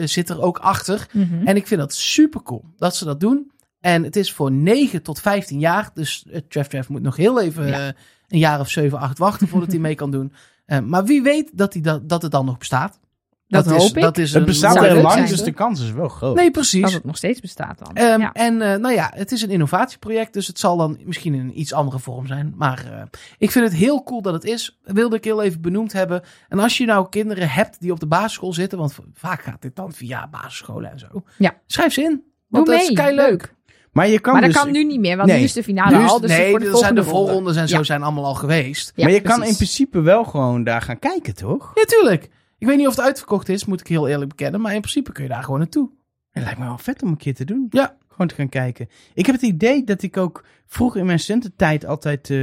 zit 0.04 0.30
er 0.30 0.42
ook 0.42 0.58
achter. 0.58 1.08
Mhm. 1.12 1.48
En 1.48 1.56
ik 1.56 1.68
vind 1.68 1.80
dat 1.80 1.94
super 1.94 2.44
cool 2.44 2.64
dat 2.78 2.96
ze 2.96 3.06
dat 3.06 3.20
doen. 3.20 3.52
En 3.86 4.04
het 4.04 4.16
is 4.16 4.34
voor 4.34 4.52
9 4.52 5.02
tot 5.02 5.22
15 5.22 5.60
jaar. 5.60 5.90
Dus 5.94 6.26
uh, 6.28 6.38
Trev 6.50 6.68
Trev 6.68 6.88
moet 6.88 7.02
nog 7.02 7.16
heel 7.16 7.42
even 7.42 7.68
Ja. 7.68 7.88
eh, 7.88 7.94
een 8.28 8.40
jaar 8.40 8.60
of 8.60 8.70
7, 8.70 9.00
8 9.00 9.18
wachten 9.18 9.48
voordat 9.48 9.72
hij 9.72 9.80
mee 9.80 9.96
kan 9.96 10.12
doen. 10.12 10.34
Eh, 10.66 10.80
maar 10.80 11.06
wie 11.06 11.22
weet 11.22 11.50
dat, 11.54 11.74
hij 11.74 11.82
dat, 11.82 12.10
dat 12.10 12.22
het 12.22 12.32
dan 12.32 12.46
nog 12.46 12.58
bestaat. 12.58 13.00
Dat 13.48 13.66
is, 13.66 13.72
hoop 13.72 13.96
ik. 13.98 14.02
Dat 14.02 14.18
is 14.18 14.30
Het 14.30 14.40
een 14.40 14.46
bestaat 14.46 14.80
leuk 14.80 15.02
lang, 15.02 15.12
zijn. 15.14 15.28
dus 15.28 15.44
de 15.44 15.52
kans 15.52 15.82
is 15.82 15.92
wel 15.92 16.10
groot. 16.10 16.36
Nee, 16.36 16.52
precies. 16.52 16.82
Dat 16.82 16.92
het 16.92 17.04
nog 17.04 17.18
steeds 17.18 17.40
bestaat 17.42 17.80
dan. 17.80 17.96
Ehm, 17.96 18.20
ja. 18.22 18.32
En 18.34 18.62
eh, 18.62 18.80
nou 18.80 18.94
ja, 18.94 19.12
het 19.14 19.32
is 19.32 19.42
een 19.42 19.50
innovatieproject, 19.50 20.34
dus 20.34 20.48
het 20.48 20.60
zal 20.60 20.78
dan 20.78 20.98
misschien 21.04 21.34
in 21.34 21.40
een 21.40 21.60
iets 21.60 21.74
andere 21.74 22.00
vorm 22.00 22.28
zijn. 22.28 22.54
Maar 22.58 22.86
eh, 22.92 23.02
ik 23.38 23.52
vind 23.52 23.66
het 23.66 23.74
heel 23.76 24.04
cool 24.04 24.22
dat 24.22 24.34
het 24.34 24.44
is. 24.44 24.80
Wilde 24.84 25.16
ik 25.16 25.24
heel 25.24 25.42
even 25.42 25.62
benoemd 25.62 25.94
hebben. 25.94 26.22
En 26.50 26.60
als 26.60 26.78
je 26.78 26.86
nou 26.86 27.10
kinderen 27.10 27.50
hebt 27.50 27.80
die 27.80 27.92
op 27.92 28.00
de 28.00 28.08
basisschool 28.08 28.54
zitten, 28.54 28.78
want 28.78 28.96
vaak 29.14 29.42
gaat 29.42 29.62
dit 29.62 29.76
dan 29.76 29.94
via 29.94 30.28
basisscholen 30.28 30.92
en 30.92 31.00
zo. 31.00 31.24
Ja. 31.38 31.54
Schrijf 31.66 31.94
ze 31.94 32.02
in. 32.02 32.10
Doe 32.12 32.24
Want 32.48 32.68
dat 32.68 32.82
is 32.82 32.92
kei 32.92 33.16
leuk. 33.16 33.30
Leuk. 33.30 33.55
Maar 33.96 34.08
je 34.08 34.20
kan 34.20 34.34
maar 34.34 34.42
dat 34.42 34.52
dus, 34.52 34.62
kan 34.62 34.72
nu 34.72 34.84
niet 34.84 35.00
meer, 35.00 35.18
want 35.18 35.30
Nee. 35.30 35.38
nu 35.38 35.44
is 35.44 35.54
de 35.54 35.64
finale 35.64 35.98
Nu 35.98 36.04
is- 36.04 36.10
al. 36.10 36.20
Dus 36.20 36.30
nee, 36.30 36.50
voor 36.50 36.60
de 36.60 36.66
er 36.66 36.76
zijn 36.78 36.96
de 36.96 37.04
volgende 37.04 37.18
ronde. 37.18 37.28
voorrondes 37.32 37.56
en 37.56 37.68
zo 37.68 37.78
Ja. 37.78 37.84
zijn 37.84 38.04
allemaal 38.04 38.26
al 38.26 38.34
geweest. 38.36 38.92
Ja, 38.96 39.04
maar 39.04 39.14
je 39.14 39.22
kan 39.22 39.44
in 39.44 39.56
principe 39.56 40.02
wel 40.02 40.24
gewoon 40.24 40.64
daar 40.64 40.82
gaan 40.82 41.00
kijken, 41.00 41.36
toch? 41.36 41.72
Ja, 41.76 41.84
tuurlijk. 41.84 42.30
Ik 42.58 42.68
weet 42.68 42.78
niet 42.78 42.88
of 42.88 42.96
het 42.96 43.06
uitverkocht 43.06 43.50
is, 43.50 43.66
moet 43.66 43.80
ik 43.80 43.88
heel 43.88 44.08
eerlijk 44.08 44.30
bekennen. 44.30 44.62
Maar 44.62 44.74
in 44.74 44.80
principe 44.82 45.12
kun 45.12 45.24
je 45.24 45.30
daar 45.30 45.44
gewoon 45.44 45.60
naartoe. 45.60 45.90
Het 46.32 46.44
lijkt 46.44 46.60
me 46.60 46.66
wel 46.66 46.78
vet 46.78 47.04
om 47.04 47.10
een 47.10 47.18
keer 47.18 47.36
te 47.36 47.46
doen. 47.46 47.68
Ja. 47.70 47.96
Gewoon 48.10 48.28
te 48.28 48.36
gaan 48.36 48.50
kijken. 48.50 48.90
Ik 49.14 49.26
heb 49.26 49.36
het 49.36 49.44
idee 49.44 49.84
dat 49.84 50.02
ik 50.02 50.18
ook 50.18 50.44
vroeger 50.68 51.00
in 51.00 51.06
mijn 51.06 51.20
studententijd 51.20 51.86
altijd 51.86 52.30
eh, 52.30 52.38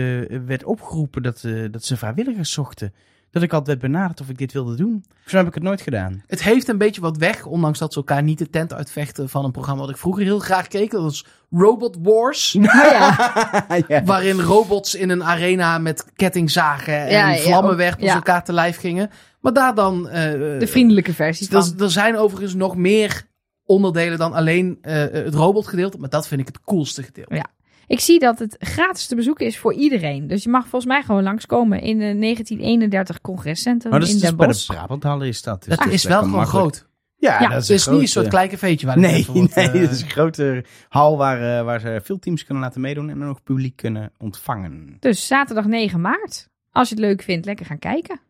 werd 0.46 0.64
opgeroepen 0.64 1.22
dat, 1.22 1.44
eh, 1.44 1.64
dat 1.70 1.84
ze 1.84 1.96
vrijwilligers 1.96 2.52
zochten. 2.52 2.94
Dat 3.32 3.42
ik 3.42 3.52
altijd 3.52 3.66
werd 3.80 3.92
benaderd 3.92 4.20
of 4.20 4.28
ik 4.28 4.38
dit 4.38 4.52
wilde 4.52 4.74
doen. 4.76 5.04
Zo 5.26 5.36
heb 5.36 5.46
ik 5.46 5.54
het 5.54 5.62
nooit 5.62 5.80
gedaan. 5.80 6.22
Het 6.26 6.42
heeft 6.42 6.68
een 6.68 6.78
beetje 6.78 7.00
wat 7.00 7.16
weg, 7.16 7.46
ondanks 7.46 7.78
dat 7.78 7.92
ze 7.92 7.98
elkaar 7.98 8.22
niet 8.22 8.38
de 8.38 8.50
tent 8.50 8.72
uitvechten 8.72 9.28
van 9.28 9.44
een 9.44 9.50
programma 9.50 9.80
wat 9.80 9.90
ik 9.90 9.96
vroeger 9.96 10.22
heel 10.22 10.38
graag 10.38 10.68
keek. 10.68 10.90
Dat 10.90 11.02
was 11.02 11.26
Robot 11.50 11.96
Wars. 12.02 12.54
Oh 12.54 12.62
ja. 12.92 13.66
ja. 13.88 14.04
Waarin 14.04 14.40
robots 14.40 14.94
in 14.94 15.10
een 15.10 15.24
arena 15.24 15.78
met 15.78 16.04
kettingzagen 16.16 16.98
en 16.98 17.10
Ja, 17.10 17.30
ja, 17.30 17.40
vlammenwerpers 17.42 18.04
ja. 18.06 18.14
elkaar 18.14 18.44
te 18.44 18.52
lijf 18.52 18.76
gingen. 18.76 19.10
Maar 19.40 19.52
daar 19.52 19.74
dan... 19.74 20.08
eh, 20.08 20.32
De 20.58 20.66
vriendelijke 20.66 21.14
versie 21.14 21.48
van. 21.48 21.62
er, 21.76 21.82
er 21.82 21.90
zijn 21.90 22.16
overigens 22.16 22.54
nog 22.54 22.76
meer 22.76 23.22
onderdelen 23.64 24.18
dan 24.18 24.32
alleen 24.32 24.78
eh, 24.82 24.94
het 24.94 25.34
robotgedeelte. 25.34 25.98
Maar 25.98 26.08
dat 26.08 26.28
vind 26.28 26.40
ik 26.40 26.46
het 26.46 26.60
coolste 26.60 27.02
gedeelte. 27.02 27.34
Ja. 27.34 27.46
Ik 27.92 28.00
zie 28.00 28.18
dat 28.18 28.38
het 28.38 28.56
gratis 28.58 29.06
te 29.06 29.14
bezoeken 29.14 29.46
is 29.46 29.58
voor 29.58 29.74
iedereen. 29.74 30.26
Dus 30.26 30.42
je 30.42 30.48
mag 30.48 30.62
volgens 30.62 30.84
mij 30.92 31.02
gewoon 31.02 31.22
langskomen 31.22 31.80
in 31.80 31.98
de 31.98 32.18
1931 32.18 33.20
congrescentrum 33.20 33.90
Maar 33.90 34.00
dat 34.00 34.08
is 34.08 34.14
in 34.14 34.20
dus 34.20 34.28
Den 34.28 34.38
bij 34.38 34.46
de 34.46 34.52
Bosch. 34.52 34.66
Brabanthallen 34.66 35.26
is 35.26 35.42
dat. 35.42 35.64
Dus 35.64 35.76
Dat 35.76 35.84
dat 35.84 35.92
is 35.94 36.04
wel 36.04 36.18
gewoon 36.22 36.30
makkelijk. 36.38 36.74
groot. 36.74 36.86
Ja, 37.16 37.40
Ja, 37.40 37.48
dat 37.48 37.62
is 37.62 37.68
Het 37.68 37.76
is 37.78 37.86
niet 37.86 38.00
een 38.00 38.08
soort 38.08 38.12
grote- 38.12 38.28
klein 38.28 38.48
cafeetje 38.48 38.86
waar 38.86 38.98
Nee, 39.08 39.26
wordt, 39.26 39.54
nee, 39.54 39.68
eh, 39.70 39.80
het 39.80 39.90
is 39.90 40.02
een 40.02 40.10
grote 40.10 40.64
hal 40.88 41.16
waar, 41.16 41.58
eh, 41.58 41.64
waar 41.64 41.80
ze 41.80 42.00
veel 42.04 42.18
teams 42.18 42.44
kunnen 42.44 42.62
laten 42.62 42.80
meedoen 42.80 43.10
en 43.10 43.18
dan 43.18 43.28
ook 43.28 43.42
publiek 43.42 43.76
kunnen 43.76 44.12
ontvangen. 44.18 44.96
Dus 45.00 45.26
zaterdag 45.26 45.64
9 45.66 46.00
maart. 46.00 46.48
Als 46.70 46.88
je 46.88 46.94
het 46.94 47.04
leuk 47.04 47.22
vindt, 47.22 47.46
lekker 47.46 47.66
gaan 47.66 47.78
kijken. 47.78 48.20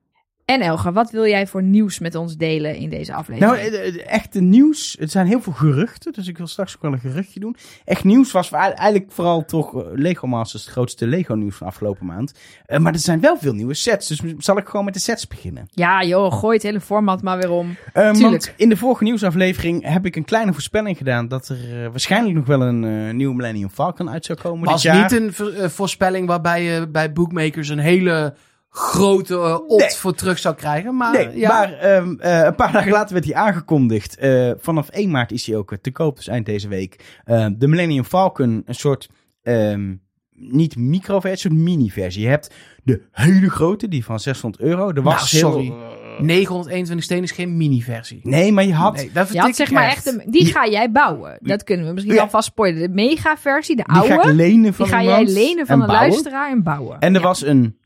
En 0.52 0.61
Elga, 0.61 0.92
wat 0.92 1.11
wil 1.11 1.26
jij 1.26 1.47
voor 1.47 1.62
nieuws 1.62 1.99
met 1.99 2.14
ons 2.14 2.37
delen 2.37 2.76
in 2.76 2.90
deze 2.90 3.14
aflevering? 3.14 3.52
Nou, 3.52 3.73
eh, 3.73 3.88
eh, 3.88 3.94
echte 4.06 4.40
nieuws. 4.40 4.97
Het 5.00 5.11
zijn 5.11 5.26
heel 5.26 5.40
veel 5.40 5.52
geruchten, 5.52 6.12
dus 6.12 6.26
ik 6.28 6.38
wil 6.38 6.47
straks 6.47 6.75
ook 6.76 6.82
wel 6.82 6.92
een 6.92 6.99
geruchtje 7.00 7.40
doen. 7.40 7.56
Echt 7.85 8.04
nieuws 8.04 8.32
was 8.32 8.50
wa- 8.50 8.73
eigenlijk 8.75 9.12
vooral 9.12 9.44
toch 9.44 9.75
eh, 9.82 9.87
Lego 9.94 10.26
Masters, 10.26 10.62
het 10.64 10.73
grootste 10.73 11.06
Lego 11.06 11.35
nieuws 11.35 11.56
van 11.56 11.66
afgelopen 11.66 12.06
maand. 12.06 12.32
Eh, 12.66 12.78
maar 12.78 12.92
er 12.92 12.99
zijn 12.99 13.21
wel 13.21 13.37
veel 13.38 13.52
nieuwe 13.54 13.75
sets, 13.75 14.09
dus 14.09 14.21
zal 14.38 14.56
ik 14.59 14.66
gewoon 14.68 14.85
met 14.85 14.94
de 14.94 15.00
sets 15.00 15.26
beginnen. 15.26 15.68
Ja 15.71 16.04
joh, 16.04 16.32
gooi 16.32 16.54
het 16.54 16.62
hele 16.62 16.80
format 16.80 17.23
maar 17.23 17.37
weer 17.37 17.50
om. 17.50 17.76
Tuurlijk. 17.92 18.18
want 18.21 18.52
in 18.56 18.68
de 18.68 18.76
vorige 18.76 19.04
nieuwsaflevering 19.04 19.88
heb 19.92 20.06
ik 20.06 20.16
een 20.16 20.25
kleine 20.25 20.52
voorspelling 20.52 20.97
gedaan 20.97 21.28
dat 21.28 21.49
er 21.49 21.90
waarschijnlijk 21.90 22.35
nog 22.35 22.47
wel 22.47 22.62
een 22.62 22.85
eh, 22.85 23.14
nieuwe 23.14 23.35
Millennium 23.35 23.71
Falcon 23.71 24.11
uit 24.11 24.25
zou 24.25 24.38
komen 24.38 24.64
was 24.68 24.82
dit 24.82 24.92
jaar. 24.92 25.02
niet 25.02 25.21
een 25.21 25.32
vo- 25.32 25.68
voorspelling 25.68 26.26
waarbij 26.26 26.62
je 26.62 26.88
bij 26.88 27.12
bookmakers 27.12 27.68
een 27.68 27.78
hele 27.78 28.35
grote 28.74 29.34
uh, 29.34 29.58
ot 29.66 29.78
Nee. 29.80 29.90
voor 29.90 30.14
terug 30.14 30.38
zou 30.38 30.54
krijgen. 30.54 30.96
Maar, 30.96 31.12
Nee, 31.12 31.38
ja. 31.38 31.48
maar 31.48 31.72
ehm, 31.72 32.14
eh, 32.18 32.44
een 32.44 32.54
paar 32.54 32.72
dagen 32.78 32.90
later 32.92 33.12
werd 33.12 33.24
hij 33.24 33.34
aangekondigd. 33.34 34.16
Eh, 34.16 34.50
vanaf 34.58 34.88
1 34.88 35.10
maart 35.10 35.32
is 35.32 35.46
hij 35.46 35.56
ook 35.56 35.76
te 35.80 35.90
koop, 35.90 36.16
dus 36.16 36.28
eind 36.28 36.46
deze 36.46 36.68
week. 36.68 37.20
Eh, 37.24 37.46
de 37.56 37.66
Millennium 37.68 38.04
Falcon, 38.04 38.62
een 38.66 38.74
soort, 38.74 39.08
ehm, 39.42 39.94
niet 40.34 40.76
microversie, 40.76 41.50
een 41.50 41.56
soort 41.56 41.64
mini-versie. 41.68 42.22
Je 42.22 42.28
hebt 42.28 42.54
de 42.84 43.02
hele 43.10 43.50
grote, 43.50 43.88
die 43.88 44.04
van 44.04 44.20
600 44.20 44.62
euro. 44.62 44.88
Er 44.92 45.02
was 45.02 45.32
Nou, 45.32 45.52
heel- 45.54 45.70
sorry. 45.70 45.90
921 46.18 47.02
steen 47.04 47.22
is 47.22 47.30
geen 47.30 47.56
mini-versie. 47.56 48.20
Nee, 48.22 48.52
maar 48.52 48.64
je 48.64 48.74
had... 48.74 48.96
Nee, 48.96 49.10
dat 49.12 49.32
Je 49.32 49.38
had 49.38 49.56
zeg 49.56 49.70
maar 49.70 49.88
echt, 49.88 50.06
een, 50.06 50.22
die 50.26 50.46
ga 50.46 50.66
jij 50.68 50.90
bouwen. 50.92 51.38
Dat 51.40 51.64
kunnen 51.64 51.86
we 51.86 51.92
misschien 51.92 52.14
Ja. 52.14 52.20
alvast 52.22 52.46
spoilen. 52.48 52.80
De 52.82 52.88
mega-versie, 52.88 53.76
de 53.76 53.82
die 53.86 53.94
ga 54.02 54.04
ik 54.04 54.10
oude, 54.20 54.34
lenen 54.34 54.74
van 54.74 54.84
die 54.86 54.94
ga 54.94 55.02
jij 55.02 55.24
lenen 55.24 55.66
van 55.66 55.80
een 55.80 55.86
bouwen. 55.86 56.08
luisteraar 56.08 56.50
en 56.50 56.62
bouwen. 56.62 56.98
En 57.00 57.14
er 57.14 57.20
Ja. 57.20 57.26
was 57.26 57.42
een 57.44 57.76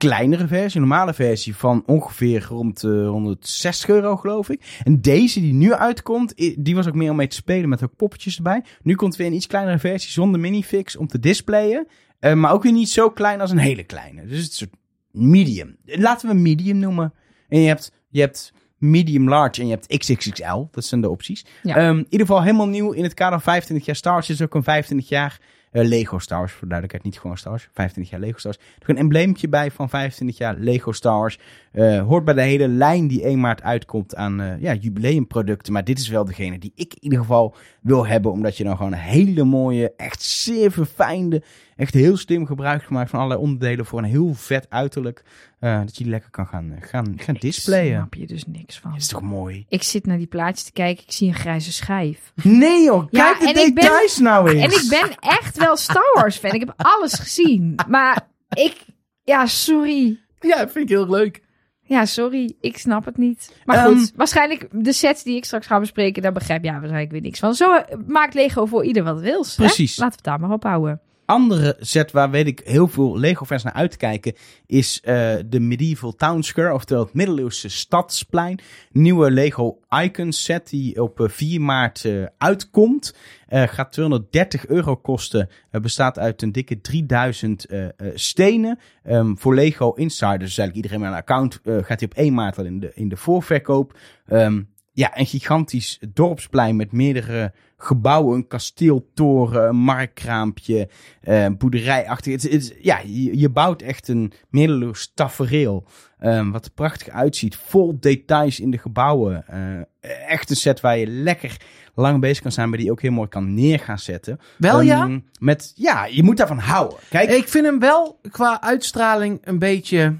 kleinere 0.00 0.46
versie, 0.46 0.80
een 0.80 0.86
normale 0.86 1.14
versie 1.14 1.56
van 1.56 1.82
ongeveer 1.86 2.46
rond 2.48 2.84
eh 2.84 3.08
160 3.08 3.88
euro, 3.88 4.16
geloof 4.16 4.48
ik. 4.48 4.80
En 4.84 5.00
deze 5.00 5.40
die 5.40 5.52
nu 5.52 5.72
uitkomt, 5.72 6.54
die 6.58 6.74
was 6.74 6.88
ook 6.88 6.94
meer 6.94 7.10
om 7.10 7.16
mee 7.16 7.26
te 7.26 7.36
spelen 7.36 7.68
met 7.68 7.82
ook 7.82 7.96
poppetjes 7.96 8.36
erbij. 8.36 8.64
Nu 8.82 8.94
komt 8.94 9.16
weer 9.16 9.26
een 9.26 9.32
iets 9.32 9.46
kleinere 9.46 9.78
versie 9.78 10.10
zonder 10.10 10.40
minifix 10.40 10.96
om 10.96 11.06
te 11.06 11.18
displayen. 11.18 11.86
Eh, 12.18 12.32
maar 12.32 12.52
ook 12.52 12.62
weer 12.62 12.72
niet 12.72 12.88
zo 12.88 13.10
klein 13.10 13.40
als 13.40 13.50
een 13.50 13.58
hele 13.58 13.84
kleine. 13.84 14.26
Dus 14.26 14.42
het 14.42 14.52
is 14.52 14.60
een 14.60 14.68
soort 14.68 14.76
medium. 15.10 15.76
Laten 15.84 16.28
we 16.28 16.34
medium 16.34 16.78
noemen. 16.78 17.12
En 17.48 17.60
je 17.60 17.68
hebt, 17.68 17.92
je 18.08 18.20
hebt 18.20 18.52
medium 18.78 19.28
large 19.28 19.60
en 19.60 19.66
je 19.66 19.72
hebt 19.72 19.96
XXXL. 19.98 20.64
Dat 20.70 20.84
zijn 20.84 21.00
de 21.00 21.10
opties. 21.10 21.44
Ja. 21.62 21.76
Ehm, 21.76 21.96
in 21.96 22.06
ieder 22.08 22.26
geval 22.26 22.42
helemaal 22.42 22.68
nieuw 22.68 22.92
in 22.92 23.02
het 23.02 23.14
kader 23.14 23.40
van 23.40 23.52
25 23.52 23.86
jaar 23.86 23.96
Star 23.96 24.12
Wars. 24.12 24.30
is 24.30 24.42
ook 24.42 24.54
een 24.54 24.62
25 24.62 25.08
jaar 25.08 25.40
eh, 25.70 25.84
Lego 25.84 26.18
Star 26.18 26.38
Wars. 26.38 26.52
Voor 26.52 26.68
duidelijkheid, 26.68 27.04
niet 27.04 27.20
gewoon 27.20 27.38
Star 27.38 27.50
Wars. 27.50 27.68
25 27.72 28.12
jaar 28.12 28.20
Lego 28.20 28.38
Star 28.38 28.52
Wars. 28.52 28.64
Er 28.78 28.82
is 28.82 28.88
een 28.88 28.96
embleempje 28.96 29.48
bij 29.48 29.70
van 29.70 29.88
25 29.88 30.38
jaar 30.38 30.56
Lego 30.58 30.92
Star 30.92 31.18
Wars. 31.18 31.38
Eh, 31.72 32.02
hoort 32.02 32.24
bij 32.24 32.34
de 32.34 32.42
hele 32.42 32.68
lijn 32.68 33.08
die 33.08 33.26
1 33.26 33.40
maart 33.40 33.62
uitkomt 33.62 34.14
aan 34.14 34.40
eh, 34.40 34.60
ja, 34.60 34.74
jubileumproducten. 34.74 35.72
Maar 35.72 35.84
dit 35.84 35.98
is 35.98 36.08
wel 36.08 36.24
degene 36.24 36.58
die 36.58 36.72
ik 36.74 36.94
in 36.94 37.02
ieder 37.02 37.18
geval 37.18 37.54
wil 37.80 38.06
hebben. 38.06 38.32
Omdat 38.32 38.56
je 38.56 38.64
dan 38.64 38.76
gewoon 38.76 38.92
een 38.92 38.98
hele 38.98 39.44
mooie, 39.44 39.92
echt 39.96 40.22
zeer 40.22 40.70
verfijnde, 40.72 41.42
echt 41.76 41.94
heel 41.94 42.16
slim 42.16 42.46
gebruik 42.46 42.82
gemaakt 42.82 43.10
van 43.10 43.18
allerlei 43.18 43.42
onderdelen 43.42 43.86
voor 43.86 43.98
een 43.98 44.04
heel 44.04 44.34
vet 44.34 44.66
uiterlijk. 44.68 45.22
Eh, 45.60 45.78
dat 45.80 45.96
je 45.96 46.02
die 46.02 46.12
lekker 46.12 46.30
kan 46.30 46.46
gaan, 46.46 46.72
eh, 46.72 46.88
gaan, 46.88 47.14
gaan 47.16 47.34
displayen. 47.38 47.96
snap 47.96 48.14
je 48.14 48.26
dus 48.26 48.44
niks 48.46 48.78
van. 48.78 48.90
Dat 48.90 49.00
is 49.00 49.06
toch 49.06 49.22
mooi? 49.22 49.64
Ik 49.68 49.82
zit 49.82 50.06
naar 50.06 50.18
die 50.18 50.26
plaatjes 50.26 50.64
te 50.64 50.72
kijken, 50.72 51.04
ik 51.06 51.12
zie 51.12 51.28
een 51.28 51.34
grijze 51.34 51.72
schijf. 51.72 52.32
Nee 52.42 52.82
joh, 52.84 53.06
Ja, 53.10 53.32
kijk 53.34 53.38
de 53.54 53.60
en 53.60 53.66
ik 53.66 53.74
ben- 53.74 53.84
details 53.84 54.18
nou 54.18 54.50
eens. 54.50 54.62
En 54.74 54.82
ik 54.84 55.00
ben 55.00 55.16
echt 55.20 55.56
wel 55.58 55.76
Star 55.76 56.10
Wars 56.14 56.36
fan. 56.36 56.52
Ik 56.52 56.60
heb 56.60 56.72
alles 56.76 57.14
gezien. 57.14 57.74
Maar 57.88 58.28
ik, 58.48 58.76
ja, 59.24 59.46
sorry. 59.46 60.20
Ja, 60.40 60.56
dat 60.58 60.72
vind 60.72 60.84
ik 60.84 60.96
heel 60.96 61.10
leuk. 61.10 61.42
Ja, 61.82 62.04
sorry, 62.04 62.54
ik 62.60 62.78
snap 62.78 63.04
het 63.04 63.16
niet. 63.16 63.54
Maar 63.64 63.76
Ehm, 63.76 63.86
goed, 63.96 64.12
waarschijnlijk 64.16 64.66
de 64.72 64.92
sets 64.92 65.22
die 65.22 65.36
ik 65.36 65.44
straks 65.44 65.66
ga 65.66 65.80
bespreken, 65.80 66.22
daar 66.22 66.32
begrijp 66.32 66.62
jij 66.64 66.72
waarschijnlijk 66.72 67.10
weer 67.12 67.20
niks 67.20 67.38
van. 67.38 67.54
Zo 67.54 67.74
eh, 67.74 67.96
maakt 68.06 68.34
Lego 68.34 68.66
voor 68.66 68.84
ieder 68.84 69.02
wat 69.04 69.20
wil. 69.20 69.44
Precies. 69.56 69.96
Laten 69.96 70.10
we 70.10 70.14
het 70.16 70.24
daar 70.24 70.40
maar 70.40 70.56
op 70.56 70.62
houden. 70.62 71.00
Andere 71.30 71.76
set 71.80 72.12
waar 72.12 72.30
weet 72.30 72.46
ik 72.46 72.60
heel 72.64 72.88
veel 72.88 73.18
Lego-fans 73.18 73.62
naar 73.62 73.72
uitkijken, 73.72 74.34
is 74.66 75.00
eh, 75.00 75.34
de 75.46 75.60
Medieval 75.60 76.14
Town 76.14 76.40
Square, 76.40 76.74
oftewel 76.74 77.04
het 77.04 77.14
middeleeuwse 77.14 77.68
stadsplein. 77.68 78.60
Nieuwe 78.92 79.30
Lego 79.30 79.80
Icon 80.02 80.32
set 80.32 80.68
die 80.68 81.02
op 81.02 81.20
eh, 81.20 81.28
4 81.28 81.60
maart 81.60 82.04
eh, 82.04 82.24
uitkomt. 82.38 83.14
Eh, 83.46 83.62
gaat 83.62 83.92
230 83.92 84.66
euro 84.66 84.96
kosten. 84.96 85.48
Bestaat 85.70 86.18
uit 86.18 86.42
een 86.42 86.52
dikke 86.52 86.80
3000 86.80 87.64
eh, 87.64 87.84
eh, 87.84 87.90
stenen. 88.14 88.78
Ehm, 89.02 89.34
voor 89.34 89.54
Lego 89.54 89.92
Insiders, 89.92 90.38
dus 90.38 90.58
eigenlijk 90.58 90.76
iedereen 90.76 91.00
met 91.00 91.10
een 91.10 91.16
account, 91.16 91.60
eh, 91.64 91.74
gaat 91.74 92.00
hij 92.00 92.08
op 92.08 92.14
1 92.14 92.34
maart 92.34 92.58
al 92.58 92.64
in 92.64 92.80
de, 92.80 92.92
in 92.94 93.08
de 93.08 93.16
voorverkoop. 93.16 93.98
Ehm, 94.26 94.62
ja, 94.92 95.18
een 95.18 95.26
gigantisch 95.26 95.98
dorpsplein 96.14 96.76
met 96.76 96.92
meerdere 96.92 97.52
gebouwen, 97.82 98.36
een 98.36 98.46
kasteeltoren, 98.46 99.68
een 99.68 99.76
markkraampje, 99.76 100.88
eh, 101.20 101.46
boerderijachtig. 101.58 102.42
Het, 102.42 102.76
ja, 102.80 102.98
je, 103.04 103.38
je 103.38 103.48
bouwt 103.48 103.82
echt 103.82 104.08
een 104.08 104.32
middeleeuws 104.50 105.12
tafereel. 105.14 105.86
ehm, 106.18 106.50
wat 106.50 106.64
er 106.64 106.70
prachtig 106.70 107.08
uitziet. 107.08 107.56
Vol 107.56 107.96
details 108.00 108.60
in 108.60 108.70
de 108.70 108.78
gebouwen. 108.78 109.46
Eh, 109.46 110.30
echt 110.30 110.50
een 110.50 110.56
set 110.56 110.80
waar 110.80 110.98
je 110.98 111.06
lekker 111.06 111.56
lang 111.94 112.20
bezig 112.20 112.42
kan 112.42 112.52
zijn, 112.52 112.68
maar 112.68 112.76
die 112.78 112.86
je 112.86 112.92
ook 112.92 113.02
heel 113.02 113.12
mooi 113.12 113.28
kan 113.28 113.54
neer 113.54 113.78
gaan 113.78 113.98
zetten. 113.98 114.40
Wel 114.58 114.80
ja? 114.80 115.02
Ehm, 115.02 115.18
Met, 115.38 115.72
ja, 115.74 116.04
je 116.06 116.22
moet 116.22 116.36
daarvan 116.36 116.58
houden. 116.58 116.98
Kijk, 117.08 117.30
Ik 117.30 117.48
vind 117.48 117.64
hem 117.64 117.78
wel 117.78 118.20
qua 118.30 118.60
uitstraling 118.62 119.38
een 119.42 119.58
beetje 119.58 120.16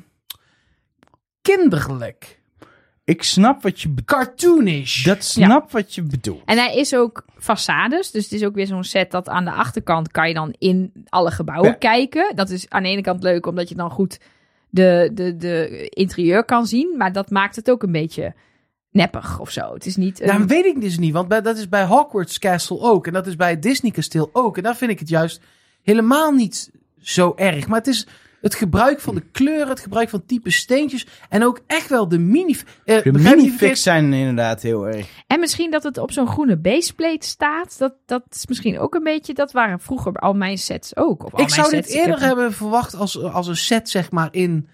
kinderlijk. 1.42 2.39
Ik 3.10 3.22
snap 3.22 3.62
wat 3.62 3.80
je 3.80 3.88
bedoelt. 3.88 4.06
Cartoonish. 4.06 5.04
Dat 5.04 5.24
snap 5.24 5.70
wat 5.70 5.94
je 5.94 6.02
bedoelt. 6.02 6.42
En 6.44 6.56
hij 6.58 6.74
is 6.74 6.94
ook 6.94 7.24
façades. 7.38 8.10
Dus 8.12 8.24
het 8.24 8.32
is 8.32 8.44
ook 8.44 8.54
weer 8.54 8.66
zo'n 8.66 8.84
set 8.84 9.10
dat 9.10 9.28
aan 9.28 9.44
de 9.44 9.52
achterkant 9.52 10.10
kan 10.10 10.28
je 10.28 10.34
dan 10.34 10.54
in 10.58 10.92
alle 11.08 11.30
gebouwen 11.30 11.68
Ja. 11.70 11.76
kijken. 11.76 12.32
Dat 12.34 12.50
is 12.50 12.68
aan 12.68 12.82
de 12.82 12.88
ene 12.88 13.00
kant 13.02 13.22
leuk, 13.22 13.46
omdat 13.46 13.68
je 13.68 13.74
dan 13.74 13.90
goed 13.90 14.18
de, 14.68 15.10
de, 15.14 15.36
de 15.36 15.86
interieur 15.88 16.44
kan 16.44 16.66
zien. 16.66 16.94
Maar 16.96 17.12
dat 17.12 17.30
maakt 17.30 17.56
het 17.56 17.70
ook 17.70 17.82
een 17.82 17.92
beetje 17.92 18.34
neppig 18.90 19.38
of 19.40 19.50
zo. 19.50 19.74
Het 19.74 19.86
is 19.86 19.96
niet... 19.96 20.18
Ja, 20.18 20.32
een- 20.34 20.38
dat 20.38 20.48
weet 20.48 20.64
ik 20.64 20.80
dus 20.80 20.98
niet, 20.98 21.12
want 21.12 21.28
bij, 21.28 21.40
dat 21.40 21.56
is 21.56 21.68
bij 21.68 21.84
Hogwarts 21.84 22.38
Castle 22.38 22.80
ook. 22.80 23.06
En 23.06 23.12
dat 23.12 23.26
is 23.26 23.36
bij 23.36 23.50
het 23.50 23.62
Disney 23.62 23.90
kasteel 23.90 24.30
ook. 24.32 24.56
En 24.56 24.62
daar 24.62 24.76
vind 24.76 24.90
ik 24.90 24.98
het 24.98 25.08
juist 25.08 25.40
helemaal 25.82 26.32
niet 26.32 26.70
zo 27.00 27.32
erg. 27.36 27.66
Maar 27.66 27.78
het 27.78 27.86
is 27.88 28.06
het 28.40 28.54
gebruik 28.54 29.00
van 29.00 29.14
de 29.14 29.22
kleuren, 29.32 29.68
het 29.68 29.80
gebruik 29.80 30.08
van 30.08 30.26
type 30.26 30.50
steentjes. 30.50 31.06
En 31.28 31.44
ook 31.44 31.60
echt 31.66 31.88
wel 31.88 32.08
de 32.08 32.18
mini... 32.18 32.56
eh, 32.84 33.02
De 33.02 33.12
minifix 33.12 33.82
zijn 33.82 34.12
inderdaad 34.12 34.62
heel 34.62 34.86
erg. 34.88 35.06
En 35.26 35.40
misschien 35.40 35.70
dat 35.70 35.82
het 35.82 35.98
op 35.98 36.12
zo'n 36.12 36.28
groene 36.28 36.56
baseplate 36.56 37.26
staat. 37.26 37.78
Dat, 37.78 37.94
dat 38.06 38.22
is 38.30 38.46
misschien 38.46 38.78
ook 38.78 38.94
een 38.94 39.02
beetje... 39.02 39.34
Dat 39.34 39.52
waren 39.52 39.80
vroeger 39.80 40.12
al 40.12 40.32
mijn 40.34 40.58
sets 40.58 40.96
ook. 40.96 41.24
Of 41.24 41.32
al 41.34 41.40
Ik 41.40 41.48
mijn 41.48 41.50
zou 41.50 41.70
dit 41.70 41.84
sets. 41.84 41.96
Eerder 41.96 42.18
heb- 42.18 42.26
hebben 42.26 42.52
verwacht 42.52 42.94
als, 42.94 43.22
als 43.22 43.46
een 43.46 43.56
set, 43.56 43.88
zeg 43.90 44.10
maar, 44.10 44.28
in, 44.30 44.68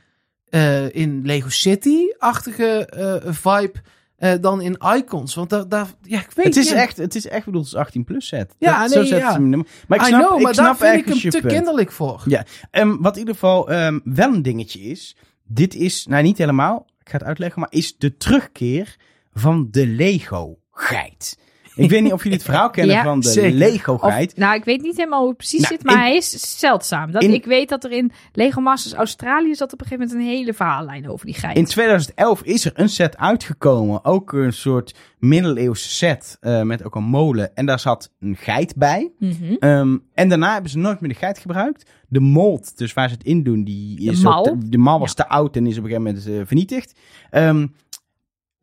eh, 0.49 0.95
in 0.95 1.23
Lego 1.25 1.49
City-achtige 1.49 2.87
eh, 2.87 3.33
vibe. 3.33 3.73
Eh, 4.17 4.33
dan 4.41 4.61
in 4.61 4.79
Icons. 4.97 5.35
Want 5.35 5.51
daar, 5.51 5.69
daar 5.69 5.87
ja, 6.03 6.19
ik 6.21 6.31
weet 6.35 6.47
Het 6.47 6.57
is, 6.57 6.73
echt, 6.73 6.97
het 6.97 7.15
is 7.15 7.27
echt 7.29 7.45
bedoeld 7.45 7.65
als 7.65 7.75
18 7.75 8.05
plus 8.05 8.27
set. 8.27 8.55
Ja, 8.59 8.81
Dat- 8.81 8.95
nee, 8.95 8.99
zo 8.99 9.09
zet 9.09 9.19
ja. 9.19 9.33
hem. 9.33 9.51
Maar 9.89 9.99
ik 9.99 10.05
snap, 10.05 10.21
know, 10.21 10.41
maar 10.41 10.51
ik 10.51 10.57
snap 10.59 10.79
daar 10.79 10.91
vind 10.93 11.07
ik 11.07 11.23
hem 11.23 11.31
te 11.31 11.41
punt. 11.41 11.53
kinderlijk 11.53 11.93
voor. 11.93 12.23
Ja, 12.27 12.45
Ehm, 12.71 12.97
wat 13.01 13.13
in 13.13 13.19
ieder 13.19 13.35
geval 13.35 13.71
ehm, 13.71 13.99
wel 14.05 14.33
een 14.35 14.43
dingetje 14.43 14.81
is. 14.81 15.17
Dit 15.45 15.75
is, 15.75 16.07
nou 16.07 16.23
niet 16.23 16.39
helemaal, 16.39 16.87
ik 17.01 17.09
ga 17.09 17.17
het 17.19 17.27
uitleggen, 17.27 17.61
maar 17.61 17.71
is 17.73 17.97
de 17.99 18.17
terugkeer 18.17 18.97
van 19.33 19.69
de 19.71 19.87
Lego-geit. 19.87 21.39
Ik 21.77 21.91
weet 21.91 22.03
niet 22.03 22.13
of 22.13 22.23
jullie 22.23 22.39
het 22.39 22.47
verhaal 22.47 22.71
kennen 22.71 22.97
Ja, 22.97 23.03
van 23.03 23.21
de 23.21 23.29
zeker. 23.29 23.51
Of, 23.53 23.57
Lego-geit. 23.59 24.37
nou, 24.37 24.55
ik 24.57 24.65
weet 24.65 24.83
niet 24.83 24.97
helemaal 24.97 25.19
hoe 25.21 25.29
het 25.29 25.37
precies 25.37 25.61
Nou, 25.61 25.75
zit, 25.75 25.85
maar 25.85 25.95
in- 25.95 26.01
hij 26.01 26.17
is 26.17 26.59
zeldzaam. 26.59 27.11
Dat, 27.13 27.23
in- 27.23 27.35
ik 27.35 27.45
weet 27.45 27.69
dat 27.69 27.85
er 27.85 27.91
in 27.93 28.13
Lego 28.33 28.61
Masters 28.61 28.95
Australië 28.95 29.55
zat 29.55 29.73
op 29.73 29.81
een 29.81 29.87
gegeven 29.87 30.09
moment 30.09 30.27
een 30.29 30.35
hele 30.37 30.53
verhaallijn 30.55 31.09
over 31.11 31.27
die 31.27 31.35
geit. 31.35 31.57
In 31.57 31.65
2011 31.65 32.43
is 32.43 32.65
er 32.65 32.73
een 32.75 32.89
set 32.89 33.17
uitgekomen. 33.17 34.05
Ook 34.05 34.33
een 34.33 34.53
soort 34.53 34.95
middeleeuwse 35.19 35.89
set 35.89 36.37
eh, 36.41 36.63
met 36.63 36.85
ook 36.85 36.95
een 36.95 37.05
molen. 37.05 37.55
En 37.57 37.67
daar 37.67 37.81
zat 37.81 38.11
een 38.21 38.37
geit 38.37 38.75
bij. 38.77 39.13
Mhm. 39.19 39.55
Ehm, 39.59 39.97
en 40.15 40.29
daarna 40.29 40.53
hebben 40.53 40.71
ze 40.71 40.79
nooit 40.79 41.01
meer 41.01 41.11
de 41.11 41.17
geit 41.19 41.39
gebruikt. 41.39 41.91
De 42.09 42.21
mold, 42.21 42.79
dus 42.79 42.93
waar 42.93 43.09
ze 43.09 43.15
het 43.15 43.25
in 43.25 43.43
doen, 43.43 43.65
die 43.65 43.97
De 43.97 44.11
is 44.11 44.21
mal? 44.21 44.57
De 44.67 44.79
mal 44.79 44.99
was 44.99 45.15
te 45.15 45.29
oud 45.29 45.57
en 45.57 45.67
is 45.67 45.79
op 45.79 45.85
een 45.85 45.91
gegeven 45.91 46.03
moment 46.13 46.27
eh, 46.27 46.47
vernietigd. 46.47 46.99
Ehm, 47.31 47.67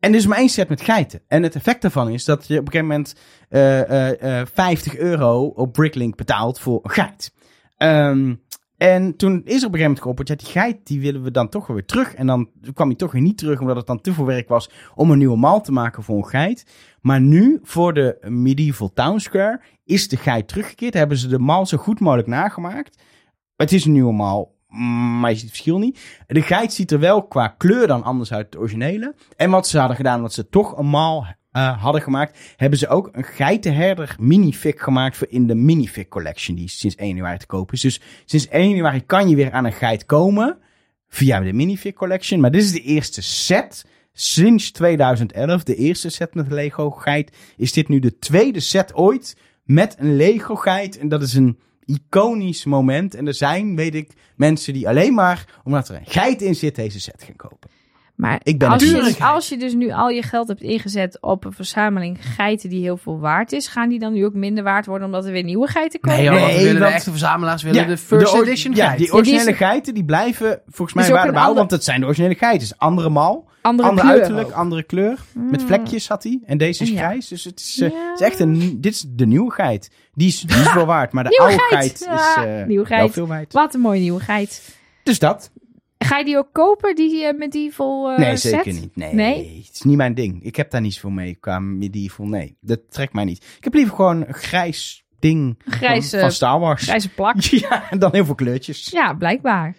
en 0.04 0.28
maar 0.28 0.38
één 0.38 0.48
set 0.48 0.68
met 0.68 0.80
geiten. 0.80 1.20
En 1.28 1.42
het 1.42 1.54
effect 1.54 1.82
daarvan 1.82 2.08
is 2.08 2.24
dat 2.24 2.46
je 2.46 2.58
op 2.58 2.66
een 2.66 2.72
gegeven 2.72 2.86
moment 2.86 3.14
eh, 3.48 4.10
eh, 4.10 4.40
eh, 4.40 4.46
50 4.54 4.96
euro 4.96 5.44
op 5.46 5.72
Bricklink 5.72 6.16
betaalt 6.16 6.60
voor 6.60 6.80
een 6.82 6.90
geit. 6.90 7.32
Ehm, 7.76 8.34
en 8.76 9.16
toen 9.16 9.32
is 9.32 9.40
er 9.42 9.44
op 9.44 9.52
een 9.52 9.60
gegeven 9.60 9.80
moment 9.80 10.00
geopperd, 10.00 10.28
ja, 10.28 10.34
die 10.34 10.46
geit 10.46 10.86
die 10.86 11.00
willen 11.00 11.22
we 11.22 11.30
dan 11.30 11.48
toch 11.48 11.66
weer 11.66 11.84
terug. 11.84 12.14
En 12.14 12.26
dan 12.26 12.50
kwam 12.74 12.88
hij 12.88 12.96
toch 12.96 13.12
niet 13.12 13.38
terug, 13.38 13.60
omdat 13.60 13.76
het 13.76 13.86
dan 13.86 14.00
te 14.00 14.12
veel 14.12 14.26
werk 14.26 14.48
was 14.48 14.70
om 14.94 15.10
een 15.10 15.18
nieuwe 15.18 15.36
mal 15.36 15.60
te 15.60 15.72
maken 15.72 16.02
voor 16.02 16.16
een 16.16 16.26
geit. 16.26 16.66
Maar 17.00 17.20
nu, 17.20 17.58
voor 17.62 17.94
de 17.94 18.16
Medieval 18.28 18.92
Town 18.92 19.18
Square, 19.18 19.60
is 19.84 20.08
de 20.08 20.16
geit 20.16 20.48
teruggekeerd. 20.48 20.94
Hebben 20.94 21.16
ze 21.16 21.28
de 21.28 21.38
mal 21.38 21.66
zo 21.66 21.76
goed 21.76 22.00
mogelijk 22.00 22.28
nagemaakt. 22.28 22.98
Het 23.56 23.72
is 23.72 23.84
een 23.84 23.92
nieuwe 23.92 24.12
mal, 24.12 24.53
maar 25.20 25.30
je 25.30 25.36
ziet 25.36 25.44
het 25.44 25.54
verschil 25.54 25.78
niet. 25.78 26.00
De 26.26 26.42
geit 26.42 26.72
ziet 26.72 26.90
er 26.90 26.98
wel 26.98 27.22
qua 27.22 27.48
kleur 27.48 27.86
dan 27.86 28.02
anders 28.02 28.32
uit 28.32 28.52
de 28.52 28.58
originele. 28.58 29.14
En 29.36 29.50
wat 29.50 29.68
ze 29.68 29.78
hadden 29.78 29.96
gedaan, 29.96 30.16
omdat 30.16 30.32
ze 30.32 30.48
toch 30.48 30.78
een 30.78 30.86
mal 30.86 31.26
eh, 31.50 31.82
hadden 31.82 32.02
gemaakt, 32.02 32.38
hebben 32.56 32.78
ze 32.78 32.88
ook 32.88 33.08
een 33.12 33.24
geitenherder 33.24 34.16
minifig 34.18 34.82
gemaakt 34.82 35.16
voor 35.16 35.26
in 35.30 35.46
de 35.46 35.54
minifig 35.54 36.08
collection, 36.08 36.56
die 36.56 36.68
sinds 36.68 36.96
1 36.96 37.08
januari 37.08 37.38
te 37.38 37.46
kopen 37.46 37.74
is. 37.74 37.80
Dus 37.80 38.00
sinds 38.24 38.48
1 38.48 38.68
januari 38.68 39.06
kan 39.06 39.28
je 39.28 39.36
weer 39.36 39.52
aan 39.52 39.64
een 39.64 39.72
geit 39.72 40.06
komen 40.06 40.58
via 41.08 41.40
de 41.40 41.52
minifig 41.52 41.92
collection. 41.92 42.40
Maar 42.40 42.50
dit 42.50 42.62
is 42.62 42.72
de 42.72 42.82
eerste 42.82 43.22
set 43.22 43.84
sinds 44.12 44.70
2011. 44.70 45.62
De 45.62 45.74
eerste 45.74 46.08
set 46.08 46.34
met 46.34 46.52
Lego 46.52 46.90
geit. 46.90 47.36
Is 47.56 47.72
dit 47.72 47.88
nu 47.88 47.98
de 47.98 48.18
tweede 48.18 48.60
set 48.60 48.94
ooit 48.94 49.36
met 49.64 49.96
een 49.98 50.16
Lego 50.16 50.54
geit. 50.54 50.98
En 50.98 51.08
dat 51.08 51.22
is 51.22 51.34
een 51.34 51.58
iconisch 51.86 52.64
moment. 52.64 53.14
En 53.14 53.26
er 53.26 53.34
zijn, 53.34 53.76
weet 53.76 53.94
ik, 53.94 54.10
mensen 54.36 54.72
die 54.72 54.88
alleen 54.88 55.14
maar, 55.14 55.44
omdat 55.64 55.88
er 55.88 55.94
een 55.94 56.06
geit 56.06 56.42
in 56.42 56.54
zit, 56.54 56.74
deze 56.74 57.00
set 57.00 57.22
gaan 57.26 57.36
kopen. 57.36 57.70
Maar 58.14 58.40
Ik 58.42 58.58
ben 58.58 58.68
als, 58.68 58.82
je, 58.82 58.88
dierigheid. 58.88 59.32
als 59.32 59.48
je 59.48 59.56
dus 59.56 59.74
nu 59.74 59.90
al 59.92 60.08
je 60.08 60.22
geld 60.22 60.48
hebt 60.48 60.60
ingezet 60.60 61.18
op 61.20 61.44
een 61.44 61.52
verzameling 61.52 62.18
geiten 62.34 62.68
die 62.70 62.82
heel 62.82 62.96
veel 62.96 63.18
waard 63.18 63.52
is, 63.52 63.66
gaan 63.68 63.88
die 63.88 63.98
dan 63.98 64.12
nu 64.12 64.24
ook 64.24 64.34
minder 64.34 64.64
waard 64.64 64.86
worden 64.86 65.06
omdat 65.06 65.24
er 65.26 65.32
weer 65.32 65.42
nieuwe 65.42 65.66
geiten 65.66 66.00
komen? 66.00 66.18
Nee, 66.18 66.28
joh, 66.28 66.34
want 66.40 66.46
Nee, 66.52 66.58
we 66.58 66.64
willen 66.64 66.80
de 66.88 66.94
echte 66.94 67.10
verzamelaars 67.10 67.62
willen 67.62 67.86
de 67.86 67.96
first 67.98 68.34
edition 68.34 68.74
Ja, 68.74 68.86
geit. 68.86 68.98
die 68.98 69.06
Ja, 69.06 69.12
die 69.12 69.20
originele 69.20 69.50
is- 69.50 69.56
geiten 69.56 69.94
die 69.94 70.04
blijven 70.04 70.60
volgens 70.66 70.92
mij 70.96 71.04
Is 71.04 71.10
ook 71.10 71.14
waarde 71.16 71.28
een 71.30 71.34
behouden, 71.34 71.42
ander- 71.44 71.54
want 71.56 71.70
het 71.70 71.84
zijn 71.84 72.00
de 72.00 72.06
originele 72.06 72.34
geiten. 72.34 72.60
Het 72.60 72.70
is 72.70 72.78
andere 72.78 73.08
mal, 73.10 73.48
Andere, 73.64 73.88
andere 73.88 74.06
kleur 74.08 74.20
uiterlijk, 74.20 74.50
andere 74.50 74.82
kleur. 74.82 75.18
Met 75.34 75.60
Mm. 75.60 75.66
vlekjes 75.66 76.08
had 76.08 76.22
hij. 76.22 76.40
En 76.46 76.58
deze 76.58 76.82
is 76.82 76.90
Ja. 76.90 76.96
grijs. 76.96 77.28
Dus 77.28 77.44
het 77.44 77.60
is, 77.60 77.80
eh, 77.80 77.90
Ja. 77.90 78.10
het 78.10 78.20
is 78.20 78.26
echt 78.26 78.40
een, 78.40 78.80
dit 78.80 78.92
is 78.94 79.04
de 79.08 79.26
nieuwe 79.26 79.50
geit. 79.52 79.90
Die 80.12 80.28
is, 80.28 80.40
die 80.40 80.56
is 80.60 80.74
wel 80.74 80.86
waard, 80.86 81.12
maar 81.12 81.24
de 81.24 81.38
oude 81.38 81.58
geit. 81.58 82.00
is 82.00 82.06
nieuwe 82.66 82.88
wel 82.88 83.08
veel 83.08 83.26
waard. 83.26 83.52
Wat 83.52 83.74
een 83.74 83.80
mooie 83.80 84.00
nieuwe 84.00 84.20
geit. 84.20 84.78
Dus 85.02 85.18
dat. 85.18 85.50
Ga 85.98 86.18
je 86.18 86.24
die 86.24 86.36
ook 86.36 86.48
kopen, 86.52 86.94
die 86.94 87.24
eh, 87.24 87.38
medieval 87.38 88.10
eh 88.10 88.18
nee, 88.18 88.36
set? 88.36 88.52
zeker 88.52 88.72
niet. 88.80 88.96
Nee, 88.96 89.14
Nee? 89.14 89.62
het 89.66 89.74
is 89.74 89.82
niet 89.82 89.96
mijn 89.96 90.14
ding. 90.14 90.42
Ik 90.44 90.56
heb 90.56 90.70
daar 90.70 90.80
niet 90.80 90.94
zoveel 90.94 91.10
mee 91.10 91.34
qua 91.34 91.58
medieval. 91.58 92.26
Nee, 92.26 92.56
dat 92.60 92.80
trekt 92.90 93.12
mij 93.12 93.24
niet. 93.24 93.44
Ik 93.58 93.64
heb 93.64 93.74
liever 93.74 93.94
gewoon 93.94 94.24
een 94.26 94.34
grijs 94.34 95.04
ding 95.18 95.58
grijze, 95.66 96.10
van, 96.10 96.20
van 96.20 96.30
Star 96.32 96.60
Wars. 96.60 96.82
grijze 96.82 97.08
plak. 97.08 97.40
Ja, 97.68 97.90
en 97.90 97.98
dan 97.98 98.10
heel 98.12 98.24
veel 98.24 98.34
kleurtjes. 98.34 98.90
Ja, 98.90 99.12
blijkbaar. 99.14 99.74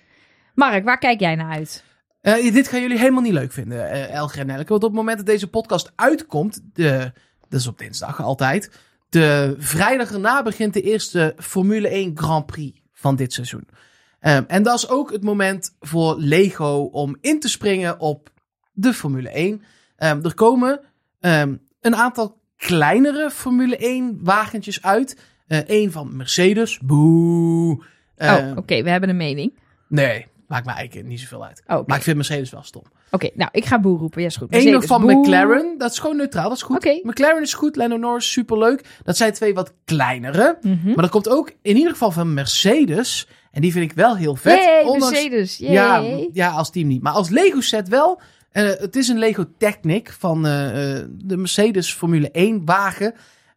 Mark, 0.56 0.84
waar 0.86 0.98
kijk 0.98 1.20
jij 1.20 1.36
naar 1.36 1.52
uit? 1.52 1.84
Eh, 2.26 2.54
dit 2.54 2.68
gaan 2.68 2.82
jullie 2.82 2.98
helemaal 2.98 3.22
niet 3.22 3.34
leuk 3.34 3.52
vinden, 3.52 3.90
eh 3.90 4.14
Elger 4.14 4.40
en 4.40 4.50
Elke. 4.50 4.70
Want 4.70 4.84
op 4.84 4.90
het 4.90 5.00
moment 5.00 5.18
dat 5.18 5.26
deze 5.26 5.48
podcast 5.48 5.92
uitkomt, 5.96 6.62
de, 6.74 7.12
dat 7.50 7.60
is 7.60 7.68
op 7.68 7.78
dinsdag 7.78 8.22
altijd, 8.22 8.72
de 9.10 9.56
vrijdag 9.58 10.12
erna 10.12 10.44
begint 10.44 10.74
de 10.74 10.82
eerste 10.82 11.34
Formule 11.38 11.88
1 11.88 12.18
Grand 12.18 12.46
Prix 12.46 12.80
van 12.94 13.16
dit 13.16 13.34
seizoen. 13.34 13.68
Ehm, 14.20 14.44
en 14.48 14.64
dat 14.64 14.78
is 14.78 14.90
ook 14.90 15.12
het 15.12 15.24
moment 15.24 15.76
voor 15.80 16.16
Lego 16.20 16.90
om 16.92 17.18
in 17.22 17.40
te 17.40 17.50
springen 17.50 18.00
op 18.00 18.30
de 18.74 18.94
Formule 18.94 19.38
1. 19.38 19.64
Ehm, 19.96 20.26
er 20.26 20.34
komen 20.34 20.80
ehm, 21.20 21.56
een 21.82 21.96
aantal 21.96 22.42
kleinere 22.58 23.30
Formule 23.32 23.78
1 23.78 24.20
wagentjes 24.22 24.82
uit. 24.82 25.18
Eén 25.48 25.92
van 25.92 26.16
Mercedes. 26.16 26.80
Boe. 26.80 27.84
oh, 28.18 28.52
oké, 28.56 28.84
we 28.84 28.90
hebben 28.90 29.10
een 29.10 29.18
mening. 29.18 29.54
Nee, 29.88 30.28
maakt 30.48 30.66
me 30.66 30.72
eigenlijk 30.72 31.08
niet 31.08 31.20
zoveel 31.20 31.46
uit. 31.46 31.64
Oh, 31.68 31.88
Maar 31.88 31.98
ik 31.98 32.04
vind 32.04 32.16
Mercedes 32.16 32.50
wel 32.50 32.64
stom. 32.64 32.82
Oké, 33.12 33.30
nou, 33.34 33.50
ik 33.54 33.66
ga 33.66 33.80
boer 33.80 34.00
roepen. 34.00 34.22
Ja, 34.22 34.28
is 34.28 34.36
goed. 34.36 34.48
Eén 34.54 34.64
Mercedes, 34.64 34.86
van 34.88 35.02
boe. 35.02 35.14
McLaren, 35.14 35.76
dat 35.78 35.92
is 35.92 36.00
gewoon 36.00 36.18
neutraal, 36.18 36.48
dat 36.50 36.58
is 36.58 36.64
goed. 36.64 37.00
McLaren 37.04 37.42
is 37.42 37.54
goed, 37.54 37.76
Lando 37.76 37.98
Norris 37.98 38.32
superleuk. 38.32 38.86
Dat 39.04 39.18
zijn 39.18 39.34
twee 39.34 39.54
wat 39.54 39.74
kleinere. 39.86 40.58
Mhm. 40.62 40.86
Maar 40.86 40.96
dat 40.96 41.10
komt 41.10 41.30
ook 41.30 41.52
in 41.62 41.76
ieder 41.76 41.92
geval 41.92 42.12
van 42.12 42.34
Mercedes. 42.34 43.28
En 43.52 43.62
die 43.62 43.72
vind 43.72 43.92
ik 43.92 43.98
wel 43.98 44.16
heel 44.18 44.36
vet. 44.36 44.64
Yay, 44.64 44.84
ondanks- 44.84 45.10
Mercedes. 45.12 45.58
Yay. 45.58 45.72
ja, 45.74 46.28
ja, 46.34 46.50
als 46.50 46.72
team 46.72 46.88
niet. 46.88 47.02
Maar 47.02 47.14
als 47.14 47.30
Lego 47.30 47.62
set 47.62 47.90
wel. 47.90 48.22
Eh, 48.52 48.64
het 48.64 48.96
is 48.96 49.08
een 49.08 49.18
Lego 49.20 49.44
Technic 49.58 50.12
van 50.20 50.46
eh, 50.46 50.98
eh, 50.98 51.06
de 51.12 51.38
Mercedes 51.38 51.94
Formule 51.94 52.30
1 52.32 52.66
wagen. 52.66 53.14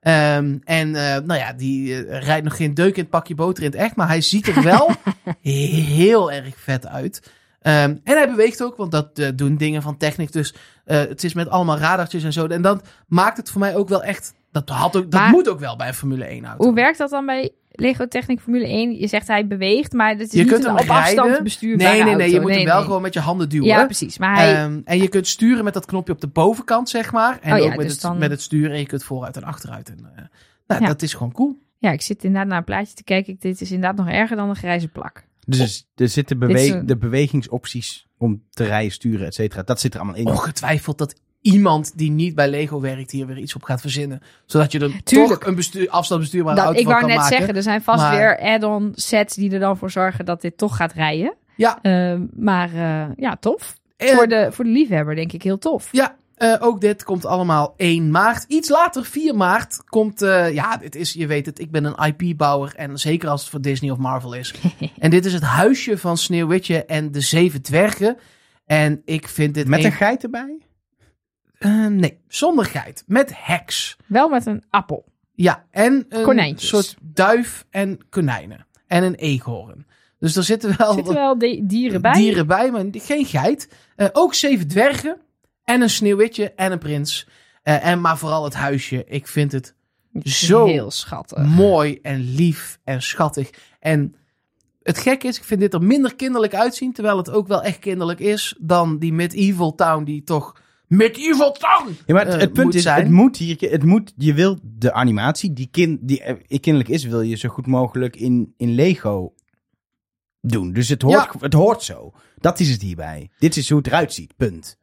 Ehm, 0.08 0.56
en 0.64 0.94
eh, 0.94 1.20
nou 1.24 1.40
ja, 1.40 1.52
die 1.52 2.04
eh, 2.04 2.22
rijdt 2.22 2.44
nog 2.44 2.56
geen 2.56 2.74
deuk 2.74 2.94
in 2.96 3.00
het 3.02 3.10
pakje 3.10 3.34
boter 3.34 3.62
in 3.62 3.70
het 3.70 3.78
echt. 3.78 3.96
Maar 3.96 4.06
hij 4.08 4.20
ziet 4.20 4.46
er 4.46 4.62
wel 4.62 4.90
heel 5.40 6.32
erg 6.32 6.54
vet 6.56 6.86
uit. 6.86 7.32
Ehm, 7.60 7.96
en 8.04 8.16
hij 8.16 8.28
beweegt 8.28 8.62
ook, 8.62 8.76
want 8.76 8.90
dat 8.92 9.18
eh, 9.18 9.28
doen 9.34 9.56
dingen 9.56 9.82
van 9.82 9.96
Technic. 9.96 10.32
Dus 10.32 10.54
het 10.84 11.24
is 11.24 11.34
met 11.34 11.48
allemaal 11.48 11.78
radartjes 11.78 12.24
en 12.24 12.32
zo. 12.32 12.46
En 12.46 12.62
dat 12.62 12.88
maakt 13.06 13.36
het 13.36 13.50
voor 13.50 13.60
mij 13.60 13.76
ook 13.76 13.88
wel 13.88 14.02
echt... 14.02 14.34
Dat, 14.52 14.68
had 14.68 14.96
ook, 14.96 15.10
dat 15.10 15.20
Maar- 15.20 15.30
moet 15.30 15.48
ook 15.48 15.60
wel 15.60 15.76
bij 15.76 15.88
een 15.88 15.94
Formule 15.94 16.24
1 16.24 16.44
auto. 16.44 16.64
Hoe 16.64 16.74
werkt 16.74 16.98
dat 16.98 17.10
dan 17.10 17.26
bij 17.26 17.50
Lego 17.80 18.08
Technic 18.08 18.40
Formule 18.40 18.66
1? 18.66 18.98
Je 18.98 19.06
zegt 19.06 19.26
hij 19.26 19.46
beweegt, 19.46 19.92
maar 19.92 20.10
het 20.10 20.20
is 20.20 20.32
Je 20.32 20.38
niet 20.38 20.48
kunt 20.48 20.64
een 20.64 20.70
hem 20.74 20.78
op 20.84 20.90
afstand 20.90 21.42
bestuurbare 21.42 21.92
Nee, 21.94 22.02
nee, 22.02 22.14
nee. 22.14 22.30
Je 22.30 22.40
moet 22.40 22.50
hem 22.54 22.64
wel 22.64 22.74
nee. 22.76 22.84
gewoon 22.84 23.02
met 23.02 23.14
je 23.14 23.20
handen 23.20 23.48
duwen. 23.48 23.66
Ja, 23.66 23.84
precies. 23.84 24.18
Maar 24.18 24.36
hij... 24.36 24.54
Ehm, 24.56 24.80
en 24.84 24.98
je 24.98 25.08
kunt 25.08 25.26
sturen 25.26 25.64
met 25.64 25.74
dat 25.74 25.86
knopje 25.86 26.12
op 26.12 26.20
de 26.20 26.26
bovenkant, 26.28 26.88
zeg 26.88 27.12
maar. 27.12 27.38
En 27.40 27.52
Oh 27.52 27.58
ja, 27.58 27.64
ook 27.64 27.70
met, 27.76 27.80
dus 27.80 27.92
het, 27.92 28.00
dan- 28.02 28.18
met 28.18 28.30
het 28.30 28.42
sturen. 28.42 28.70
En 28.70 28.78
je 28.78 28.86
kunt 28.86 29.04
vooruit 29.04 29.36
en 29.36 29.42
achteruit. 29.44 29.88
En, 29.88 29.98
eh, 30.16 30.22
nou, 30.66 30.80
Ja. 30.82 30.86
Dat 30.86 31.02
is 31.02 31.12
gewoon 31.14 31.32
cool. 31.32 31.58
Ja, 31.78 31.90
ik 31.90 32.00
zit 32.02 32.24
inderdaad 32.24 32.48
naar 32.48 32.58
een 32.58 32.64
plaatje 32.64 32.94
te 32.94 33.04
kijken. 33.04 33.32
Ik- 33.32 33.40
Dit 33.40 33.60
is 33.60 33.70
inderdaad 33.72 33.96
nog 34.06 34.14
erger 34.14 34.36
dan 34.36 34.48
een 34.48 34.56
grijze 34.56 34.88
plak. 34.88 35.26
Dus 35.46 35.88
er 35.94 36.08
zitten 36.08 36.38
bewe- 36.38 36.66
een- 36.74 36.86
de 36.86 36.96
bewegingsopties 36.96 38.06
om 38.16 38.42
te 38.50 38.64
rijden, 38.64 38.92
sturen, 38.92 39.26
et 39.26 39.34
cetera. 39.34 39.62
Dat 39.62 39.80
zit 39.80 39.94
er 39.94 40.00
allemaal 40.00 40.18
in. 40.18 40.26
Ongetwijfeld 40.26 40.98
dat 40.98 41.14
iemand 41.40 41.92
die 41.98 42.10
niet 42.10 42.34
bij 42.34 42.48
Lego 42.48 42.80
werkt 42.80 43.10
hier 43.10 43.26
weer 43.26 43.38
iets 43.38 43.54
op 43.54 43.62
gaat 43.62 43.80
verzinnen. 43.80 44.22
Zodat 44.46 44.72
je 44.72 44.78
er 44.78 45.02
Tuurlijk. 45.04 45.38
toch 45.40 45.48
een 45.48 45.54
bestuur, 45.54 45.88
afstandsbestuurbare 45.90 46.56
Dat, 46.56 46.64
auto 46.64 46.80
ik 46.80 46.84
van 46.86 46.94
wou 46.94 47.04
kan 47.06 47.14
net 47.14 47.22
maken. 47.22 47.36
zeggen, 47.38 47.56
er 47.56 47.62
zijn 47.62 47.82
vast 47.82 48.00
maar- 48.02 48.16
weer 48.16 48.38
add-on 48.40 48.92
sets 48.94 49.34
die 49.34 49.50
er 49.52 49.60
dan 49.60 49.76
voor 49.78 49.90
zorgen 49.90 50.24
dat 50.24 50.40
dit 50.40 50.58
toch 50.58 50.76
gaat 50.76 50.92
rijden. 50.92 51.34
Ja. 51.56 51.78
Ehm, 51.82 52.22
maar 52.36 52.74
eh, 52.74 53.06
ja, 53.16 53.36
tof. 53.40 53.74
Voor, 53.98 54.26
de, 54.28 54.48
voor 54.52 54.64
de 54.64 54.70
liefhebber 54.70 55.14
denk 55.14 55.32
ik 55.32 55.42
heel 55.42 55.58
tof. 55.58 55.88
Ja, 55.92 56.16
eh, 56.34 56.54
ook 56.60 56.80
dit 56.80 57.04
komt 57.04 57.24
allemaal 57.26 57.74
1 57.76 58.10
maart. 58.10 58.44
Iets 58.48 58.68
later, 58.68 59.04
4 59.04 59.34
maart, 59.36 59.82
komt... 59.84 60.22
eh, 60.22 60.54
ja, 60.54 60.76
dit 60.76 60.94
is, 60.94 61.12
je 61.12 61.26
weet 61.26 61.46
het, 61.46 61.58
ik 61.58 61.70
ben 61.70 61.84
een 61.84 62.04
IP-bouwer. 62.14 62.72
En 62.76 62.98
zeker 62.98 63.28
als 63.28 63.40
het 63.40 63.50
voor 63.50 63.60
Disney 63.60 63.90
of 63.90 63.98
Marvel 63.98 64.32
is. 64.34 64.54
en 64.98 65.10
dit 65.10 65.24
is 65.24 65.32
het 65.32 65.42
huisje 65.42 65.98
van 65.98 66.16
Sneeuwwitje 66.16 66.84
en 66.84 67.12
de 67.12 67.20
Zeven 67.20 67.62
Dwergen. 67.62 68.16
En 68.66 69.02
ik 69.04 69.28
vind 69.28 69.54
dit... 69.54 69.66
Met 69.68 69.78
een- 69.78 69.84
een 69.84 69.92
geit 69.92 70.22
erbij? 70.22 70.58
Eh, 71.58 71.86
nee, 71.86 72.20
zonder 72.28 72.64
geit. 72.64 73.04
Met 73.06 73.32
heks. 73.34 73.96
Wel 74.06 74.28
met 74.28 74.46
een 74.46 74.64
appel. 74.70 75.04
Ja, 75.34 75.64
en 75.70 76.06
een 76.08 76.22
Konijntjes. 76.22 76.68
soort 76.68 76.96
duif 77.00 77.64
en 77.70 77.98
konijnen. 78.08 78.66
En 78.86 79.02
een 79.02 79.14
eekhoorn. 79.14 79.86
Dus 80.18 80.36
er 80.36 80.42
zitten 80.42 80.74
wel, 80.78 80.92
zitten 80.92 81.14
wel 81.14 81.38
de- 81.38 81.62
dieren 81.66 82.00
bij. 82.02 82.12
dieren 82.12 82.46
bij, 82.46 82.70
maar 82.70 82.84
geen 82.92 83.24
geit. 83.24 83.68
Eh, 83.96 84.06
ook 84.12 84.34
zeven 84.34 84.68
dwergen. 84.68 85.16
En 85.64 85.80
een 85.80 85.90
sneeuwwitje 85.90 86.52
en 86.52 86.72
een 86.72 86.78
prins. 86.78 87.28
Eh, 87.62 87.86
en 87.86 88.00
maar 88.00 88.18
vooral 88.18 88.44
het 88.44 88.54
huisje. 88.54 89.04
Ik 89.06 89.26
vind 89.26 89.52
het 89.52 89.74
zo 90.22 90.66
Heel 90.66 90.90
schattig. 90.90 91.38
mooi 91.44 91.98
en 92.02 92.20
lief 92.34 92.78
en 92.84 93.02
schattig. 93.02 93.50
En 93.80 94.14
het 94.82 94.98
gek 94.98 95.24
is, 95.24 95.36
ik 95.36 95.44
vind 95.44 95.60
dit 95.60 95.74
er 95.74 95.82
minder 95.82 96.14
kinderlijk 96.16 96.54
uitzien. 96.54 96.92
Terwijl 96.92 97.16
het 97.16 97.30
ook 97.30 97.46
wel 97.46 97.62
echt 97.62 97.78
kinderlijk 97.78 98.20
is. 98.20 98.54
Dan 98.58 98.98
die 98.98 99.12
medieval 99.12 99.74
town 99.74 100.04
die 100.04 100.22
toch... 100.22 100.60
Medieval 100.88 101.52
town! 101.52 101.96
Ja, 102.06 102.14
maar 102.14 102.26
het, 102.26 102.34
eh, 102.34 102.40
punt 102.52 102.56
moet 102.64 102.74
is, 102.74 102.82
zijn. 102.82 103.00
het 103.02 103.10
moet 103.10 103.36
hier, 103.36 103.56
het 103.60 103.84
moet, 103.84 104.12
je 104.16 104.34
wil 104.34 104.58
de 104.62 104.92
animatie 104.92 105.52
die, 105.52 105.68
kind, 105.70 105.98
die 106.02 106.22
eh, 106.22 106.34
kinderlijk 106.60 106.88
is, 106.94 107.04
wil 107.04 107.20
je 107.20 107.36
zo 107.36 107.48
goed 107.48 107.66
mogelijk 107.66 108.16
in, 108.16 108.54
in 108.56 108.74
Lego 108.74 109.32
doen. 110.40 110.72
Dus 110.72 110.88
het 110.88 111.02
hoort, 111.02 111.28
het 111.40 111.52
hoort 111.52 111.82
zo. 111.82 112.12
Dat 112.38 112.60
is 112.60 112.70
het 112.70 112.82
hierbij. 112.82 113.30
Dit 113.38 113.56
is 113.56 113.68
hoe 113.68 113.78
het 113.78 113.86
eruit 113.86 114.12
ziet, 114.14 114.36
punt. 114.36 114.78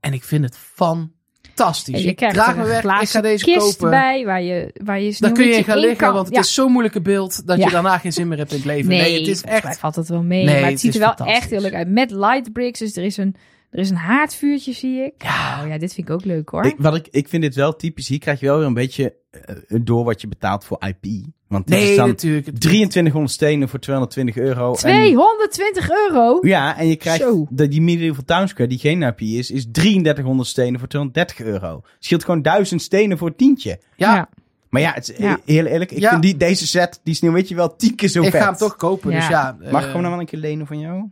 En 0.00 0.12
ik 0.12 0.24
vind 0.24 0.44
het 0.44 0.56
fantastisch. 0.56 2.02
Je 2.02 2.14
krijgt 2.14 2.34
draag 2.36 2.56
me 2.56 2.64
weg. 2.64 3.00
Ik 3.02 3.08
ga 3.08 3.20
deze 3.20 3.44
kist 3.44 3.58
kopen. 3.76 3.90
bij 3.90 4.24
waar 4.24 4.42
je, 4.42 4.74
waar 4.84 5.00
je 5.00 5.16
Daar 5.18 5.32
kun 5.32 5.46
je 5.46 5.54
in 5.54 5.64
gaan 5.64 5.78
liggen, 5.78 5.96
kan. 5.98 6.12
want 6.14 6.26
het 6.26 6.34
Ja. 6.34 6.40
is 6.40 6.54
zo'n 6.54 6.70
moeilijke 6.72 7.00
beeld 7.00 7.46
dat 7.46 7.58
Ja. 7.58 7.64
je 7.66 7.70
daarna 7.72 7.98
geen 7.98 8.12
zin 8.12 8.28
meer 8.28 8.38
hebt 8.38 8.50
in 8.50 8.56
het 8.56 8.66
leven. 8.66 8.88
Nee, 8.88 9.00
Nee, 9.00 9.18
het 9.18 9.28
is 9.28 9.42
echt. 9.42 9.78
valt 9.78 9.96
het 9.96 10.08
wel 10.08 10.22
mee. 10.22 10.44
Nee, 10.44 10.54
maar 10.54 10.62
het, 10.62 10.70
het 10.70 10.80
ziet 10.80 10.94
er 10.94 11.14
wel 11.16 11.26
echt 11.26 11.50
heel 11.50 11.60
leuk 11.60 11.74
uit. 11.74 11.88
Met 11.88 12.10
light 12.10 12.52
bricks, 12.52 12.78
dus 12.78 12.96
er 12.96 13.04
is 13.04 13.16
een, 13.16 13.34
er 13.70 13.78
is 13.78 13.90
een 13.90 13.96
haardvuurtje, 13.96 14.72
zie 14.72 15.00
ik. 15.04 15.12
Ja. 15.22 15.60
Oh 15.62 15.68
ja, 15.68 15.78
dit 15.78 15.94
vind 15.94 16.08
ik 16.08 16.14
ook 16.14 16.24
leuk 16.24 16.48
hoor. 16.48 16.64
Ik, 16.64 16.74
wat 16.78 16.94
ik, 16.96 17.08
ik 17.10 17.28
vind 17.28 17.42
dit 17.42 17.54
wel 17.54 17.76
typisch. 17.76 18.08
Hier 18.08 18.18
krijg 18.18 18.40
je 18.40 18.46
wel 18.46 18.56
weer 18.58 18.66
een 18.66 18.74
beetje 18.74 19.14
eh, 19.30 19.54
door 19.82 20.04
wat 20.04 20.20
je 20.20 20.28
betaalt 20.28 20.64
voor 20.64 20.78
IP. 20.86 21.24
Want 21.48 21.66
dit 21.66 21.78
is 21.78 21.86
Nee, 21.86 21.96
dan 21.96 22.08
natuurlijk. 22.08 22.46
Het- 22.46 22.60
2300 22.60 23.34
stenen 23.34 23.68
voor 23.68 23.78
220 23.78 24.36
euro. 24.36 24.70
En, 24.72 24.76
220 24.78 25.90
euro? 25.90 26.38
ja, 26.40 26.78
en 26.78 26.86
je 26.88 26.96
krijgt 26.96 27.20
Zo. 27.22 27.46
de, 27.50 27.68
die 27.68 27.80
Medieval 27.82 28.24
Town 28.24 28.46
Square, 28.46 28.68
die 28.68 28.78
geen 28.78 29.02
IP 29.02 29.20
is, 29.20 29.50
is 29.50 29.66
3300 29.70 30.48
stenen 30.48 30.78
voor 30.78 30.88
230 30.88 31.40
euro. 31.46 31.82
Scheelt 31.98 32.24
gewoon 32.24 32.42
1000 32.42 32.82
stenen 32.82 33.18
voor 33.18 33.28
een 33.28 33.36
tientje. 33.36 33.80
Ja, 33.96 34.28
Maar 34.68 34.80
ja, 34.82 34.92
het 34.92 35.08
is, 35.10 35.16
Ja. 35.16 35.38
heel 35.44 35.64
eerlijk, 35.66 35.90
ik 35.90 35.98
Ja. 35.98 36.10
vind 36.10 36.22
die, 36.22 36.36
deze 36.36 36.66
set, 36.66 37.00
die 37.04 37.14
sneeuwwitje 37.14 37.54
wel 37.54 37.76
tien 37.76 37.94
keer 37.94 38.08
zo 38.08 38.22
ik 38.22 38.30
vet. 38.30 38.40
ga 38.40 38.46
hem 38.48 38.56
toch 38.56 38.76
kopen. 38.76 39.10
Dus 39.10 39.28
Ja. 39.28 39.56
ja. 39.60 39.70
Mag 39.70 39.80
eh, 39.82 39.86
ik 39.86 39.92
hem 39.92 40.00
nou 40.00 40.10
wel 40.12 40.20
een 40.20 40.26
keer 40.26 40.38
lenen 40.38 40.66
van 40.66 40.78
jou? 40.78 41.08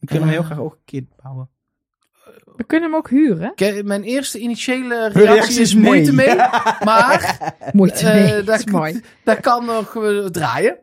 Ik 0.00 0.10
wil 0.10 0.18
hem 0.20 0.28
eh, 0.28 0.34
heel 0.34 0.42
graag 0.44 0.58
ook 0.58 0.72
een 0.72 0.78
keer 0.84 1.04
bouwen. 1.22 1.48
We 2.56 2.64
kunnen 2.64 2.90
hem 2.90 2.98
ook 2.98 3.10
huren. 3.10 3.52
Mijn 3.84 4.02
eerste 4.02 4.38
initiële 4.38 4.98
reactie, 4.98 5.22
reactie 5.22 5.60
is 5.60 5.74
nee. 5.74 5.82
moeite 5.82 6.12
mee. 6.12 6.36
Maar 6.84 7.52
Moeite 7.72 8.08
eh, 8.08 8.30
mee. 8.30 8.42
dat 8.42 8.58
is 8.58 8.64
mooi. 8.64 9.00
daar 9.24 9.40
kan 9.40 9.64
nog 9.64 9.96
eh, 9.96 10.24
draaien. 10.24 10.78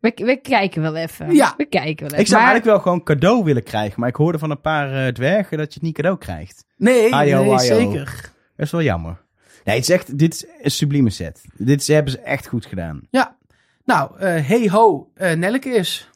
We, 0.00 0.12
we 0.14 0.36
kijken 0.36 0.82
wel 0.82 0.96
even. 0.96 1.34
Ja. 1.34 1.54
We 1.56 1.64
kijken 1.64 1.96
wel 1.96 2.06
even. 2.08 2.18
Ik 2.18 2.26
zou 2.26 2.40
Maar- 2.42 2.50
eigenlijk 2.50 2.64
wel 2.64 2.78
gewoon 2.80 3.02
cadeau 3.02 3.44
willen 3.44 3.62
krijgen, 3.62 4.00
maar 4.00 4.08
ik 4.08 4.16
hoorde 4.16 4.38
van 4.38 4.50
een 4.50 4.60
paar 4.60 5.06
eh, 5.06 5.12
dwergen 5.12 5.58
dat 5.58 5.66
je 5.66 5.74
het 5.74 5.82
niet 5.82 5.94
cadeau 5.94 6.18
krijgt. 6.18 6.64
Nee, 6.76 7.10
nee 7.10 7.58
zeker. 7.58 8.32
Dat 8.56 8.66
is 8.66 8.70
wel 8.72 8.82
jammer. 8.82 9.20
Nee, 9.64 9.76
het 9.76 9.88
is 9.88 9.94
echt, 9.94 10.18
dit 10.18 10.34
is 10.34 10.46
een 10.62 10.70
sublieme 10.70 11.10
set. 11.10 11.44
Dit 11.56 11.80
is, 11.80 11.88
hebben 11.88 12.12
ze 12.12 12.18
echt 12.20 12.46
goed 12.46 12.66
gedaan. 12.66 13.00
Ja. 13.10 13.36
Nou, 13.84 14.18
eh 14.18 14.46
hey 14.48 14.68
ho, 14.68 15.10
eh 15.14 15.36
Nelleke 15.36 15.68
is. 15.68 16.10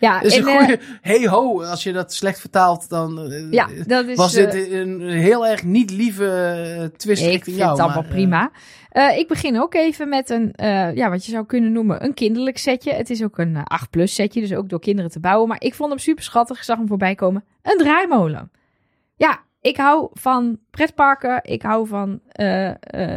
Ja, 0.00 0.20
Dus 0.20 0.36
en, 0.36 0.42
een 0.42 0.48
eh, 0.48 0.58
goede 0.58 0.78
hey 1.00 1.26
ho, 1.28 1.62
als 1.62 1.82
je 1.82 1.92
dat 1.92 2.12
slecht 2.14 2.40
vertaalt, 2.40 2.88
dan 2.88 3.30
eh, 3.30 3.50
ja, 3.52 3.68
dat 3.86 4.06
is, 4.06 4.16
was 4.16 4.34
eh, 4.34 4.50
dit 4.50 4.70
een 4.72 5.00
heel 5.00 5.46
erg 5.46 5.62
niet 5.64 5.90
lieve 5.90 6.26
eh, 6.80 6.84
twist 6.98 7.22
ik 7.22 7.28
richting 7.28 7.44
vind 7.44 7.56
jou. 7.56 7.70
het 7.70 7.80
allemaal 7.80 7.96
maar, 8.02 8.10
eh, 8.10 8.16
prima. 8.16 8.50
Eh, 8.88 9.18
ik 9.18 9.28
begin 9.28 9.60
ook 9.60 9.74
even 9.74 10.08
met 10.08 10.30
een, 10.30 10.52
eh, 10.52 10.94
ja, 10.94 11.10
wat 11.10 11.24
je 11.26 11.30
zou 11.32 11.46
kunnen 11.46 11.72
noemen, 11.72 12.04
een 12.04 12.14
kinderlijk 12.14 12.58
setje. 12.58 12.92
Het 12.92 13.10
is 13.10 13.22
ook 13.22 13.38
een 13.38 13.56
eh, 13.56 13.62
8-plus 13.82 14.14
setje, 14.14 14.40
dus 14.40 14.54
ook 14.54 14.68
door 14.68 14.80
kinderen 14.80 15.10
te 15.10 15.20
bouwen. 15.20 15.48
Maar 15.48 15.60
ik 15.62 15.74
vond 15.74 15.90
hem 15.90 15.98
super 15.98 16.24
schattig. 16.24 16.56
Ik 16.56 16.62
zag 16.62 16.76
hem 16.76 16.88
voorbij 16.88 17.14
komen. 17.14 17.44
Een 17.62 17.78
draaimolen. 17.78 18.50
Ja, 19.16 19.38
ik 19.60 19.76
hou 19.76 20.08
van 20.12 20.58
pretparken. 20.70 21.40
Ik 21.42 21.62
hou 21.62 21.86
van 21.86 22.20
eh, 22.32 22.68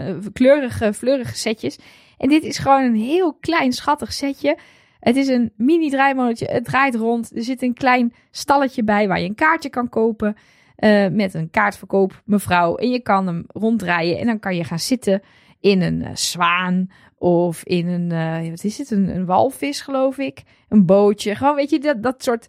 eh, 0.09 0.15
kleurige, 0.33 0.93
fleurige 0.93 1.35
setjes. 1.35 1.77
En 2.17 2.29
dit 2.29 2.43
is 2.43 2.57
gewoon 2.57 2.83
een 2.83 2.95
heel 2.95 3.33
klein, 3.39 3.71
schattig 3.73 4.13
setje. 4.13 4.57
Het 5.01 5.15
is 5.15 5.27
een 5.27 5.51
mini 5.57 5.89
draaimolentje. 5.89 6.45
Het 6.45 6.65
draait 6.65 6.95
rond. 6.95 7.35
Er 7.35 7.43
zit 7.43 7.61
een 7.61 7.73
klein 7.73 8.13
stalletje 8.31 8.83
bij 8.83 9.07
waar 9.07 9.19
je 9.19 9.27
een 9.27 9.35
kaartje 9.35 9.69
kan 9.69 9.89
kopen. 9.89 10.35
eh, 10.75 11.07
met 11.07 11.33
een 11.33 11.49
kaartverkoop 11.49 12.21
mevrouw. 12.25 12.75
En 12.75 12.89
je 12.89 12.99
kan 12.99 13.27
hem 13.27 13.43
ronddraaien. 13.47 14.17
En 14.19 14.25
dan 14.25 14.39
kan 14.39 14.55
je 14.55 14.63
gaan 14.63 14.79
zitten 14.79 15.21
in 15.59 15.81
een 15.81 16.01
eh, 16.01 16.15
zwaan. 16.15 16.87
Of 17.17 17.63
in 17.63 17.87
een, 17.87 18.11
eh, 18.11 18.49
wat 18.49 18.63
is 18.63 18.77
het? 18.77 18.91
Een, 18.91 19.15
een 19.15 19.25
walvis, 19.25 19.81
geloof 19.81 20.17
ik. 20.17 20.41
Een 20.69 20.85
bootje. 20.85 21.35
Gewoon, 21.35 21.55
weet 21.55 21.69
je, 21.69 21.79
dat, 21.79 22.03
dat 22.03 22.23
soort 22.23 22.47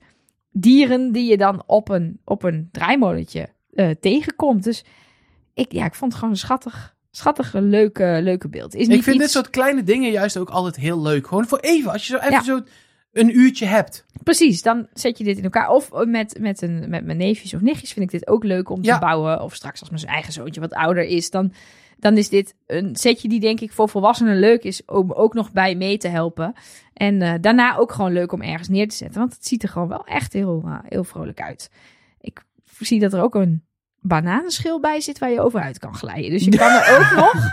dieren 0.51 1.13
die 1.13 1.31
je 1.31 1.37
dan 1.37 1.63
op 1.67 1.89
een, 1.89 2.21
op 2.25 2.43
een 2.43 2.69
draaimolentje 2.73 3.49
tegenkomt. 4.01 4.65
Dus 4.65 4.85
ik, 5.55 5.73
ja, 5.73 5.85
ik 5.85 5.95
vond 5.95 6.13
het 6.13 6.21
gewoon 6.21 6.37
schattig, 6.37 6.97
schattige, 7.17 7.61
leuke, 7.61 8.19
leuke 8.23 8.49
beeld. 8.49 8.75
Is 8.75 8.83
Ik 8.83 8.89
niet 8.89 9.03
vind 9.05 9.19
dit 9.19 9.31
soort 9.31 9.51
kleine 9.51 9.83
dingen 9.83 10.11
juist 10.11 10.37
ook 10.37 10.51
altijd 10.51 10.77
heel 10.77 11.03
leuk. 11.03 11.27
Gewoon 11.27 11.47
voor 11.47 11.59
even, 11.59 11.93
als 11.93 12.07
je 12.07 12.13
zo 12.13 12.19
even 12.19 12.33
Ja. 12.33 12.43
zo 12.43 12.61
een 13.13 13.39
uurtje 13.39 13.67
hebt. 13.67 14.05
Precies, 14.23 14.63
dan 14.63 14.87
zet 14.95 15.19
je 15.19 15.25
dit 15.25 15.37
in 15.37 15.45
elkaar. 15.45 15.69
Of 15.71 15.91
met, 16.05 16.37
met, 16.41 16.63
een, 16.63 16.89
met 16.89 17.05
mijn 17.05 17.17
neefjes 17.19 17.55
of 17.55 17.61
nichtjes 17.61 17.93
vind 17.93 18.05
ik 18.13 18.19
dit 18.21 18.29
ook 18.29 18.45
leuk 18.45 18.69
om 18.71 18.83
Ja. 18.83 18.95
te 18.95 19.01
bouwen. 19.05 19.41
Of 19.43 19.55
straks 19.55 19.81
als 19.81 19.91
mijn 19.91 20.05
eigen 20.07 20.33
zoontje 20.33 20.61
wat 20.61 20.73
ouder 20.73 21.05
is, 21.05 21.31
dan, 21.31 21.53
dan 21.99 22.17
is 22.17 22.29
dit 22.29 22.55
een 22.67 22.97
setje 22.97 23.29
die 23.29 23.41
denk 23.41 23.61
ik 23.61 23.73
voor 23.73 23.89
volwassenen 23.89 24.39
leuk 24.39 24.63
is 24.63 24.85
om 24.85 25.13
ook 25.13 25.35
nog 25.35 25.53
bij 25.53 25.75
mee 25.75 25.99
te 25.99 26.09
helpen. 26.09 26.55
En 26.95 27.23
eh, 27.23 27.35
daarna 27.41 27.77
ook 27.77 27.93
gewoon 27.93 28.13
leuk 28.13 28.33
om 28.33 28.43
ergens 28.43 28.69
neer 28.69 28.89
te 28.89 28.97
zetten. 28.97 29.19
Want 29.21 29.33
het 29.35 29.47
ziet 29.47 29.63
er 29.63 29.69
gewoon 29.69 29.89
wel 29.89 30.05
echt 30.07 30.33
heel, 30.33 30.63
eh, 30.65 30.79
heel 30.89 31.05
vrolijk 31.05 31.41
uit. 31.41 31.71
Ik 32.21 32.43
zie 32.79 33.01
dat 33.01 33.13
er 33.13 33.23
ook 33.23 33.35
een 33.35 33.63
bananenschil 34.03 34.81
bij 34.81 35.01
zit 35.01 35.19
waar 35.19 35.31
je 35.31 35.41
over 35.41 35.61
uit 35.61 35.79
kan 35.79 35.95
glijden. 35.95 36.31
Dus 36.31 36.45
je 36.45 36.57
kan 36.57 36.71
er 36.71 36.95
ook 36.99 37.17
nog... 37.25 37.53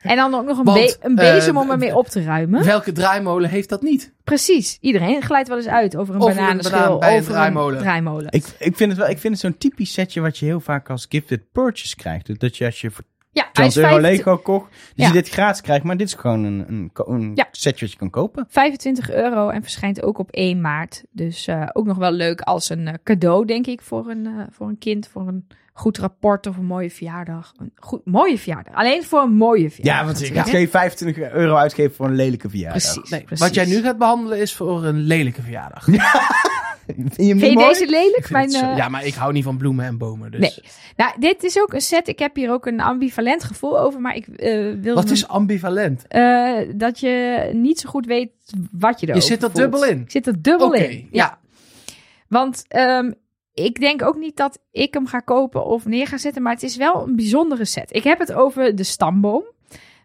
En 0.00 0.16
dan 0.16 0.34
ook 0.34 0.44
nog 0.44 0.58
een, 0.58 0.64
Want, 0.64 0.78
be- 0.78 0.96
een 1.06 1.18
eh, 1.18 1.32
bezem 1.34 1.56
om 1.56 1.70
ermee 1.70 1.96
op 1.96 2.08
te 2.08 2.22
ruimen. 2.24 2.64
Welke 2.64 2.92
draaimolen 2.92 3.50
heeft 3.50 3.68
dat 3.68 3.82
niet? 3.82 4.12
Precies. 4.24 4.78
Iedereen 4.80 5.22
glijdt 5.22 5.48
wel 5.48 5.56
eens 5.56 5.66
uit 5.66 5.96
over 5.96 6.14
een 6.14 6.20
Over 6.20 6.30
een 6.36 6.36
bananenschil. 6.42 6.78
banaan 6.78 6.98
bij 6.98 7.12
een 7.14 7.20
over 7.20 7.32
draaimolen. 7.32 7.76
een 7.76 7.82
draaimolen. 7.82 8.26
Ik, 8.30 8.44
ik 8.58 8.76
vind 8.76 8.90
het 8.90 9.00
wel, 9.00 9.08
ik 9.08 9.18
vind 9.18 9.32
het 9.32 9.42
zo'n 9.42 9.58
typisch 9.58 9.92
setje 9.92 10.20
wat 10.20 10.38
je 10.38 10.44
heel 10.46 10.60
vaak 10.60 10.90
als 10.90 11.06
gifted 11.08 11.52
purchase 11.52 11.96
krijgt. 11.96 12.26
Dus 12.26 12.38
Dat 12.38 12.56
je 12.56 12.64
als 12.64 12.80
je 12.80 12.90
voor 12.90 13.04
ja, 13.36 13.48
hij 13.52 13.66
is 13.66 13.72
12 13.72 13.76
euro 13.76 14.00
25 14.00 14.10
Lego 14.26 14.36
kocht, 14.42 14.72
Ja. 14.94 15.06
je 15.06 15.12
dit 15.12 15.28
gratis 15.28 15.60
krijgt. 15.60 15.84
Maar 15.84 15.96
dit 15.96 16.06
is 16.06 16.14
gewoon 16.14 16.44
een, 16.44 16.90
een, 16.94 17.32
Ja. 17.34 17.48
setje 17.50 17.80
wat 17.84 17.92
je 17.92 17.98
kan 17.98 18.10
kopen. 18.10 18.46
25 18.48 19.10
euro 19.10 19.48
en 19.48 19.62
verschijnt 19.62 20.02
ook 20.02 20.18
op 20.18 20.28
1 20.30 20.60
maart. 20.60 21.04
Dus 21.10 21.46
eh, 21.46 21.62
ook 21.72 21.86
nog 21.86 21.96
wel 21.96 22.12
leuk 22.12 22.40
als 22.40 22.68
een 22.70 22.88
eh, 22.88 22.94
cadeau, 23.04 23.44
denk 23.46 23.66
ik, 23.66 23.80
voor 23.82 24.10
een, 24.10 24.26
eh, 24.26 24.32
voor 24.50 24.68
een 24.68 24.78
kind. 24.78 25.08
Voor 25.08 25.26
een 25.28 25.46
goed 25.72 25.98
rapport 25.98 26.46
of 26.46 26.56
een 26.56 26.64
mooie 26.64 26.90
verjaardag. 26.90 27.52
Een 27.58 27.72
goed, 27.76 28.00
mooie 28.04 28.38
verjaardag. 28.38 28.74
Alleen 28.74 29.04
voor 29.04 29.22
een 29.22 29.34
mooie 29.34 29.70
verjaardag. 29.70 30.00
Ja, 30.00 30.04
want 30.06 30.16
ik 30.16 30.22
natuurlijk, 30.34 30.48
ga 30.48 30.56
geen 30.58 30.68
25 30.68 31.30
euro 31.32 31.54
uitgeven 31.56 31.94
voor 31.94 32.06
een 32.06 32.14
lelijke 32.14 32.48
verjaardag. 32.48 32.82
Precies, 32.82 33.10
Nee, 33.10 33.22
precies. 33.24 33.46
wat 33.46 33.54
jij 33.54 33.64
nu 33.66 33.82
gaat 33.82 33.98
behandelen 33.98 34.38
is 34.40 34.54
voor 34.54 34.84
een 34.84 34.98
lelijke 35.00 35.42
verjaardag. 35.42 35.86
Vind 36.96 37.16
je 37.16 37.22
hem 37.24 37.38
Vind 37.38 37.52
je 37.60 37.66
deze 37.68 37.86
lelijk? 37.86 38.30
Mijn, 38.30 38.50
zo- 38.50 38.70
eh, 38.70 38.76
ja, 38.76 38.88
maar 38.88 39.06
ik 39.06 39.14
hou 39.14 39.32
niet 39.32 39.44
van 39.44 39.56
bloemen 39.58 39.84
en 39.84 39.98
bomen. 39.98 40.30
Dus. 40.30 40.40
Nee. 40.40 40.58
Nou, 40.96 41.12
dit 41.18 41.42
is 41.44 41.60
ook 41.60 41.72
een 41.72 41.80
set. 41.80 42.08
Ik 42.08 42.18
heb 42.18 42.36
hier 42.36 42.50
ook 42.52 42.66
een 42.66 42.80
ambivalent 42.80 43.44
gevoel 43.44 43.78
over, 43.80 44.00
maar 44.00 44.16
ik 44.16 44.26
eh 44.28 44.72
wil 44.80 44.94
Wat 44.94 45.10
is 45.10 45.28
ambivalent? 45.28 46.04
dat 46.78 47.00
je 47.00 47.48
niet 47.52 47.80
zo 47.80 47.88
goed 47.90 48.06
weet 48.06 48.30
wat 48.72 49.00
je 49.00 49.06
Je 49.06 49.12
erover 49.12 49.28
zit 49.28 49.42
er 49.42 49.52
dubbel 49.52 49.84
in. 49.84 50.00
Ik 50.00 50.10
zit 50.10 50.26
er 50.26 50.42
dubbel 50.42 50.66
Oké, 50.66 50.76
in. 50.82 51.08
ja. 51.10 51.38
Want 52.28 52.64
ehm, 52.68 53.12
ik 53.54 53.80
denk 53.80 54.02
ook 54.02 54.16
niet 54.16 54.36
dat 54.36 54.58
ik 54.70 54.94
hem 54.94 55.06
ga 55.06 55.18
kopen 55.20 55.64
of 55.64 55.84
neer 55.86 56.06
ga 56.06 56.18
zetten. 56.18 56.42
Maar 56.42 56.52
het 56.52 56.62
is 56.62 56.76
wel 56.76 57.06
een 57.06 57.16
bijzondere 57.16 57.64
set. 57.64 57.94
Ik 57.94 58.04
heb 58.04 58.18
het 58.18 58.32
over 58.32 58.74
de 58.76 58.82
stamboom. 58.84 59.44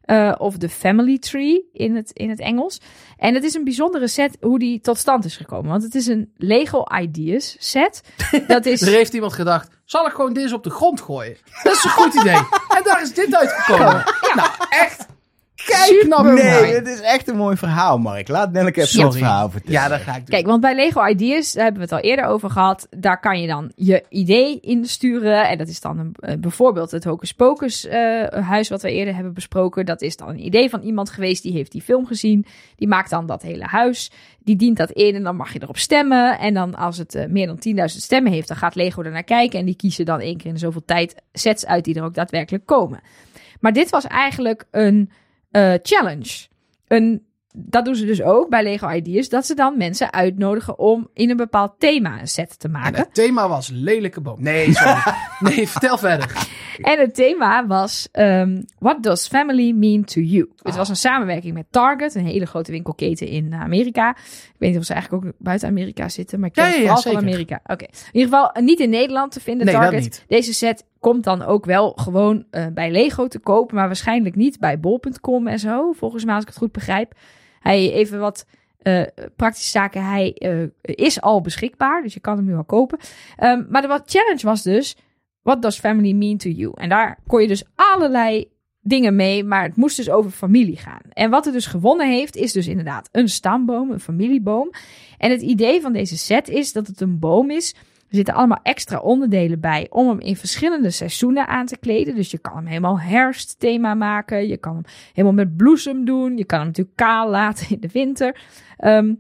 Eh, 0.02 0.36
of 0.38 0.58
de 0.58 0.70
family 0.70 1.20
tree 1.20 1.70
in 1.74 1.96
het, 1.96 2.12
in 2.12 2.30
het 2.30 2.40
Engels. 2.40 2.82
En 3.18 3.34
het 3.34 3.44
is 3.44 3.54
een 3.54 3.64
bijzondere 3.64 4.08
set 4.08 4.38
hoe 4.42 4.60
die 4.60 4.82
tot 4.82 4.98
stand 4.98 5.26
is 5.26 5.38
gekomen. 5.38 5.70
Want 5.70 5.84
het 5.84 5.96
is 5.96 6.08
een 6.08 6.32
Lego 6.38 6.84
Ideas 7.02 7.56
set. 7.60 8.02
Dat 8.48 8.66
is... 8.66 8.82
Er 8.82 8.88
heeft 8.88 9.14
iemand 9.14 9.34
gedacht, 9.34 9.70
zal 9.86 10.06
ik 10.06 10.14
gewoon 10.14 10.34
deze 10.34 10.56
op 10.56 10.64
de 10.64 10.70
grond 10.70 11.02
gooien? 11.02 11.38
Dat 11.64 11.76
is 11.76 11.84
een 11.84 11.90
goed 11.90 12.14
idee. 12.14 12.36
En 12.78 12.84
daar 12.84 13.02
is 13.02 13.14
dit 13.14 13.36
uitgekomen. 13.36 14.04
Nou, 14.36 14.50
echt. 14.70 15.06
Kijk 15.66 16.06
nou 16.08 16.34
Nee, 16.34 16.44
mij. 16.44 16.70
het 16.70 16.88
is 16.88 17.02
echt 17.02 17.28
een 17.28 17.36
mooi 17.38 17.58
verhaal, 17.58 17.98
Mark. 17.98 18.28
Laat 18.28 18.52
Nelleke 18.52 18.80
even 18.80 18.92
Sorry. 18.92 19.08
het 19.08 19.18
verhaal 19.18 19.50
vertellen. 19.50 19.82
Ja, 19.82 19.88
dat 19.88 20.00
ga 20.00 20.12
ik 20.12 20.18
doen. 20.18 20.26
Kijk, 20.26 20.46
want 20.46 20.62
bij 20.62 20.76
Lego 20.76 21.06
Ideas, 21.06 21.52
daar 21.54 21.64
hebben 21.64 21.82
we 21.82 21.88
het 21.96 22.04
al 22.04 22.10
eerder 22.10 22.26
over 22.26 22.50
gehad. 22.50 22.88
Daar 22.90 23.20
kan 23.20 23.42
je 23.42 23.48
dan 23.48 23.72
je 23.76 24.04
idee 24.10 24.60
insturen. 24.60 25.48
En 25.50 25.58
dat 25.58 25.68
is 25.68 25.82
dan 25.82 26.00
een, 26.00 26.16
eh, 26.20 26.38
bijvoorbeeld 26.38 26.92
het 26.92 27.04
Hocus 27.04 27.34
Pocus 27.34 27.86
eh, 27.88 28.24
huis 28.48 28.70
wat 28.70 28.82
we 28.82 28.92
eerder 28.92 29.14
hebben 29.16 29.34
besproken. 29.34 29.86
Dat 29.86 30.02
is 30.02 30.18
dan 30.18 30.30
een 30.30 30.46
idee 30.46 30.70
van 30.70 30.82
iemand 30.82 31.10
geweest 31.10 31.44
die 31.44 31.54
heeft 31.54 31.72
die 31.72 31.82
film 31.82 32.06
gezien. 32.06 32.46
Die 32.76 32.88
maakt 32.88 33.10
dan 33.10 33.26
dat 33.26 33.42
hele 33.42 33.66
huis. 33.66 34.12
Die 34.44 34.56
dient 34.56 34.78
dat 34.78 34.92
in 34.92 35.16
en 35.16 35.24
dan 35.24 35.36
mag 35.36 35.54
je 35.54 35.60
erop 35.62 35.78
stemmen. 35.78 36.40
En 36.40 36.54
dan 36.54 36.76
als 36.76 36.98
het 36.98 37.16
eh, 37.16 37.26
meer 37.28 37.48
dan 37.48 37.60
10.000 37.60 38.02
stemmen 38.02 38.32
heeft, 38.32 38.48
dan 38.48 38.58
gaat 38.58 38.76
Lego 38.76 39.02
er 39.02 39.12
naar 39.12 39.24
kijken. 39.24 39.60
En 39.60 39.66
die 39.66 39.76
kiezen 39.76 40.06
dan 40.06 40.20
één 40.20 40.38
keer 40.38 40.52
in 40.52 40.58
zoveel 40.58 40.86
tijd 40.86 41.16
sets 41.34 41.66
uit 41.66 41.84
die 41.86 41.96
er 41.96 42.04
ook 42.04 42.14
daadwerkelijk 42.14 42.66
komen. 42.66 43.00
Maar 43.60 43.74
dit 43.74 43.90
was 43.90 44.08
eigenlijk 44.08 44.66
een 44.72 45.12
eh, 45.52 45.74
challenge. 45.84 46.48
Een 46.88 47.30
dat 47.56 47.86
doen 47.86 47.96
ze 47.96 48.06
dus 48.06 48.22
ook 48.22 48.50
bij 48.50 48.64
Lego 48.64 48.90
Ideas. 48.90 49.30
Dat 49.30 49.46
ze 49.46 49.56
dan 49.56 49.78
mensen 49.78 50.14
uitnodigen 50.14 50.80
om 50.80 51.10
in 51.14 51.30
een 51.30 51.38
bepaald 51.38 51.74
thema 51.78 52.20
een 52.20 52.28
set 52.28 52.60
te 52.60 52.66
En 52.68 52.72
maken. 52.74 52.96
het 52.96 53.14
thema 53.14 53.48
was 53.50 53.70
lelijke 53.74 54.22
boom. 54.22 54.44
Nee, 54.44 54.74
sorry. 54.74 55.02
nee, 55.56 55.68
vertel 55.68 55.98
verder. 55.98 56.48
En 56.82 57.00
het 57.00 57.16
thema 57.16 57.68
was 57.68 58.08
ehm, 58.12 58.62
What 58.80 59.04
does 59.04 59.28
family 59.28 59.72
mean 59.72 60.04
to 60.04 60.22
you? 60.22 60.50
Het 60.56 60.72
Ah. 60.72 60.76
was 60.78 60.90
een 60.90 60.96
samenwerking 60.96 61.54
met 61.54 61.66
Target, 61.70 62.16
een 62.16 62.26
hele 62.26 62.46
grote 62.46 62.72
winkelketen 62.72 63.28
in 63.28 63.54
Amerika. 63.54 64.10
Ik 64.10 64.56
weet 64.58 64.70
niet 64.70 64.80
of 64.80 64.86
ze 64.86 64.94
eigenlijk 64.94 65.26
ook 65.26 65.32
buiten 65.38 65.68
Amerika 65.68 66.10
zitten, 66.10 66.40
maar 66.40 66.48
ik 66.50 66.54
ken 66.56 66.64
Ja, 66.64 66.70
het 66.70 66.78
ja, 66.80 66.84
ja, 66.84 66.96
vooral 66.96 67.14
van. 67.14 67.22
Amerika. 67.22 67.60
Oké. 67.64 67.84
In 67.86 67.92
ieder 68.20 68.30
geval 68.30 68.52
eh, 68.52 68.64
niet 68.64 68.80
in 68.80 68.90
Nederland 68.90 69.32
te 69.32 69.40
vinden, 69.40 69.66
Nee, 69.66 69.76
Target. 69.76 70.26
Deze 70.28 70.54
set 70.54 70.86
komt 71.02 71.24
dan 71.24 71.44
ook 71.44 71.66
wel 71.66 71.92
gewoon 71.96 72.46
eh, 72.50 72.66
bij 72.74 72.92
Lego 72.92 73.28
te 73.28 73.40
kopen, 73.40 73.76
maar 73.76 73.86
waarschijnlijk 73.86 74.36
niet 74.36 74.60
bij 74.60 74.80
bol.com 74.80 75.48
en 75.48 75.60
zo, 75.60 75.92
volgens 75.92 76.26
mij 76.26 76.34
als 76.34 76.44
ik 76.44 76.50
het 76.50 76.58
goed 76.58 76.72
begrijp. 76.72 77.14
Hij 77.60 77.92
even 77.92 78.20
wat 78.20 78.46
eh, 78.78 79.04
praktische 79.36 79.70
zaken. 79.70 80.06
Hij 80.06 80.34
eh, 80.34 80.68
is 80.82 81.22
al 81.22 81.42
beschikbaar, 81.42 82.02
dus 82.02 82.14
je 82.14 82.20
kan 82.20 82.38
hem 82.38 82.46
nu 82.46 82.56
al 82.56 82.64
kopen. 82.64 83.00
Ehm, 83.38 83.64
maar 83.70 83.82
de 83.82 83.88
wat 83.88 84.04
challenge 84.06 84.46
was 84.46 84.64
dus: 84.64 84.98
What 85.42 85.62
does 85.62 85.80
family 85.80 86.14
mean 86.14 86.38
to 86.38 86.50
you? 86.50 86.72
En 86.76 86.90
daar 86.90 87.20
kon 87.28 87.42
je 87.42 87.48
dus 87.48 87.64
allerlei 87.76 88.50
dingen 88.82 89.16
mee, 89.16 89.44
maar 89.44 89.64
het 89.64 89.76
moest 89.76 89.98
dus 89.98 90.10
over 90.10 90.32
familie 90.32 90.78
gaan. 90.78 91.02
En 91.10 91.30
wat 91.30 91.46
er 91.46 91.52
dus 91.52 91.66
gewonnen 91.66 92.10
heeft, 92.10 92.36
is 92.36 92.52
dus 92.52 92.68
inderdaad 92.68 93.10
een 93.12 93.30
stamboom, 93.30 93.92
een 93.92 94.00
familieboom. 94.00 94.72
En 95.18 95.32
het 95.32 95.42
idee 95.42 95.82
van 95.82 95.94
deze 95.94 96.18
set 96.18 96.50
is 96.50 96.74
dat 96.74 96.88
het 96.88 97.02
een 97.02 97.20
boom 97.20 97.52
is. 97.52 97.76
Er 98.12 98.18
zitten 98.18 98.34
allemaal 98.34 98.60
extra 98.64 99.00
onderdelen 99.00 99.60
bij 99.60 99.88
om 99.90 100.08
hem 100.08 100.20
in 100.20 100.36
verschillende 100.36 100.90
seizoenen 100.90 101.48
aan 101.48 101.66
te 101.66 101.78
kleden. 101.78 102.16
Dus 102.16 102.32
je 102.32 102.38
kan 102.38 102.56
hem 102.56 102.66
helemaal 102.66 103.00
herfstthema 103.00 103.94
maken. 103.94 104.48
Je 104.48 104.58
kan 104.58 104.74
hem 104.74 104.84
helemaal 105.14 105.46
met 105.46 105.58
bloesem 105.58 106.06
doen. 106.06 106.38
Je 106.38 106.46
kan 106.46 106.58
hem 106.58 106.68
natuurlijk 106.68 106.98
kaal 106.98 107.30
laten 107.30 107.70
in 107.70 107.80
de 107.80 107.90
winter. 107.92 108.42
Ehm, 108.78 109.14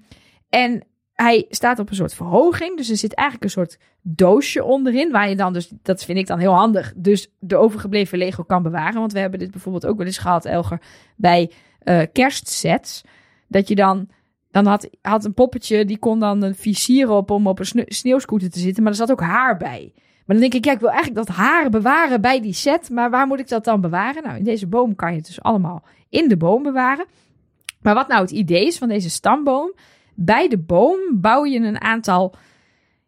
en 0.49 0.83
hij 1.13 1.45
staat 1.49 1.79
op 1.79 1.89
een 1.89 1.95
soort 1.95 2.13
verhoging. 2.13 2.77
Dus 2.77 2.89
er 2.89 2.97
zit 2.97 3.13
eigenlijk 3.13 3.43
een 3.43 3.61
soort 3.61 3.77
doosje 4.01 4.63
onderin. 4.63 5.11
Waar 5.11 5.29
je 5.29 5.35
dan 5.35 5.53
dus, 5.53 5.71
dat 5.81 6.03
vind 6.03 6.17
ik 6.17 6.27
dan 6.27 6.39
heel 6.39 6.53
handig, 6.53 6.93
dus 6.95 7.31
de 7.39 7.57
overgebleven 7.57 8.17
Lego 8.17 8.43
kan 8.43 8.63
bewaren. 8.63 8.99
Want 8.99 9.13
we 9.13 9.19
hebben 9.19 9.39
dit 9.39 9.51
bijvoorbeeld 9.51 9.85
ook 9.85 9.97
wel 9.97 10.05
eens 10.05 10.17
gehad, 10.17 10.45
Elger, 10.45 10.81
bij 11.15 11.51
eh, 11.79 12.01
kerstsets. 12.13 13.01
Dat 13.47 13.67
je 13.67 13.75
dan, 13.75 14.09
dan 14.51 14.65
had, 14.65 14.89
had 15.01 15.25
een 15.25 15.33
poppetje, 15.33 15.85
die 15.85 15.97
kon 15.97 16.19
dan 16.19 16.41
een 16.41 16.55
visier 16.55 17.09
op 17.09 17.31
om 17.31 17.47
op 17.47 17.59
een 17.59 17.65
sne- 17.65 17.85
sneeuwscooter 17.87 18.49
te 18.49 18.59
zitten. 18.59 18.83
Maar 18.83 18.91
er 18.91 18.97
zat 18.97 19.11
ook 19.11 19.21
haar 19.21 19.57
bij. 19.57 19.91
Maar 20.25 20.39
dan 20.39 20.39
denk 20.39 20.53
ik, 20.53 20.65
ja, 20.65 20.71
ik 20.71 20.79
wil 20.79 20.89
eigenlijk 20.89 21.27
dat 21.27 21.35
haar 21.35 21.69
bewaren 21.69 22.21
bij 22.21 22.41
die 22.41 22.53
set. 22.53 22.89
Maar 22.89 23.09
waar 23.09 23.27
moet 23.27 23.39
ik 23.39 23.47
dat 23.47 23.63
dan 23.63 23.81
bewaren? 23.81 24.23
Nou, 24.23 24.37
in 24.37 24.43
deze 24.43 24.67
boom 24.67 24.95
kan 24.95 25.11
je 25.11 25.17
het 25.17 25.25
dus 25.25 25.41
allemaal 25.41 25.83
in 26.09 26.27
de 26.27 26.37
boom 26.37 26.63
bewaren. 26.63 27.05
Maar 27.81 27.93
wat 27.93 28.07
nou 28.07 28.21
het 28.21 28.31
idee 28.31 28.65
is 28.65 28.77
van 28.77 28.87
deze 28.87 29.09
stamboom. 29.09 29.73
Bij 30.15 30.47
de 30.47 30.57
boom 30.57 30.99
bouw 31.11 31.45
je 31.45 31.59
een 31.59 31.81
aantal, 31.81 32.35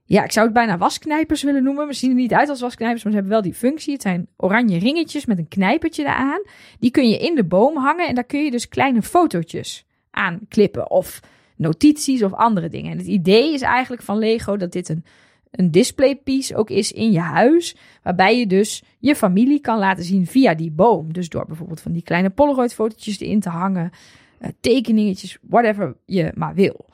ja, 0.06 0.24
ik 0.24 0.32
zou 0.32 0.46
het 0.46 0.56
bijna 0.56 0.78
wasknijpers 0.78 1.44
willen 1.44 1.64
noemen. 1.64 1.88
We 1.88 1.94
zien 1.94 2.10
er 2.10 2.16
niet 2.16 2.34
uit 2.34 2.50
als 2.50 2.62
wasknijpers, 2.62 3.04
maar 3.04 3.12
ze 3.12 3.18
hebben 3.18 3.36
wel 3.36 3.46
die 3.46 3.60
functie. 3.60 3.94
Het 3.94 4.02
zijn 4.02 4.28
oranje 4.38 4.80
ringetjes 4.80 5.26
met 5.26 5.38
een 5.38 5.48
knijpertje 5.48 6.04
eraan. 6.04 6.42
Die 6.80 6.92
kun 6.92 7.10
je 7.10 7.18
in 7.18 7.36
de 7.36 7.46
boom 7.46 7.78
hangen 7.78 8.08
en 8.08 8.16
daar 8.16 8.24
kun 8.24 8.44
je 8.44 8.52
dus 8.52 8.68
kleine 8.68 9.02
fotootjes 9.02 9.86
aan 10.12 10.40
klippen. 10.48 10.92
Of 10.92 11.20
notities 11.56 12.24
of 12.24 12.34
andere 12.34 12.70
dingen. 12.70 12.92
En 12.92 12.98
het 12.98 13.08
idee 13.08 13.54
is 13.54 13.62
eigenlijk 13.62 14.02
van 14.02 14.18
Lego 14.18 14.58
dat 14.58 14.72
dit 14.72 14.89
een, 14.89 15.06
een 15.52 15.72
displaypiece 15.72 16.56
ook 16.56 16.70
is 16.70 16.92
in 16.92 17.12
je 17.12 17.20
huis. 17.20 17.76
Waarbij 18.04 18.39
je 18.39 18.48
dus 18.48 18.84
je 19.00 19.16
familie 19.16 19.60
kan 19.60 19.80
laten 19.80 20.04
zien 20.04 20.28
via 20.28 20.54
die 20.54 20.72
boom. 20.72 21.13
Dus 21.13 21.30
door 21.30 21.46
bijvoorbeeld 21.46 21.82
van 21.82 21.92
die 21.92 22.04
kleine 22.04 22.30
Polaroid 22.30 22.74
fotootjes 22.74 23.20
erin 23.20 23.39
te 23.39 23.50
hangen. 23.50 23.92
eh, 24.39 24.50
tekeningetjes, 24.60 25.38
whatever 25.42 25.96
je 26.06 26.32
maar 26.36 26.54
wil. 26.54 26.86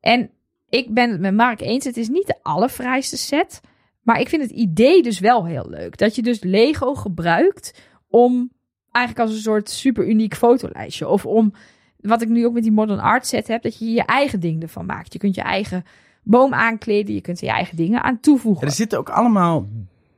En 0.00 0.30
ik 0.68 0.94
ben 0.94 1.10
het 1.10 1.20
met 1.20 1.34
Mark 1.34 1.60
eens. 1.60 1.84
Het 1.84 1.96
is 1.96 2.08
niet 2.08 2.26
de 2.26 2.38
allerfraaiste 2.42 3.16
set. 3.16 3.60
Maar 4.02 4.20
ik 4.20 4.28
vind 4.28 4.42
het 4.42 4.50
idee 4.50 5.02
dus 5.02 5.18
wel 5.18 5.46
heel 5.46 5.66
leuk. 5.68 5.96
Dat 5.96 6.14
je 6.14 6.22
dus 6.22 6.42
Lego 6.42 6.94
gebruikt 6.94 7.82
om 8.08 8.50
eigenlijk 8.90 9.28
als 9.28 9.36
een 9.36 9.42
soort 9.42 9.70
super 9.70 10.08
uniek 10.08 10.34
fotolijstje. 10.34 11.08
Of 11.08 11.26
om, 11.26 11.52
wat 12.00 12.22
ik 12.22 12.28
nu 12.28 12.46
ook 12.46 12.52
met 12.52 12.62
die 12.62 12.72
modern 12.72 13.00
art 13.00 13.26
set 13.26 13.48
heb, 13.48 13.62
dat 13.62 13.78
je 13.78 13.84
je 13.90 14.02
eigen 14.04 14.40
ding 14.40 14.62
ervan 14.62 14.86
maakt. 14.86 15.12
Je 15.12 15.18
kunt 15.18 15.34
je 15.34 15.40
eigen 15.42 15.84
boom 16.22 16.54
aankleden. 16.54 17.14
Je 17.14 17.20
kunt 17.20 17.40
er 17.40 17.46
je 17.46 17.52
eigen 17.52 17.76
dingen 17.76 18.02
aan 18.02 18.20
toevoegen. 18.20 18.66
er 18.66 18.72
zitten 18.72 18.98
ook 18.98 19.08
allemaal, 19.08 19.68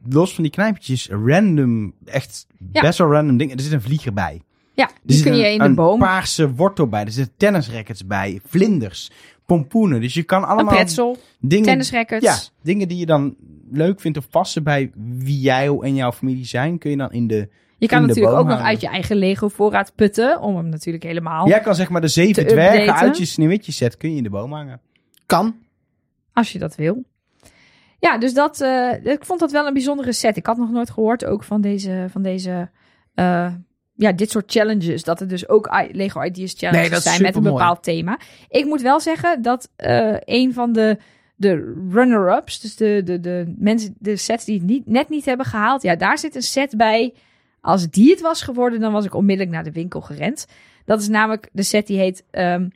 los 0.09 0.35
van 0.35 0.43
die 0.43 0.53
knijpjes, 0.53 1.09
random, 1.09 1.93
echt 2.05 2.47
Ja. 2.73 2.81
best 2.81 2.99
wel 2.99 3.11
random 3.12 3.37
dingen. 3.37 3.57
Er 3.57 3.62
zit 3.62 3.73
een 3.73 3.83
vlieger 3.83 4.12
bij. 4.12 4.43
ja, 4.75 4.88
Er 4.88 4.95
die 5.03 5.23
kun 5.23 5.37
je 5.37 5.45
een, 5.47 5.53
in 5.53 5.59
de 5.59 5.64
een 5.64 5.75
boom. 5.75 5.99
paarse 5.99 6.55
wortel 6.55 6.87
bij. 6.88 7.05
Er 7.05 7.11
zitten 7.12 7.35
tennisrackets 7.37 8.07
bij, 8.07 8.40
vlinders, 8.45 9.11
pompoenen. 9.47 10.01
Dus 10.01 10.14
je 10.14 10.23
kan 10.23 10.43
Een 10.43 10.49
allemaal 10.49 10.75
pretzel, 10.75 11.16
dingen, 11.40 11.64
tennisrackets. 11.66 12.25
ja, 12.25 12.37
dingen 12.62 12.88
die 12.88 12.99
je 12.99 13.07
dan 13.07 13.35
leuk 13.73 14.01
vindt 14.01 14.19
of 14.19 14.29
passen 14.29 14.62
bij 14.62 14.90
wie 15.19 15.40
jij 15.40 15.66
en 15.69 15.95
jouw 15.95 16.12
familie 16.12 16.45
zijn, 16.47 16.79
kun 16.79 16.90
je 16.90 16.97
dan 16.97 17.12
in 17.12 17.27
de... 17.27 17.49
Je 17.81 17.87
kan 17.87 18.07
natuurlijk 18.07 18.37
ook 18.37 18.47
nog 18.47 18.61
uit 18.61 18.81
je 18.81 18.88
eigen 18.88 19.16
Lego 19.16 19.49
voorraad 19.49 19.93
putten. 19.95 20.40
Om 20.40 20.57
hem 20.57 20.69
natuurlijk 20.69 21.05
helemaal, 21.05 21.49
Jij 21.49 21.61
kan 21.61 21.75
zeg 21.75 21.88
maar 21.88 22.01
de 22.01 22.09
zeven 22.09 22.47
dwergen 22.47 22.81
updaten. 22.81 23.07
uit 23.07 23.19
je 23.19 23.25
sneeuwwitje 23.25 23.73
set, 23.73 23.97
kun 23.97 24.11
je 24.11 24.16
in 24.16 24.23
de 24.23 24.31
boom 24.31 24.53
hangen. 24.53 24.81
Kan. 25.27 25.55
als 26.33 26.53
je 26.53 26.59
dat 26.59 26.75
wil. 26.75 27.05
Ja, 27.99 28.19
dus 28.19 28.35
dat, 28.35 28.61
eh, 28.61 29.05
ik 29.05 29.25
vond 29.25 29.40
dat 29.40 29.51
wel 29.53 29.66
een 29.66 29.73
bijzondere 29.73 30.12
set. 30.12 30.37
Ik 30.37 30.47
had 30.47 30.57
nog 30.57 30.71
nooit 30.71 30.90
gehoord 30.90 31.25
ook 31.25 31.45
van 31.45 31.61
deze, 31.61 32.07
van 32.11 32.23
deze 32.23 32.71
eh, 33.14 33.53
ja, 33.95 34.12
dit 34.12 34.31
soort 34.31 34.51
challenges. 34.53 35.03
Dat 35.05 35.21
er 35.21 35.29
dus 35.29 35.49
ook 35.49 35.66
I- 35.66 35.97
Lego 35.97 36.23
Ideas 36.23 36.55
challenges 36.57 36.90
Nee, 36.90 37.01
zijn 37.01 37.23
met 37.23 37.37
een 37.37 37.43
bepaald 37.43 37.83
thema. 37.83 38.19
Ik 38.49 38.64
moet 38.64 38.81
wel 38.83 39.01
zeggen 39.01 39.43
dat 39.43 39.71
eh, 39.77 40.16
een 40.25 40.53
van 40.55 40.73
de, 40.73 40.99
de 41.37 41.83
runner-ups, 41.90 42.61
dus 42.61 42.77
de, 42.77 43.03
de, 43.05 43.21
de 43.21 43.55
mensen, 43.59 43.95
de 43.99 44.16
sets 44.16 44.45
die 44.45 44.59
het 44.59 44.66
niet, 44.66 44.87
net 44.87 45.09
niet 45.09 45.25
hebben 45.25 45.47
gehaald. 45.47 45.83
Ja, 45.83 45.97
daar 45.97 46.19
zit 46.19 46.35
een 46.35 46.43
set 46.43 46.77
bij. 46.77 47.14
Als 47.61 47.90
die 47.90 48.11
het 48.11 48.20
was 48.20 48.42
geworden, 48.42 48.81
dan 48.81 48.92
was 48.92 49.05
ik 49.05 49.14
onmiddellijk 49.14 49.55
naar 49.55 49.64
de 49.64 49.73
winkel 49.73 50.01
gerend. 50.01 50.46
Dat 50.85 51.01
is 51.01 51.09
namelijk 51.09 51.49
de 51.53 51.62
set 51.62 51.87
die 51.87 51.99
heet 51.99 52.25
ehm, 52.31 52.68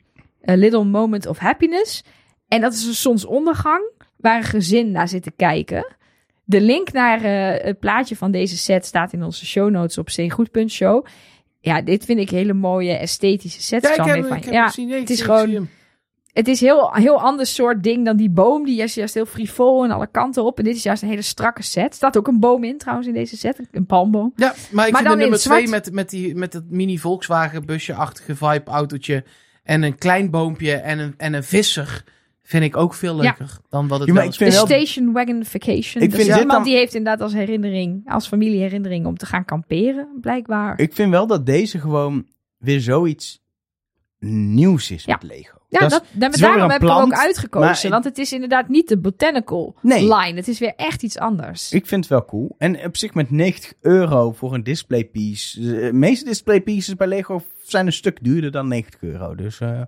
A 0.49 0.53
Little 0.55 0.83
Moment 0.83 1.25
of 1.27 1.37
Happiness. 1.37 2.03
En 2.47 2.61
dat 2.61 2.73
is 2.73 2.85
een 2.85 2.93
zonsondergang 2.93 3.83
waar 4.17 4.37
een 4.37 4.43
gezin 4.43 4.91
naar 4.91 5.07
zit 5.07 5.23
te 5.23 5.31
kijken. 5.35 5.95
De 6.43 6.61
link 6.61 6.91
naar 6.91 7.23
eh, 7.23 7.63
het 7.65 7.79
plaatje 7.79 8.15
van 8.15 8.31
deze 8.31 8.57
set 8.57 8.85
staat 8.85 9.13
in 9.13 9.23
onze 9.23 9.45
show 9.45 9.69
notes 9.69 9.97
op 9.97 10.09
steengoed.show. 10.09 11.05
Ja, 11.59 11.81
dit 11.81 12.05
vind 12.05 12.19
ik 12.19 12.29
hele 12.29 12.53
mooie 12.53 12.93
esthetische 12.93 13.61
sets. 13.61 13.83
Ja, 13.83 13.89
ik 13.89 13.95
zal 13.95 14.05
heb, 14.05 14.15
mee 14.15 14.23
ik 14.23 14.43
van- 14.43 14.53
heb 14.53 14.73
ja, 14.75 14.97
het 14.99 15.09
is 15.09 15.21
gewoon-. 15.21 15.67
Het 16.35 16.47
is 16.47 16.59
heel, 16.59 16.93
heel 16.93 17.21
ander 17.21 17.45
soort 17.45 17.83
ding 17.83 18.05
dan 18.05 18.17
die 18.17 18.29
boom. 18.29 18.65
Die 18.65 18.81
is 18.81 18.93
juist 18.93 19.13
heel 19.13 19.25
frivol 19.25 19.83
en 19.83 19.91
alle 19.91 20.07
kanten 20.07 20.43
op. 20.43 20.57
En 20.57 20.63
dit 20.63 20.75
is 20.75 20.83
juist 20.83 21.01
een 21.01 21.09
hele 21.09 21.21
strakke 21.21 21.63
set. 21.63 21.89
Er 21.89 21.93
staat 21.93 22.17
ook 22.17 22.27
een 22.27 22.39
boom 22.39 22.63
in 22.63 22.77
trouwens 22.77 23.07
in 23.07 23.13
deze 23.13 23.37
set. 23.37 23.59
Een 23.71 23.85
palmboom. 23.85 24.33
Ja, 24.35 24.53
maar 24.71 24.85
ik 24.85 24.91
Maar 24.93 25.01
vind 25.01 25.03
dan 25.03 25.03
de 25.05 25.11
in 25.11 25.17
nummer. 25.19 25.39
2 25.39 25.67
met, 25.67 25.91
met, 25.91 26.09
die, 26.09 26.35
met 26.35 26.53
het 26.53 26.71
mini 26.71 26.97
Volkswagen 26.97 27.65
busje-achtige 27.65 28.35
vibe 28.35 28.71
autootje 28.71 29.23
en 29.63 29.83
een 29.83 29.97
klein 29.97 30.29
boompje 30.29 30.73
en 30.75 30.99
een, 30.99 31.13
en 31.17 31.33
een 31.33 31.43
visser 31.43 32.03
vind 32.43 32.63
ik 32.63 32.77
ook 32.77 32.93
veel 32.93 33.15
leuker 33.15 33.57
dan 33.69 33.87
wat 33.87 33.99
het 33.99 34.13
Ja, 34.13 34.21
is. 34.21 34.37
De 34.37 34.51
Station 34.51 35.11
Wagon 35.11 35.45
Vacation. 35.45 36.03
Ik 36.03 36.09
dus 36.09 36.19
vind 36.19 36.29
dit 36.31 36.39
iemand 36.39 36.51
dan- 36.51 36.63
die 36.63 36.75
heeft 36.75 36.93
inderdaad 36.93 37.21
als 37.21 37.33
herinnering, 37.33 38.01
als 38.11 38.27
familieherinnering 38.27 39.05
om 39.05 39.17
te 39.17 39.25
gaan 39.25 39.45
kamperen, 39.45 40.07
blijkbaar. 40.21 40.79
Ik 40.79 40.93
vind 40.93 41.09
wel 41.11 41.27
dat 41.27 41.45
deze 41.45 41.79
gewoon 41.79 42.25
weer 42.57 42.81
zoiets 42.81 43.43
nieuws 44.19 44.91
is 44.91 45.03
Ja. 45.03 45.13
met 45.21 45.23
Lego. 45.31 45.57
Ja, 45.81 45.87
Dat 45.89 46.33
is 46.33 46.39
daarom 46.39 46.59
weer 46.61 46.71
heb 46.71 46.81
een 46.81 46.87
ik 46.87 46.93
hem 46.93 47.01
ook 47.01 47.07
plant, 47.09 47.13
uitgekozen. 47.25 47.67
maar- 47.81 47.89
want 47.91 48.03
het 48.03 48.17
is 48.17 48.33
inderdaad 48.33 48.67
niet 48.67 48.87
de 48.87 48.97
botanical 48.97 49.75
Nee. 49.81 50.01
line. 50.01 50.33
Het 50.35 50.47
is 50.47 50.59
weer 50.59 50.73
echt 50.75 51.03
iets 51.03 51.17
anders. 51.17 51.71
Ik 51.71 51.85
vind 51.85 52.01
het 52.03 52.09
wel 52.09 52.25
cool. 52.25 52.55
En 52.57 52.85
op 52.85 52.97
zich 52.97 53.13
met 53.13 53.31
90 53.31 53.73
euro 53.81 54.31
voor 54.31 54.53
een 54.53 54.63
displaypiece. 54.63 55.59
De 55.61 55.89
meeste 55.93 56.25
displaypieces 56.25 56.95
bij 56.95 57.07
Lego 57.07 57.41
zijn 57.63 57.85
een 57.85 57.93
stuk 57.93 58.23
duurder 58.23 58.51
dan 58.51 58.67
90 58.67 59.01
euro. 59.01 59.35
Dus 59.35 59.59
eh 59.59 59.81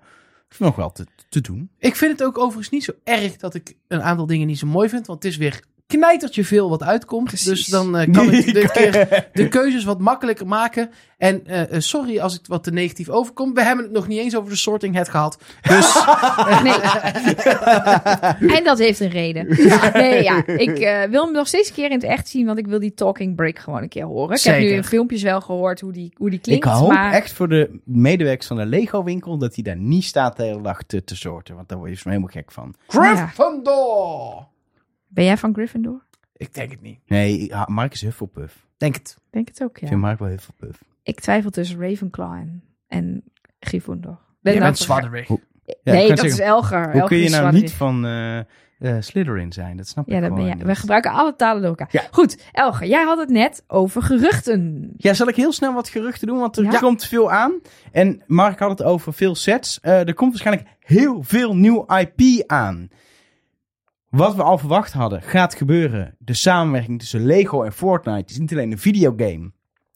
is 0.51 0.57
nog 0.57 0.75
wel 0.75 0.91
te, 0.91 1.05
te 1.29 1.41
doen. 1.41 1.69
Ik 1.79 1.95
vind 1.95 2.11
het 2.19 2.27
ook 2.27 2.37
overigens 2.37 2.69
niet 2.69 2.83
zo 2.83 2.91
erg 3.03 3.37
dat 3.37 3.53
ik 3.53 3.73
een 3.87 4.01
aantal 4.01 4.25
dingen 4.25 4.47
niet 4.47 4.57
zo 4.59 4.67
mooi 4.67 4.89
vind, 4.89 5.07
want 5.07 5.23
het 5.23 5.31
is 5.31 5.37
weer 5.37 5.59
knijtertje 5.87 6.45
veel 6.45 6.69
wat 6.69 6.83
uitkomt. 6.83 7.27
Precies. 7.27 7.47
Dus 7.47 7.65
dan 7.65 7.97
eh, 7.97 8.13
kan 8.13 8.31
ik 8.33 8.69
keer 8.73 9.27
de 9.33 9.47
keuzes 9.47 9.83
wat 9.83 9.99
makkelijker 9.99 10.47
maken. 10.47 10.89
En 11.17 11.45
eh, 11.45 11.61
eh, 11.61 11.81
sorry 11.81 12.19
als 12.19 12.39
ik 12.39 12.41
wat 12.45 12.63
te 12.63 12.71
negatief 12.71 13.09
overkom. 13.09 13.53
We 13.53 13.63
hebben 13.63 13.85
het 13.85 13.93
nog 13.93 14.07
niet 14.07 14.19
eens 14.19 14.35
over 14.35 14.49
de 14.49 14.55
sorting 14.55 14.95
head 14.95 15.09
gehad. 15.09 15.37
Dus 15.61 15.95
Nee. 16.63 16.73
en 18.57 18.63
dat 18.63 18.77
heeft 18.77 18.99
een 18.99 19.09
reden. 19.09 19.47
Nee, 19.93 20.23
ja. 20.23 20.47
Ik 20.47 21.07
wil 21.09 21.23
hem 21.23 21.33
nog 21.33 21.47
steeds 21.47 21.69
een 21.69 21.75
keer 21.75 21.89
in 21.89 21.91
het 21.91 22.03
echt 22.03 22.27
zien, 22.27 22.45
want 22.45 22.57
ik 22.57 22.67
wil 22.67 22.79
die 22.79 22.93
talking 22.93 23.35
break 23.35 23.59
gewoon 23.59 23.81
een 23.81 23.89
keer 23.89 24.05
horen. 24.05 24.35
Ik 24.35 24.41
heb 24.43 24.59
nu 24.59 24.67
in 24.67 24.83
filmpjes 24.83 25.21
wel 25.21 25.41
gehoord 25.41 25.79
hoe 25.79 25.91
die, 25.91 26.13
hoe 26.15 26.29
die 26.29 26.37
Ik 26.37 26.43
klinkt. 26.43 26.67
hoop 26.67 26.91
maar 26.91 27.13
echt 27.13 27.33
voor 27.33 27.49
de 27.49 27.79
medewerkers 27.83 28.47
van 28.47 28.57
de 28.57 28.65
Lego 28.65 29.03
winkel 29.03 29.37
dat 29.37 29.55
hij 29.55 29.63
daar 29.63 29.77
niet 29.77 30.03
staat 30.03 30.37
de 30.37 30.43
hele 30.43 30.61
dag 30.61 30.83
te, 30.83 31.03
te 31.03 31.15
soorten. 31.15 31.55
Want 31.55 31.69
daar 31.69 31.77
word 31.77 31.89
je 31.89 31.97
zo 31.97 32.09
helemaal 32.09 32.31
gek 32.31 32.51
van. 32.51 32.75
Gryffindor! 32.87 34.55
Ben 35.07 35.23
jij 35.25 35.37
van 35.37 35.53
Gryffindor? 35.53 36.05
Ik 36.35 36.53
denk 36.53 36.71
het 36.71 36.81
niet. 36.81 36.99
Nee, 37.05 37.51
Mark 37.65 37.93
is 37.93 38.01
Hufflepuff. 38.01 38.65
Denk 38.77 38.95
het. 38.95 39.15
Ik 39.17 39.23
denk 39.31 39.47
het 39.47 39.63
ook, 39.63 39.75
Ik 39.75 39.81
ja. 39.81 39.87
vind 39.87 40.01
Mark 40.01 40.19
wel 40.19 40.27
Hufflepuff. 40.29 40.83
Ik 41.03 41.19
twijfel 41.19 41.49
tussen 41.49 41.79
Ravenclaw 41.79 42.33
en, 42.33 42.63
en 42.87 43.23
Gryffindor. 43.59 44.11
Jij 44.11 44.53
Ben 44.53 44.53
bent 44.53 44.63
dan- 44.63 44.75
Swadderig. 44.75 45.27
Hoe- 45.27 45.41
Ja, 45.83 45.93
nee, 45.93 46.09
ik 46.09 46.15
dat 46.15 46.25
is 46.25 46.39
Elger. 46.39 46.83
Hoe 46.83 46.91
Elger 46.93 47.07
kun 47.07 47.17
je 47.17 47.23
nou 47.29 47.35
Swadderig. 47.41 47.61
niet 47.61 47.71
van 47.73 48.05
eh 48.05 48.37
eh, 48.79 48.95
Slytherin 48.99 49.51
zijn? 49.53 49.77
Dat 49.77 49.87
snap 49.87 50.07
Ja, 50.07 50.15
ik 50.15 50.21
dat 50.21 50.29
ben 50.29 50.39
gewoon 50.41 50.57
jij. 50.57 50.65
We 50.67 50.75
gebruiken 50.75 51.11
alle 51.11 51.35
talen 51.35 51.61
door 51.61 51.69
elkaar. 51.69 51.87
Ja. 51.91 52.03
Goed, 52.11 52.43
Elger, 52.51 52.87
jij 52.87 53.03
had 53.03 53.17
het 53.17 53.29
net 53.29 53.63
over 53.67 54.01
geruchten. 54.01 54.89
Ja, 54.97 55.13
zal 55.13 55.27
ik 55.27 55.35
heel 55.35 55.51
snel 55.51 55.73
wat 55.73 55.89
geruchten 55.89 56.27
doen? 56.27 56.37
Want 56.39 56.57
er 56.57 56.63
Ja. 56.63 56.79
komt 56.79 57.03
veel 57.05 57.31
aan. 57.31 57.59
En 57.91 58.23
Mark 58.27 58.59
had 58.59 58.69
het 58.69 58.83
over 58.83 59.13
veel 59.13 59.35
sets. 59.35 59.79
Eh, 59.79 60.07
er 60.07 60.13
komt 60.13 60.31
waarschijnlijk 60.31 60.67
heel 60.79 61.23
veel 61.23 61.55
nieuw 61.55 61.85
IP 61.97 62.43
aan. 62.49 62.89
Wat 64.17 64.35
we 64.35 64.43
al 64.43 64.57
verwacht 64.57 64.93
hadden, 64.93 65.21
gaat 65.21 65.55
gebeuren. 65.55 66.15
De 66.19 66.33
samenwerking 66.33 66.99
tussen 66.99 67.25
Lego 67.25 67.63
en 67.63 67.73
Fortnite 67.73 68.33
is 68.33 68.39
niet 68.39 68.51
alleen 68.51 68.71
een 68.71 68.77
videogame. 68.77 69.51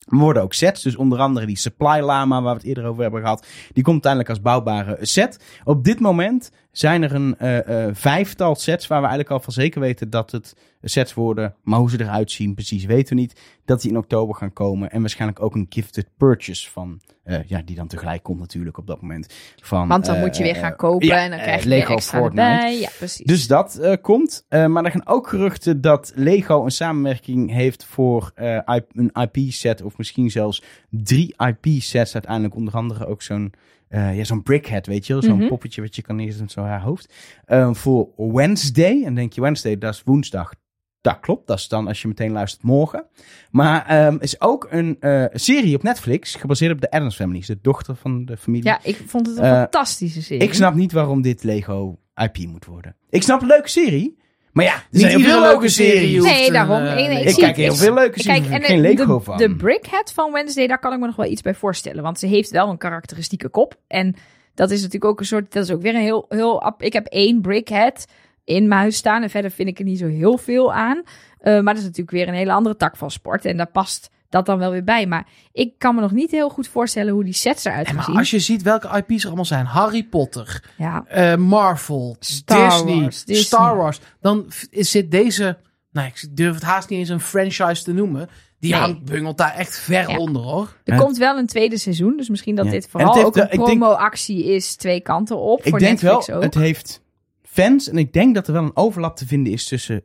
Maar 0.06 0.20
worden 0.20 0.44
ook 0.44 0.54
sets. 0.54 0.84
Dus 0.84 0.96
onder 0.96 1.20
andere 1.20 1.46
die 1.46 1.58
Supply 1.58 2.00
Lama, 2.00 2.42
waar 2.42 2.54
we 2.54 2.60
het 2.60 2.68
eerder 2.68 2.86
over 2.86 3.02
hebben 3.02 3.22
gehad. 3.22 3.48
Die 3.74 3.84
komt 3.84 4.06
uiteindelijk 4.06 4.30
als 4.30 4.42
bouwbare 4.42 4.98
set. 5.02 5.40
Op 5.64 5.84
dit 5.84 6.00
moment 6.00 6.52
zijn 6.72 7.04
er 7.04 7.14
een 7.16 7.38
eh, 7.38 7.86
eh, 7.88 7.96
vijftal 7.96 8.56
sets 8.56 8.88
waar 8.88 9.02
we 9.02 9.08
eigenlijk 9.08 9.36
al 9.36 9.40
van 9.44 9.54
zeker 9.54 9.82
weten 9.82 10.10
dat 10.10 10.32
het 10.32 10.56
sets 10.82 11.14
worden. 11.14 11.56
Maar 11.64 11.80
hoe 11.80 11.90
ze 11.90 12.02
eruit 12.02 12.32
zien, 12.32 12.54
precies 12.54 12.86
weten 12.86 13.16
we 13.16 13.22
niet. 13.22 13.40
Dat 13.66 13.82
die 13.82 13.92
in 13.92 13.98
oktober 13.98 14.36
gaan 14.36 14.54
komen. 14.54 14.92
En 14.92 15.00
waarschijnlijk 15.00 15.42
ook 15.42 15.56
een 15.56 15.66
gifted 15.70 16.08
purchase 16.18 16.70
van. 16.72 17.02
eh, 17.24 17.44
ja, 17.44 17.62
die 17.66 17.76
dan 17.76 17.88
tegelijk 17.88 18.24
komt 18.24 18.40
natuurlijk 18.40 18.78
op 18.78 18.88
dat 18.88 19.02
moment. 19.02 19.34
Van, 19.62 19.88
Want 19.88 20.06
dan 20.06 20.20
moet 20.20 20.38
je 20.38 20.44
weer 20.44 20.56
gaan 20.56 20.76
kopen 20.76 21.08
ja, 21.08 21.24
en 21.24 21.30
dan 21.30 21.40
krijg 21.40 21.64
je 21.64 21.70
Lego 21.70 21.94
extra 21.94 22.18
Fortnite. 22.20 22.48
erbij. 22.48 22.80
Ja, 22.80 22.90
precies. 22.98 23.26
Dus 23.26 23.48
dat 23.48 23.98
komt. 24.02 24.46
Maar 24.50 24.84
er 24.86 24.92
gaan 24.92 25.08
ook 25.08 25.28
geruchten 25.28 25.82
dat 25.82 26.12
Lego 26.16 26.64
een 26.64 26.72
samenwerking 26.72 27.52
heeft 27.52 27.86
voor 27.86 28.32
IP 28.66 28.86
een 28.94 29.12
IP-set. 29.30 29.82
Of 29.82 29.98
misschien 29.98 30.30
zelfs 30.32 30.64
drie 30.90 31.36
IP-sets 31.38 32.14
uiteindelijk. 32.14 32.56
Onder 32.56 32.74
andere 32.74 33.06
ook 33.06 33.22
zo'n 33.22 33.54
eh, 33.92 34.18
ja, 34.18 34.24
zo'n 34.24 34.44
brickhead, 34.44 34.86
weet 34.88 35.08
je 35.08 35.14
wel. 35.14 35.22
Zo'n 35.22 35.38
Mhm. 35.38 35.48
poppetje 35.48 35.82
wat 35.82 35.96
je 35.96 36.02
kan 36.02 36.16
neerzetten 36.16 36.44
met 36.44 36.52
zo'n 36.52 36.64
haar 36.66 36.82
hoofd. 36.82 37.14
Eh, 37.46 37.74
voor 37.74 38.10
Wednesday. 38.18 39.04
En 39.06 39.16
denk 39.16 39.34
je 39.34 39.42
Wednesday, 39.42 39.78
dat 39.78 39.94
is 39.94 40.02
woensdag. 40.06 40.54
Dat 41.02 41.20
klopt, 41.20 41.48
dat 41.48 41.58
is 41.58 41.68
dan 41.68 41.88
als 41.88 42.02
je 42.02 42.08
meteen 42.08 42.32
luistert 42.32 42.64
morgen. 42.64 43.06
Maar 43.52 43.86
ehm 43.86 44.16
is 44.20 44.42
ook 44.42 44.68
een 44.70 44.98
eh, 45.00 45.26
serie 45.32 45.76
op 45.76 45.84
Netflix 45.84 46.36
gebaseerd 46.36 46.72
op 46.74 46.82
de 46.82 46.92
Addams 46.92 47.16
Family. 47.16 47.44
De 47.48 47.60
dochter 47.62 47.96
van 47.96 48.26
de 48.26 48.38
familie. 48.38 48.66
ja, 48.66 48.80
ik 48.84 49.04
vond 49.08 49.28
het 49.28 49.38
een 49.38 49.44
Eh, 49.44 49.52
fantastische 49.52 50.22
serie. 50.22 50.44
Ik 50.44 50.54
snap 50.54 50.74
niet 50.74 50.92
waarom 50.92 51.22
dit 51.22 51.44
Lego 51.44 52.00
IP 52.16 52.38
moet 52.48 52.66
worden. 52.66 52.96
Ik 53.10 53.24
snap 53.24 53.42
een 53.42 53.48
leuke 53.48 53.70
serie. 53.70 54.18
Maar 54.54 54.66
ja, 54.66 54.74
er 54.74 54.84
Niet 54.92 55.02
zijn 55.02 55.12
heel 55.20 55.30
veel 55.30 55.40
leuke 55.40 55.52
leuke 55.52 55.70
serie 55.70 56.00
series. 56.22 56.24
Nee, 56.24 56.52
daarom. 56.52 56.84
Nee, 56.84 57.08
nee, 57.08 57.24
Ik 57.24 57.30
zie 57.30 57.44
kijk 57.44 57.56
heel 57.56 57.72
Ik- 57.72 57.78
veel 57.80 57.94
leuke 57.94 58.20
series, 58.22 58.40
Kijk, 58.40 58.50
maar 58.52 58.60
en 58.60 58.64
ik 58.64 58.68
heb 58.68 58.78
geen 58.78 58.96
de- 58.98 59.04
Lego 59.04 59.18
de, 59.18 59.24
van. 59.24 59.38
De 59.38 59.56
Brickhead 59.56 60.12
van 60.14 60.32
Wednesday, 60.32 60.68
daar 60.68 60.80
kan 60.80 60.94
ik 60.94 61.00
me 61.00 61.06
nog 61.06 61.16
wel 61.16 61.26
iets 61.26 61.42
bij 61.42 61.54
voorstellen. 61.56 62.04
Want 62.04 62.20
ze 62.20 62.28
heeft 62.28 62.50
wel 62.50 62.70
een 62.70 62.78
karakteristieke 62.78 63.50
kop. 63.50 63.76
En 63.88 64.16
dat 64.56 64.72
is 64.72 64.78
natuurlijk 64.78 65.06
ook 65.12 65.20
een 65.20 65.26
soort... 65.26 65.54
Dat 65.54 65.64
is 65.64 65.72
ook 65.72 65.82
weer 65.82 65.96
een 65.96 66.02
heel... 66.02 66.26
heel 66.30 66.74
ik 66.78 66.94
heb 66.94 67.06
één 67.06 67.42
Brickhead 67.42 68.06
in 68.44 68.68
mijn 68.68 68.80
huis 68.82 68.96
staan. 68.98 69.24
En 69.24 69.30
verder 69.30 69.52
vind 69.52 69.68
ik 69.70 69.80
er 69.80 69.86
niet 69.86 70.00
zo 70.00 70.08
heel 70.08 70.38
veel 70.38 70.74
aan. 70.74 71.04
Eh, 71.40 71.54
maar 71.54 71.64
dat 71.74 71.78
is 71.78 71.84
natuurlijk 71.84 72.12
weer 72.12 72.28
een 72.28 72.34
hele 72.34 72.52
andere 72.52 72.76
tak 72.76 72.96
van 72.98 73.12
sport. 73.12 73.46
En 73.46 73.58
daar 73.58 73.72
past 73.72 74.10
dat 74.32 74.46
dan 74.46 74.58
wel 74.58 74.72
weer 74.72 74.84
bij. 74.84 75.08
Maar 75.08 75.28
ik 75.52 75.74
kan 75.78 75.96
me 75.96 76.02
nog 76.02 76.12
niet 76.12 76.32
heel 76.32 76.50
goed 76.50 76.68
voorstellen 76.68 77.14
hoe 77.14 77.24
die 77.24 77.34
sets 77.34 77.66
eruit 77.66 77.88
gaan 77.88 77.96
maar 77.96 78.06
zien. 78.06 78.18
als 78.18 78.32
je 78.32 78.40
ziet 78.40 78.62
welke 78.62 78.88
IP's 79.08 79.22
er 79.22 79.26
allemaal 79.28 79.46
zijn. 79.46 79.66
Harry 79.66 80.04
Potter, 80.04 80.64
Ja, 80.78 81.04
eh, 81.08 81.36
Marvel, 81.36 82.16
Star 82.20 82.70
Disney, 82.70 83.02
Wars, 83.02 83.26
Disney. 83.26 83.46
Star 83.46 83.76
Wars. 83.76 84.00
Dan 84.22 84.46
zit 84.72 85.12
deze, 85.12 85.58
nou 85.92 86.08
ik 86.08 86.28
durf 86.38 86.54
het 86.54 86.64
haast 86.64 86.90
niet 86.90 87.00
eens 87.00 87.10
een 87.10 87.20
franchise 87.20 87.84
te 87.84 87.94
noemen. 87.94 88.30
Die 88.60 88.72
Nee. 88.72 88.80
hangt 88.80 89.04
bungelt 89.06 89.38
daar 89.38 89.54
echt 89.56 89.80
ver 89.80 90.10
Ja. 90.10 90.18
onder 90.18 90.42
hoor. 90.42 90.76
er 90.84 90.94
Ja. 90.94 91.00
komt 91.00 91.18
wel 91.18 91.38
een 91.38 91.48
tweede 91.48 91.78
seizoen. 91.78 92.18
Dus 92.18 92.30
misschien 92.30 92.56
dat 92.56 92.66
Ja. 92.66 92.72
dit 92.72 92.88
vooral 92.90 93.14
heeft 93.14 93.26
ook 93.26 93.36
een 93.36 93.48
denk- 93.50 93.64
promo-actie 93.64 94.44
is. 94.46 94.76
Twee 94.76 95.00
kanten 95.02 95.38
op. 95.38 95.64
Ik 95.64 95.70
voor 95.70 95.80
denk 95.80 96.02
Netflix 96.02 96.28
wel, 96.28 96.36
ook. 96.38 96.44
het 96.44 96.54
heeft 96.54 97.02
fans. 97.44 97.90
En 97.90 97.98
ik 97.98 98.14
denk 98.14 98.36
dat 98.36 98.48
er 98.48 98.54
wel 98.54 98.64
een 98.64 98.76
overlap 98.76 99.16
te 99.16 99.28
vinden 99.28 99.54
is 99.54 99.66
tussen 99.68 100.04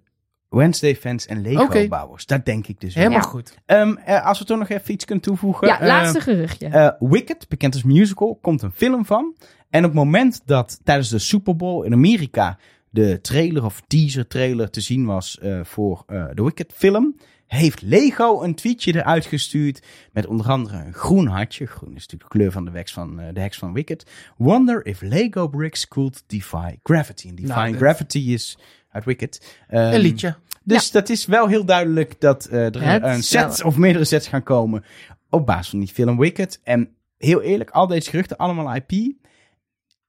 Wednesday 0.48 0.96
fans 0.96 1.26
en 1.26 1.40
Lego 1.42 1.88
bouwers. 1.88 2.26
Dat 2.26 2.44
denk 2.44 2.66
ik 2.66 2.80
dus 2.80 2.94
wel. 2.94 3.02
Helemaal 3.04 3.24
Ja. 3.24 3.30
goed. 3.32 3.58
Ehm, 3.66 3.96
eh, 3.96 4.26
als 4.26 4.38
we 4.38 4.44
toch 4.44 4.58
nog 4.58 4.68
even 4.68 4.92
iets 4.92 5.04
kunnen 5.04 5.24
toevoegen. 5.24 5.66
ja, 5.68 5.80
eh, 5.80 5.86
laatste 5.86 6.20
geruchtje. 6.20 6.66
eh, 6.66 6.90
Wicked, 6.98 7.48
bekend 7.48 7.74
als 7.74 7.82
musical, 7.82 8.38
komt 8.42 8.62
een 8.62 8.72
film 8.72 9.04
van. 9.04 9.36
En 9.70 9.80
op 9.84 9.90
het 9.90 9.98
moment 9.98 10.42
dat 10.44 10.80
tijdens 10.84 11.08
de 11.08 11.18
Super 11.18 11.56
Bowl 11.56 11.82
in 11.84 11.92
Amerika 11.92 12.58
de 12.90 13.20
trailer 13.20 13.64
of 13.64 13.82
teaser 13.86 14.26
trailer 14.26 14.70
te 14.70 14.80
zien 14.80 15.04
was 15.06 15.38
voor 15.62 16.04
de 16.06 16.42
Wicked 16.42 16.72
film, 16.74 17.16
heeft 17.46 17.82
Lego 17.82 18.42
een 18.42 18.54
tweetje 18.54 18.94
eruit 18.94 19.26
gestuurd 19.26 19.82
met 20.12 20.26
onder 20.26 20.46
andere 20.48 20.76
een 20.76 20.92
groen 20.92 21.26
hartje. 21.26 21.66
Groen 21.66 21.88
is 21.94 22.00
natuurlijk 22.02 22.22
de 22.32 22.38
kleur 22.38 22.52
van 22.52 22.64
de, 22.64 22.70
heks 22.70 22.92
van, 22.92 23.16
de 23.32 23.40
heks 23.40 23.58
van 23.58 23.72
Wicked. 23.72 24.10
Wonder 24.36 24.86
if 24.86 25.00
Lego 25.02 25.48
bricks 25.48 25.88
could 25.88 26.22
defy 26.26 26.74
gravity. 26.82 27.28
En 27.28 27.34
defy 27.34 27.48
Nou, 27.48 27.76
gravity 27.76 28.18
is 28.18 28.58
uit 28.96 29.04
Wicked. 29.04 29.56
Ehm, 29.68 29.92
Een 29.94 30.00
liedje. 30.00 30.34
dus 30.62 30.90
dat 30.90 31.08
is 31.08 31.26
wel 31.26 31.46
heel 31.46 31.64
duidelijk 31.64 32.20
dat 32.20 32.44
eh, 32.44 32.74
er 32.74 32.82
Het 32.82 33.02
een 33.02 33.22
set 33.22 33.64
of 33.64 33.76
meerdere 33.76 34.04
sets 34.04 34.28
gaan 34.28 34.42
komen 34.42 34.84
op 35.30 35.46
basis 35.46 35.68
van 35.68 35.78
die 35.78 35.88
film 35.88 36.18
Wicked. 36.18 36.60
En 36.64 36.88
heel 37.18 37.42
eerlijk, 37.42 37.70
al 37.70 37.86
deze 37.86 38.10
geruchten, 38.10 38.36
allemaal 38.36 38.74
IP. 38.74 39.14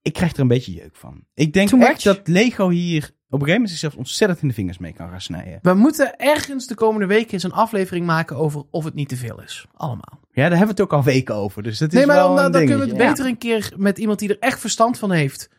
Ik 0.01 0.13
krijg 0.13 0.33
er 0.33 0.39
een 0.39 0.47
beetje 0.47 0.73
jeuk 0.73 0.95
van. 0.95 1.23
Ik 1.33 1.53
denk 1.53 1.69
Too 1.69 1.79
echt 1.79 1.89
much? 2.05 2.15
dat 2.15 2.27
Lego 2.27 2.69
hier 2.69 3.03
op 3.03 3.33
een 3.33 3.39
gegeven 3.39 3.51
moment 3.53 3.69
zichzelf 3.69 3.95
ontzettend 3.95 4.41
in 4.41 4.47
de 4.47 4.53
vingers 4.53 4.77
mee 4.77 4.93
kan 4.93 5.09
gaan 5.09 5.21
snijden. 5.21 5.59
We 5.61 5.73
moeten 5.73 6.17
ergens 6.17 6.67
de 6.67 6.75
komende 6.75 7.05
weken 7.07 7.33
eens 7.33 7.43
een 7.43 7.51
aflevering 7.51 8.05
maken 8.05 8.35
over 8.35 8.63
of 8.71 8.83
het 8.83 8.93
niet 8.93 9.09
te 9.09 9.15
veel 9.15 9.41
is. 9.41 9.65
Allemaal. 9.73 10.19
Ja, 10.31 10.41
daar 10.49 10.57
hebben 10.57 10.75
we 10.75 10.81
het 10.81 10.81
ook 10.81 10.93
al 10.93 11.03
weken 11.03 11.35
over. 11.35 11.63
Dus 11.63 11.77
dat 11.77 11.87
is 11.87 11.97
Nee, 11.97 12.05
maar 12.05 12.15
wel 12.15 12.35
dan, 12.35 12.51
kunnen 12.51 12.79
we 12.79 12.85
het 12.85 12.97
beter 12.97 13.25
een 13.25 13.37
keer 13.37 13.73
met 13.75 13.97
iemand 13.97 14.19
die 14.19 14.29
er 14.29 14.39
echt 14.39 14.59
verstand 14.59 14.99
van 14.99 15.11
heeft. 15.11 15.49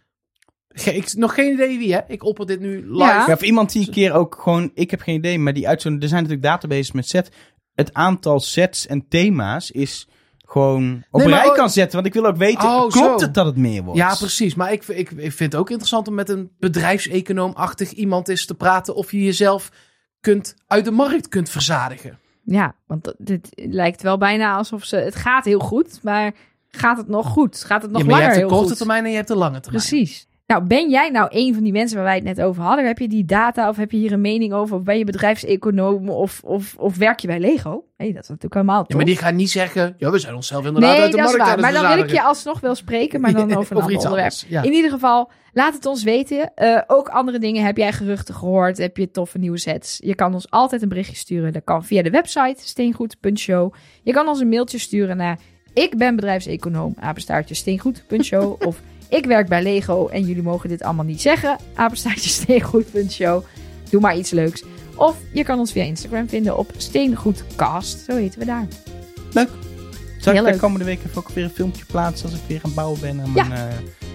Ge- 0.80 0.94
ik, 0.94 1.14
nog 1.14 1.34
geen 1.34 1.52
idee 1.52 1.78
wie, 1.78 1.92
hè? 1.94 2.00
Ik 2.08 2.24
opper 2.24 2.46
dit 2.46 2.60
nu 2.60 2.76
live. 2.76 3.04
Ja. 3.04 3.24
Ja, 3.26 3.32
of 3.32 3.42
iemand 3.42 3.72
die 3.72 3.86
een 3.86 3.92
keer 3.92 4.12
ook 4.12 4.38
gewoon, 4.42 4.70
ik 4.74 4.90
heb 4.90 5.00
geen 5.00 5.14
idee, 5.14 5.38
maar 5.38 5.52
die 5.52 5.68
uit 5.68 5.82
zo'n, 5.82 6.00
er 6.00 6.08
zijn 6.08 6.22
natuurlijk 6.22 6.48
databases 6.48 6.92
met 6.92 7.08
set. 7.08 7.30
Het 7.74 7.94
aantal 7.94 8.40
sets 8.40 8.86
en 8.86 9.08
thema's 9.08 9.70
is 9.70 10.08
gewoon 10.44 11.04
op 11.10 11.20
Nee, 11.20 11.28
rij 11.28 11.46
oh- 11.48 11.54
kan 11.54 11.70
zetten. 11.70 11.94
Want 11.94 12.06
ik 12.06 12.14
wil 12.14 12.26
ook 12.26 12.36
weten, 12.36 12.68
Oh, 12.68 12.88
klopt 12.88 13.20
zo. 13.20 13.26
het 13.26 13.34
dat 13.34 13.46
het 13.46 13.56
meer 13.56 13.82
wordt? 13.82 13.98
Ja, 13.98 14.14
precies. 14.14 14.54
Maar 14.54 14.72
ik, 14.72 14.84
ik, 14.86 15.10
ik 15.10 15.32
vind 15.32 15.52
het 15.52 15.56
ook 15.56 15.68
interessant 15.70 16.08
om 16.08 16.14
met 16.14 16.28
een 16.28 16.50
bedrijfseconoom-achtig 16.58 17.90
iemand 17.90 18.28
eens 18.28 18.46
te 18.46 18.54
praten 18.54 18.94
of 18.94 19.12
je 19.12 19.24
jezelf 19.24 19.70
kunt, 20.20 20.54
uit 20.66 20.84
de 20.84 20.90
markt 20.90 21.28
kunt 21.28 21.50
verzadigen. 21.50 22.18
Ja, 22.44 22.74
want 22.86 23.14
dit 23.18 23.48
lijkt 23.54 24.02
wel 24.02 24.18
bijna 24.18 24.56
alsof 24.56 24.84
ze... 24.84 24.96
Het 24.96 25.14
gaat 25.14 25.44
heel 25.44 25.58
goed, 25.58 25.98
maar 26.02 26.34
gaat 26.68 26.96
het 26.96 27.08
nog 27.08 27.26
goed? 27.26 27.64
Gaat 27.64 27.82
het 27.82 27.90
nog 27.90 28.00
ja, 28.00 28.06
maar 28.06 28.16
je 28.16 28.20
langer 28.22 28.38
hebt 28.38 28.50
de 28.50 28.56
korte 28.56 28.76
termijn 28.76 29.04
en 29.04 29.10
je 29.10 29.16
hebt 29.16 29.28
de 29.28 29.36
lange 29.36 29.60
termijn. 29.60 29.84
Precies. 29.86 30.26
Nou, 30.48 30.64
ben 30.66 30.90
jij 30.90 31.10
nou 31.10 31.28
een 31.30 31.54
van 31.54 31.62
die 31.62 31.72
mensen 31.72 31.96
waar 31.96 32.04
wij 32.06 32.14
het 32.14 32.24
net 32.24 32.40
over 32.40 32.62
hadden? 32.62 32.86
Heb 32.86 32.98
je 32.98 33.08
die 33.08 33.24
data 33.24 33.68
of 33.68 33.76
heb 33.76 33.90
je 33.90 33.96
hier 33.96 34.12
een 34.12 34.20
mening 34.20 34.52
over? 34.52 34.76
Of 34.76 34.82
ben 34.82 34.98
je 34.98 35.04
bedrijfseconoom 35.04 36.08
of, 36.08 36.40
of, 36.44 36.74
of 36.78 36.96
werk 36.96 37.20
je 37.20 37.26
bij 37.26 37.40
Lego? 37.40 37.84
Nee, 37.96 38.12
dat 38.12 38.22
is 38.22 38.28
natuurlijk 38.28 38.54
helemaal 38.54 38.84
Ja, 38.86 38.96
maar 38.96 39.04
die 39.04 39.16
gaan 39.16 39.36
niet 39.36 39.50
zeggen, 39.50 39.94
ja, 39.98 40.10
we 40.10 40.18
zijn 40.18 40.34
onszelf 40.34 40.66
inderdaad 40.66 40.92
nee, 40.92 41.00
uit 41.00 41.10
de 41.10 41.16
dat 41.16 41.26
is 41.26 41.32
markt 41.32 41.46
waar. 41.46 41.56
aan 41.56 41.64
het 41.64 41.72
Maar 41.74 41.82
dan 41.82 41.96
wil 41.96 42.04
ik 42.04 42.10
je 42.10 42.22
alsnog 42.22 42.60
wel 42.60 42.74
spreken, 42.74 43.20
maar 43.20 43.32
dan 43.46 43.56
over 43.56 43.76
een 43.76 43.82
ander 43.82 43.96
onderwerp. 43.96 44.14
anders. 44.14 44.44
Ja. 44.48 44.62
In 44.62 44.72
ieder 44.72 44.90
geval, 44.90 45.30
laat 45.52 45.74
het 45.74 45.86
ons 45.86 46.02
weten. 46.02 46.54
Eh, 46.54 46.80
ook 46.86 47.08
andere 47.08 47.38
dingen. 47.38 47.64
Heb 47.64 47.76
jij 47.76 47.92
geruchten 47.92 48.34
gehoord? 48.34 48.78
Heb 48.78 48.96
je 48.96 49.10
toffe 49.10 49.38
nieuwe 49.38 49.58
sets? 49.58 49.98
Je 50.02 50.14
kan 50.14 50.34
ons 50.34 50.50
altijd 50.50 50.82
een 50.82 50.88
berichtje 50.88 51.16
sturen. 51.16 51.52
Dat 51.52 51.64
kan 51.64 51.84
via 51.84 52.02
de 52.02 52.10
website 52.10 52.68
steengoed.show. 52.68 53.74
Je 54.02 54.12
kan 54.12 54.28
ons 54.28 54.40
een 54.40 54.48
mailtje 54.48 54.78
sturen 54.78 55.16
naar 55.16 55.38
ik 55.72 55.96
ben 55.96 56.16
bedrijfseconoom, 56.16 56.94
apenstaartje 56.98 57.54
steengoed.show. 57.54 58.56
of 58.66 58.80
ik 59.08 59.26
werk 59.26 59.48
bij 59.48 59.62
Lego 59.62 60.06
en 60.06 60.22
jullie 60.22 60.42
mogen 60.42 60.68
dit 60.68 60.82
allemaal 60.82 61.04
niet 61.04 61.20
zeggen, 61.20 61.56
apenstaartje 61.74 62.28
steengoed.show. 62.30 63.44
Doe 63.90 64.00
maar 64.00 64.16
iets 64.16 64.30
leuks. 64.30 64.62
Of 64.94 65.16
je 65.32 65.44
kan 65.44 65.58
ons 65.58 65.72
via 65.72 65.82
Instagram 65.84 66.28
vinden 66.28 66.58
op 66.58 66.70
steengoedcast. 66.76 68.04
Zo 68.08 68.16
heten 68.16 68.38
we 68.38 68.44
daar. 68.44 68.66
Leuk. 69.32 69.48
Zal 70.20 70.32
Heel 70.32 70.46
ik 70.46 70.52
de 70.52 70.58
komende 70.58 70.84
week 70.84 70.98
even 71.06 71.16
ook 71.18 71.28
weer 71.28 71.44
een 71.44 71.50
filmpje 71.50 71.84
plaatsen 71.84 72.28
als 72.30 72.38
ik 72.38 72.44
weer 72.46 72.56
aan 72.56 72.62
het 72.64 72.74
bouwen 72.74 73.00
ben 73.00 73.20
aan 73.20 73.32
Ja. 73.34 73.44
mijn, 73.44 73.60
eh 73.68 73.74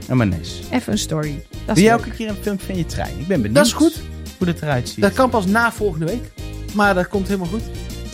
aan 0.09 0.17
mijn 0.17 0.29
NES? 0.29 0.59
Even 0.71 0.91
een 0.91 0.97
story. 0.99 1.45
Dat 1.65 1.75
Doe 1.75 1.83
jij 1.83 1.93
een 1.93 2.11
keer 2.15 2.29
een 2.29 2.35
filmpje 2.41 2.65
van 2.65 2.77
je 2.77 2.85
trein? 2.85 3.19
Ik 3.19 3.27
ben 3.27 3.37
benieuwd. 3.41 3.55
Dat 3.55 3.65
is 3.65 3.73
goed. 3.73 4.01
Hoe 4.37 4.47
het 4.47 4.61
eruit 4.61 4.89
ziet. 4.89 5.01
Dat 5.01 5.13
kan 5.13 5.29
pas 5.29 5.45
na 5.45 5.71
volgende 5.71 6.05
week. 6.05 6.31
Maar 6.73 6.93
dat 6.93 7.07
komt 7.07 7.27
helemaal 7.27 7.47
goed. 7.49 7.61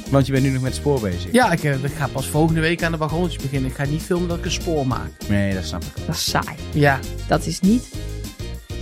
Want 0.10 0.26
je 0.26 0.32
bent 0.32 0.44
nu 0.44 0.50
nog 0.52 0.62
met 0.62 0.72
het 0.72 0.80
spoor 0.80 1.00
bezig. 1.02 1.32
Ja, 1.32 1.52
ik, 1.52 1.64
eh, 1.64 1.84
ik 1.84 1.92
ga 1.98 2.08
pas 2.08 2.28
volgende 2.28 2.62
week 2.62 2.84
aan 2.84 2.92
de 2.92 2.98
wagonnetjes 2.98 3.42
beginnen. 3.44 3.70
Ik 3.70 3.76
ga 3.76 3.86
niet 3.86 4.02
filmen 4.02 4.28
dat 4.28 4.38
ik 4.38 4.46
een 4.46 4.52
spoor 4.52 4.88
maak. 4.88 5.10
Nee, 5.28 5.54
dat 5.54 5.64
snap 5.66 5.84
ik. 5.84 6.06
Dat 6.06 6.16
is 6.16 6.30
saai. 6.30 6.56
Ja, 6.74 7.00
Dat 7.28 7.46
is 7.46 7.60
niet 7.60 7.84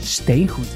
steengoed. 0.01 0.67